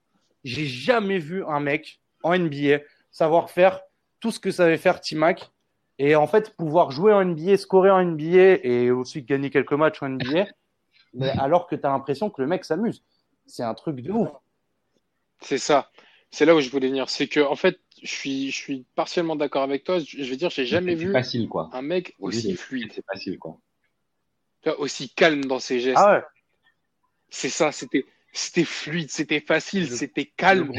[0.43, 2.79] J'ai jamais vu un mec en NBA
[3.11, 3.81] savoir faire
[4.19, 5.51] tout ce que savait faire T-Mac.
[5.97, 10.01] Et en fait, pouvoir jouer en NBA, scorer en NBA et aussi gagner quelques matchs
[10.03, 10.45] en NBA,
[11.15, 13.03] mais alors que tu as l'impression que le mec s'amuse.
[13.45, 14.29] C'est un truc de ouf.
[15.41, 15.89] C'est ça.
[16.31, 17.09] C'est là où je voulais venir.
[17.09, 19.99] C'est que, en fait, je suis, je suis partiellement d'accord avec toi.
[19.99, 21.69] Je veux dire, j'ai jamais vu facile, quoi.
[21.73, 22.91] un mec aussi fluide.
[22.93, 23.59] C'est facile, quoi
[24.73, 25.97] aussi calme dans ses gestes.
[25.99, 26.25] Ah
[27.29, 30.71] c'est ça, c'était c'était fluide, c'était facile, c'était calme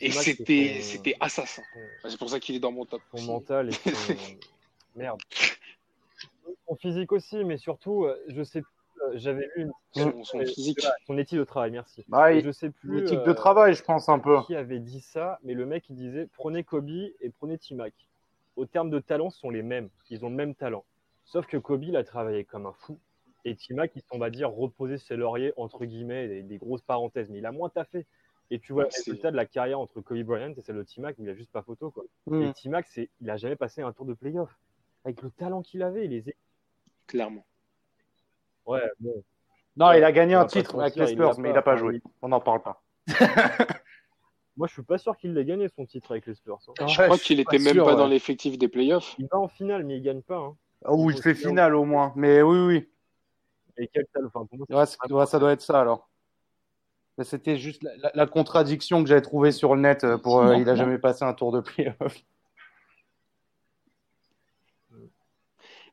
[0.00, 1.62] et c'était c'était assassin.
[2.08, 3.02] C'est pour ça qu'il est dans mon top.
[3.14, 3.74] Son mental et
[4.96, 5.20] merde.
[6.66, 8.62] Son physique aussi, mais surtout, euh, je sais
[9.14, 9.72] j'avais lu une...
[9.92, 11.70] son, son, physique, son éthique de travail.
[11.70, 12.04] Merci.
[12.08, 13.00] Bah, je sais plus.
[13.00, 14.40] L'éthique de euh, travail, je pense un peu.
[14.46, 17.94] Qui avait dit ça Mais le mec, il disait prenez Kobe et prenez Timac.
[18.56, 19.88] Au terme de talent, sont les mêmes.
[20.10, 20.84] Ils ont le même talent.
[21.24, 22.98] Sauf que Kobe, il a travaillé comme un fou
[23.44, 27.30] et Tima qui sont, on va dire, reposer ses lauriers, entre guillemets, des, grosses parenthèses.
[27.30, 28.06] Mais il a moins taffé.
[28.50, 31.14] Et tu vois le résultat de la carrière entre Kobe Bryant et celle de T-Mac,
[31.18, 31.90] il a juste pas photo.
[31.90, 32.04] Quoi.
[32.26, 32.42] Mm.
[32.42, 32.86] Et T-Mac,
[33.20, 34.50] il a jamais passé un tour de playoff.
[35.04, 36.36] Avec le talent qu'il avait, il les
[37.06, 37.44] Clairement.
[38.66, 39.22] Ouais, bon.
[39.76, 42.02] Non, il a gagné un titre avec les Spurs, mais il n'a pas joué.
[42.22, 42.82] On n'en parle pas.
[44.56, 46.58] Moi, je suis pas sûr qu'il ait gagné son titre avec les Spurs.
[46.68, 46.86] Hein.
[46.86, 49.14] Je crois qu'il était même pas dans l'effectif des playoffs.
[49.18, 50.38] Il va en finale, mais il gagne pas.
[50.38, 50.56] Hein.
[50.84, 52.12] Oh, il fait finale au moins.
[52.16, 52.88] Mais oui, oui.
[53.78, 56.10] Et quel enfin, ouais, ça doit être ça alors.
[57.22, 60.74] C'était juste la, contradiction que j'avais trouvée sur le net euh, pour euh, il a
[60.74, 62.22] jamais passé un tour de playoff.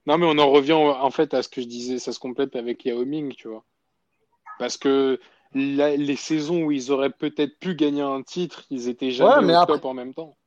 [0.08, 2.56] Non, mais on en revient en fait à ce que je disais, ça se complète
[2.56, 3.66] avec Yao Ming, tu vois.
[4.58, 5.20] Parce que
[5.54, 9.84] les saisons où ils auraient peut-être pu gagner un titre, ils étaient jamais au top
[9.84, 10.38] en même temps.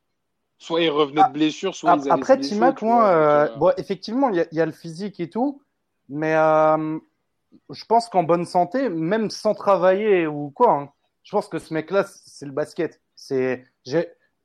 [0.57, 4.31] Soit ils revenaient de ah, blessure, soit ils allaient Après, Timac, moi, euh, bon, effectivement,
[4.31, 5.63] il y, a le physique et tout,
[6.09, 10.93] mais je pense qu'en bonne santé, même sans travailler ou quoi, hein,
[11.23, 13.01] je pense que ce mec-là, c'est le basket.
[13.15, 13.67] C'est,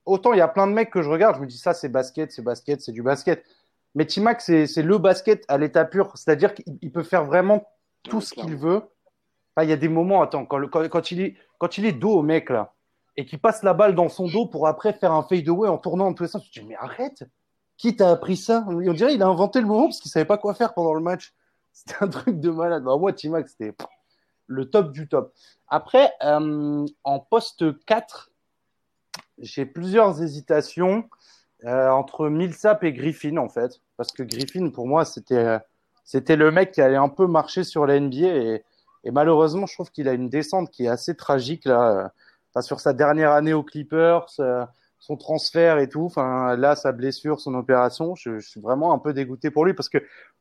[0.04, 1.90] autant il y a plein de mecs que je regarde, je me dis ça, c'est
[1.90, 3.46] basket, c'est basket, c'est du basket.
[3.96, 6.12] Mais Timac, c'est, le basket à l'état pur.
[6.16, 7.66] C'est-à-dire qu'il peut faire vraiment
[8.04, 8.84] tout ce qu'il veut.
[9.62, 12.22] il y a des moments, attends, quand, quand, il est, quand il est dos au
[12.22, 12.74] mec, là,
[13.18, 15.78] et qu'il passe la balle dans son dos pour après faire un fade away en
[15.78, 17.24] tournant en tous les sens, tu te dis, mais arrête!
[17.78, 18.66] Qui t'a appris ça?
[18.68, 21.02] On dirait qu'il a inventé le mouvement parce qu'il savait pas quoi faire pendant le
[21.02, 21.34] match.
[21.74, 22.84] C'était un truc de malade.
[22.84, 23.76] Bah, moi, T-Mac, c'était
[24.48, 25.34] le top du top.
[25.68, 28.32] Après, euh, en poste 4,
[29.40, 31.10] j'ai plusieurs hésitations
[31.64, 33.82] euh, entre Millsap et Griffin, en fait.
[33.98, 35.58] Parce que Griffin, pour moi, c'était,
[36.04, 38.62] c'était le mec qui allait un peu marcher sur la NBA.
[39.04, 42.12] Et, malheureusement, je trouve qu'il a une descente qui est assez tragique, là.
[42.56, 44.66] Enfin, sur sa dernière année aux Clippers, euh,
[45.00, 46.10] son transfert et tout.
[46.16, 49.98] Là, sa blessure, son opération, je, suis vraiment un peu dégoûté pour lui parce que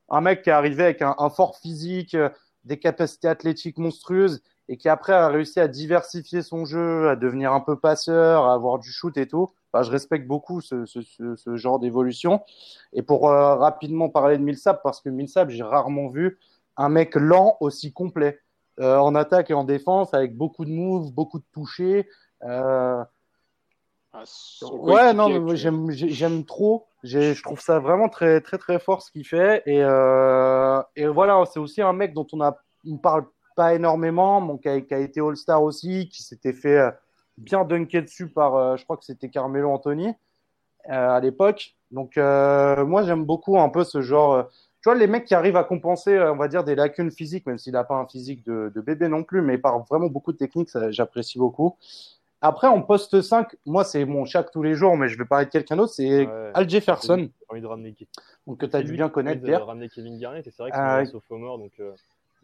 [0.09, 2.29] un mec qui est arrivé avec un, fort physique, euh,
[2.65, 7.53] des capacités athlétiques monstrueuses et qui après a réussi à diversifier son jeu, à devenir
[7.53, 9.51] un peu passeur, à avoir du shoot et tout.
[9.75, 12.43] je respecte beaucoup ce, ce, ce, genre d'évolution.
[12.93, 16.39] Et pour euh, rapidement parler de Millsap, parce que Millsap, j'ai rarement vu
[16.77, 18.41] un mec lent aussi complet
[18.81, 22.09] euh, en attaque et en défense, avec beaucoup de moves, beaucoup de touchés.
[22.43, 23.05] Euh,
[24.15, 24.25] ah,
[24.73, 26.87] ouais, non, j'aime trop.
[27.03, 29.63] Je trouve ça vraiment très, très, très fort ce qu'il fait.
[29.67, 29.81] Et,
[30.97, 32.57] et voilà, c'est aussi un mec dont on a,
[32.89, 36.79] on parle pas énormément, mais qui a, qui a été All-Star aussi, qui s'était fait
[36.79, 36.91] euh,
[37.39, 40.15] bien dunker dessus par, euh, je crois que c'était Carmelo Anthony
[40.87, 41.75] à l'époque.
[41.91, 44.51] Donc, moi, j'aime beaucoup un peu ce genre.
[44.83, 47.57] tu vois, les mecs qui arrivent à compenser, on va dire, des lacunes physiques, même
[47.57, 50.37] s'il n'a pas un physique de, de, bébé non plus, mais par vraiment beaucoup de
[50.37, 51.79] techniques, j'apprécie beaucoup.
[52.47, 55.47] Après, en poste 5, moi, c'est mon chat tous les jours, mais je vais parler
[55.47, 57.31] de quelqu'un d'autre, c'est Al Jefferson.
[57.49, 57.97] Envie de ramener
[58.47, 59.65] Donc, que tu as dû bien connaître, Pierre.
[59.65, 61.93] ramener Kevin Garnett, c'est vrai que c'est un sophomore, donc euh,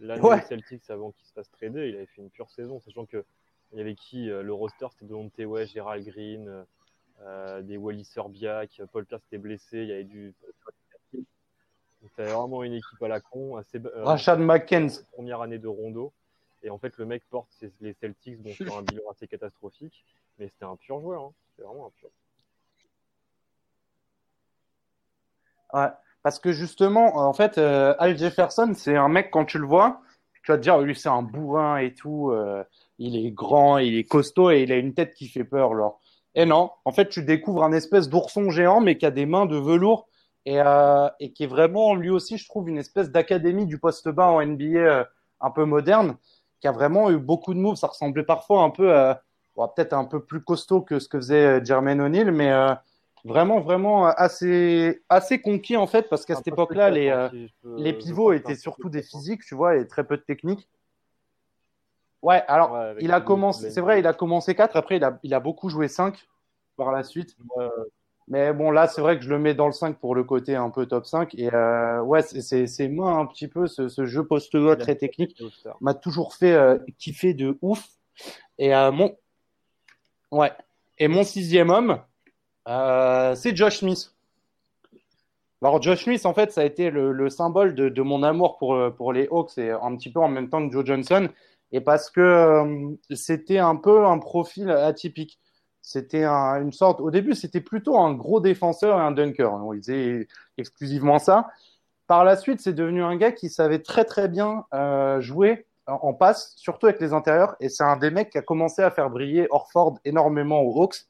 [0.00, 0.40] l'année ouais.
[0.42, 3.24] Celtics, avant qu'il se fasse trader, il avait fait une pure saison, sachant que
[3.72, 6.64] il y avait qui euh, Le roster, c'était Dante West, Gerald Green,
[7.62, 10.34] des Wally Serbiak, Paul Pierce était blessé, il y avait du.
[12.02, 13.56] C'était vraiment une équipe à la con.
[13.56, 15.04] Assez, Rashad McKenzie.
[15.12, 16.12] Première année de Rondo.
[16.62, 17.48] Et en fait, le mec porte
[17.80, 20.04] les Celtics bon, sur un bilan assez catastrophique.
[20.38, 21.24] Mais c'était un pur joueur.
[21.24, 21.32] Hein.
[21.50, 22.10] C'était vraiment un pur.
[25.72, 25.88] Ouais,
[26.22, 30.00] parce que justement, en fait, euh, Al Jefferson, c'est un mec, quand tu le vois,
[30.42, 32.30] tu vas te dire, lui, c'est un bourrin et tout.
[32.30, 32.64] Euh,
[32.98, 35.72] il est grand, il est costaud et il a une tête qui fait peur.
[35.72, 36.00] Alors.
[36.34, 39.46] Et non, en fait, tu découvres un espèce d'ourson géant, mais qui a des mains
[39.46, 40.08] de velours
[40.46, 44.28] et, euh, qui est vraiment, lui aussi, je trouve, une espèce d'académie du poste bas
[44.28, 45.04] en NBA euh,
[45.40, 46.16] un peu moderne,
[46.60, 47.76] qui a vraiment eu beaucoup de moves.
[47.76, 49.22] Ça ressemblait parfois un peu à,
[49.56, 52.50] peut-être un peu plus costaud que ce que faisait Jermaine O'Neal, mais
[53.24, 57.28] vraiment, vraiment assez, assez conquis en fait, parce qu'à cette époque-là, les, euh,
[57.76, 60.68] les pivots étaient surtout des physiques, tu vois, et très peu de technique.
[62.22, 65.32] Ouais, alors il a commencé, c'est vrai, il a commencé 4, après il a, il
[65.34, 66.26] a beaucoup joué 5
[66.76, 67.36] par la suite.
[68.30, 70.54] Mais bon, là, c'est vrai que je le mets dans le 5 pour le côté
[70.54, 71.34] un peu top 5.
[71.34, 75.42] Et euh, ouais, c'est moi un petit peu ce, ce jeu post-go très technique
[75.80, 77.88] m'a toujours fait euh, kiffer de ouf.
[78.56, 79.16] Et euh, mon
[80.30, 80.52] ouais,
[80.98, 81.98] et mon sixième homme,
[82.70, 84.14] euh, c'est Josh Smith.
[85.62, 88.90] Alors Josh Smith, en fait, ça a été le, symbole de, mon amour pour, euh,
[88.90, 91.28] pour les Hawks et un petit peu en même temps que Joe Johnson,
[91.72, 95.38] et parce que euh, c'était un peu un profil atypique.
[95.82, 99.52] C'était une sorte, au début, c'était plutôt un gros défenseur et un dunker.
[99.52, 100.28] On disait
[100.58, 101.48] exclusivement ça.
[102.06, 104.66] Par la suite, c'est devenu un gars qui savait très très bien
[105.20, 107.56] jouer en, passe, surtout avec les intérieurs.
[107.60, 111.06] Et c'est un des mecs qui a commencé à faire briller Orford énormément aux Hawks.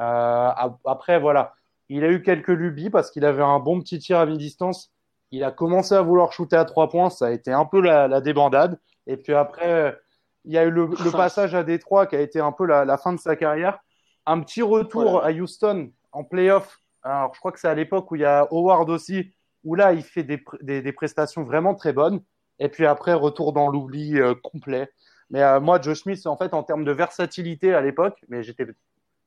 [0.00, 0.50] Euh,
[0.84, 1.54] après, voilà,
[1.88, 4.92] il a eu quelques lubies parce qu'il avait un bon petit tir à mi-distance.
[5.30, 8.20] Il a commencé à vouloir shooter à trois points, ça a été un peu la,
[8.20, 8.78] débandade.
[9.06, 9.98] Et puis après,
[10.44, 13.12] il y a eu le, passage à Détroit qui a été un peu la, fin
[13.12, 13.78] de sa carrière.
[14.26, 16.78] Un petit retour à Houston en playoff.
[17.02, 19.32] Alors, je crois que c'est à l'époque où il y a Howard aussi,
[19.64, 22.20] où là, il fait des, des, prestations vraiment très bonnes.
[22.58, 24.88] Et puis après, retour dans l'oubli euh, complet.
[25.30, 28.66] Mais euh, moi, Joe Smith, en fait, en termes de versatilité à l'époque, mais j'étais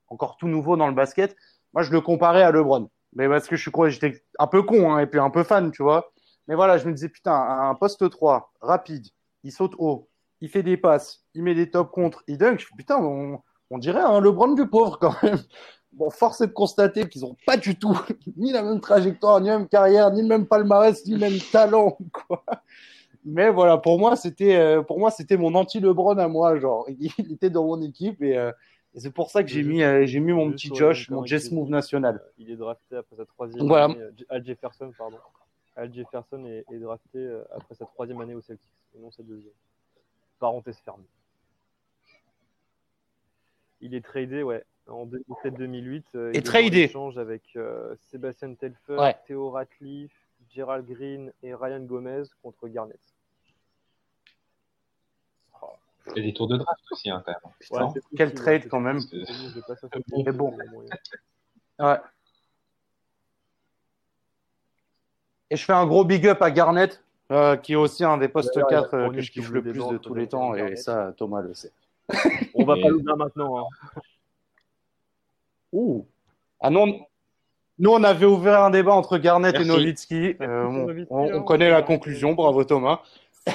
[0.08, 1.36] encore tout nouveau dans le basket.
[1.74, 2.90] Moi, je le comparais à LeBron.
[3.14, 5.72] Mais parce que je suis j'étais un peu con hein, et puis un peu fan,
[5.72, 6.12] tu vois.
[6.48, 9.08] Mais voilà, je me disais, putain, un poste 3, rapide,
[9.44, 10.10] il saute haut,
[10.42, 12.68] il fait des passes, il met des top contre, il dunk.
[12.78, 15.40] Putain, on, on dirait un LeBron du pauvre quand même.
[15.94, 17.98] Bon, force est de constater qu'ils n'ont pas du tout
[18.36, 21.40] ni la même trajectoire, ni la même carrière, ni le même palmarès, ni le même
[21.54, 22.44] talent, quoi.
[23.24, 26.86] Mais voilà, pour moi, c'était, euh, pour moi, c'était mon anti-LeBron à moi, genre.
[27.00, 28.52] Il était dans mon équipe et, euh,
[28.96, 31.52] et c'est pour ça que j'ai mis, euh, j'ai mis mon petit Josh, mon Jess
[31.52, 32.22] Move national.
[32.38, 34.00] Il est drafté après sa troisième année.
[34.00, 35.18] Euh, Al Jefferson, pardon.
[35.76, 39.54] Al Jefferson est, drafté euh, après sa troisième année au Celtics, et non sa deuxième.
[40.40, 41.04] Parenthèse fermée.
[43.82, 46.32] Il est tradé, ouais, en 2007-2008.
[46.34, 46.84] et tradé.
[46.84, 47.58] échange avec
[48.10, 50.14] Sébastien Telfer, Theo Ratliff,
[50.50, 53.15] Gerald Green et Ryan Gomez contre Garnett.
[56.16, 57.94] Et des tours de draft aussi, hein, quand même.
[58.16, 59.00] quel trade quand même.
[60.26, 60.56] Mais bon.
[61.80, 61.98] Ouais.
[65.50, 68.28] Et je fais un gros big up à Garnett, euh, qui est aussi un des
[68.28, 71.42] postes 4 euh, que je kiffe le plus de tous les temps, et ça, Thomas
[71.42, 71.72] le sait.
[72.56, 73.60] On va pas l'ouvrir maintenant.
[73.60, 74.02] Hein.
[75.72, 76.06] Ouh.
[76.60, 77.06] Ah non,
[77.78, 80.38] nous, on avait ouvert un débat entre Garnett et Nowitzki.
[80.40, 81.42] Euh, on, hein.
[81.42, 82.34] connaît la conclusion.
[82.34, 83.02] Bravo, Thomas.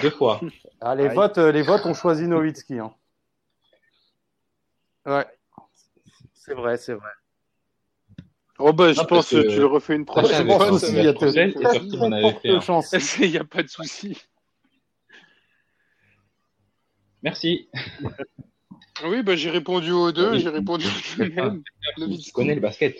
[0.00, 0.40] Deux fois.
[0.80, 2.78] Ah, les, votes, euh, les votes ont choisi Nowitzki.
[2.78, 2.92] Hein.
[5.06, 5.26] Ouais.
[6.34, 7.10] C'est vrai, c'est vrai.
[8.58, 10.68] Oh bah, je pense que tu le refais une prochaine fois.
[10.82, 11.06] Il n'y
[13.38, 14.16] a, pas de souci.
[17.22, 17.68] Merci.
[19.04, 21.62] Oui, bah, j'ai répondu aux deux, j'ai répondu au même.
[22.18, 22.96] Tu connais le basket.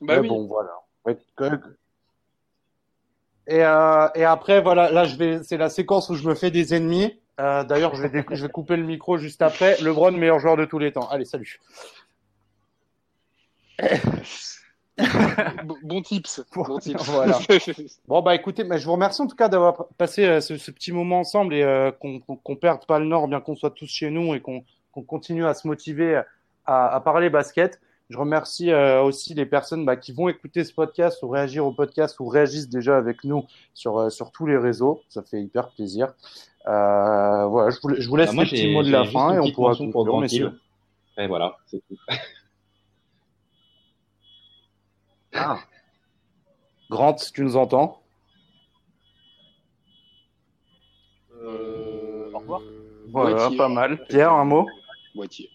[0.00, 0.28] Bah, oui.
[0.28, 0.70] Bon, voilà.
[3.50, 6.52] Et, euh, et après, voilà, là, je vais, c'est la séquence où je me fais
[6.52, 7.18] des ennemis.
[7.40, 9.76] Euh, D'ailleurs, je vais, je vais couper le micro juste après.
[9.82, 11.08] LeBron, meilleur joueur de tous les temps.
[11.08, 11.58] Allez, salut.
[15.82, 16.44] bon tips.
[16.54, 17.02] Bon, tips.
[17.06, 17.38] voilà.
[18.06, 20.70] bon bah écoutez, mais je vous remercie en tout cas d'avoir passé euh, ce, ce,
[20.70, 23.88] petit moment ensemble et euh, qu'on qu perde pas le nord, bien qu'on soit tous
[23.88, 24.62] chez nous et qu'on
[24.92, 26.22] continue à se motiver
[26.66, 27.80] à, à parler basket.
[28.10, 31.70] Je remercie euh, aussi les personnes bah, qui vont écouter ce podcast ou réagir au
[31.70, 35.00] podcast ou réagissent déjà avec nous sur, euh, sur tous les réseaux.
[35.08, 36.12] Ça fait hyper plaisir.
[36.66, 39.38] Euh, voilà, je vous, je vous laisse bah, les petits mots de la fin et
[39.38, 40.60] on pourra conclure, messieurs.
[41.18, 41.96] Et voilà, c'est tout.
[45.34, 45.60] ah.
[46.90, 48.02] Grant, tu nous entends?
[51.40, 52.60] Euh, Au revoir.
[53.12, 54.04] Voilà, pas mal.
[54.08, 54.66] Pierre, un mot?
[55.14, 55.48] Moitié.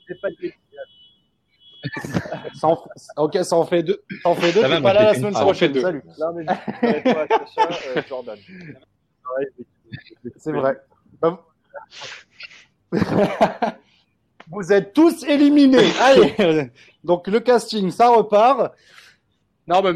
[2.56, 2.84] Ça en,
[3.18, 4.04] ok, ça en fait deux.
[4.24, 4.62] Ça en fait deux.
[4.62, 5.80] T'es pas là la semaine prochaine.
[5.80, 6.04] Salut.
[6.20, 8.38] Non, mais je toi, Sacha, euh, Jordan.
[10.38, 10.78] C'est vrai.
[14.52, 15.92] Vous êtes tous éliminés.
[16.02, 16.72] Allez.
[17.04, 18.74] Donc le casting, ça repart.
[19.68, 19.94] Non, bah,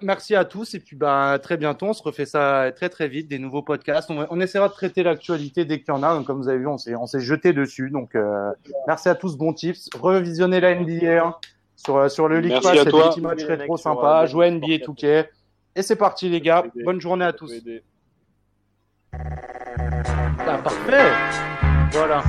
[0.00, 3.28] merci à tous et puis bah, très bientôt, on se refait ça très très vite,
[3.28, 4.10] des nouveaux podcasts.
[4.10, 6.14] On, on essaiera de traiter l'actualité dès qu'il y en a.
[6.14, 7.90] Donc, comme vous avez vu, on s'est on s'est jeté dessus.
[7.90, 8.50] Donc euh,
[8.86, 9.90] merci à tous, bons tips.
[9.94, 11.36] Revisionnez la NBA hein,
[11.76, 14.24] sur sur le League Pass, c'est des petits matchs rétro sympas.
[14.24, 15.26] Jouez NBA 2K
[15.76, 16.64] et c'est parti les gars.
[16.84, 17.52] Bonne journée à tous.
[19.12, 21.12] Ah, parfait.
[21.92, 22.22] Voilà.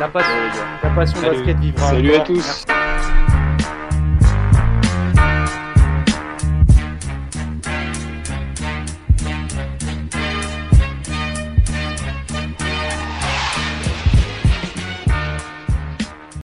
[0.00, 0.34] La passion,
[0.82, 1.90] la passion basket vivra.
[1.90, 2.64] Salut à tous.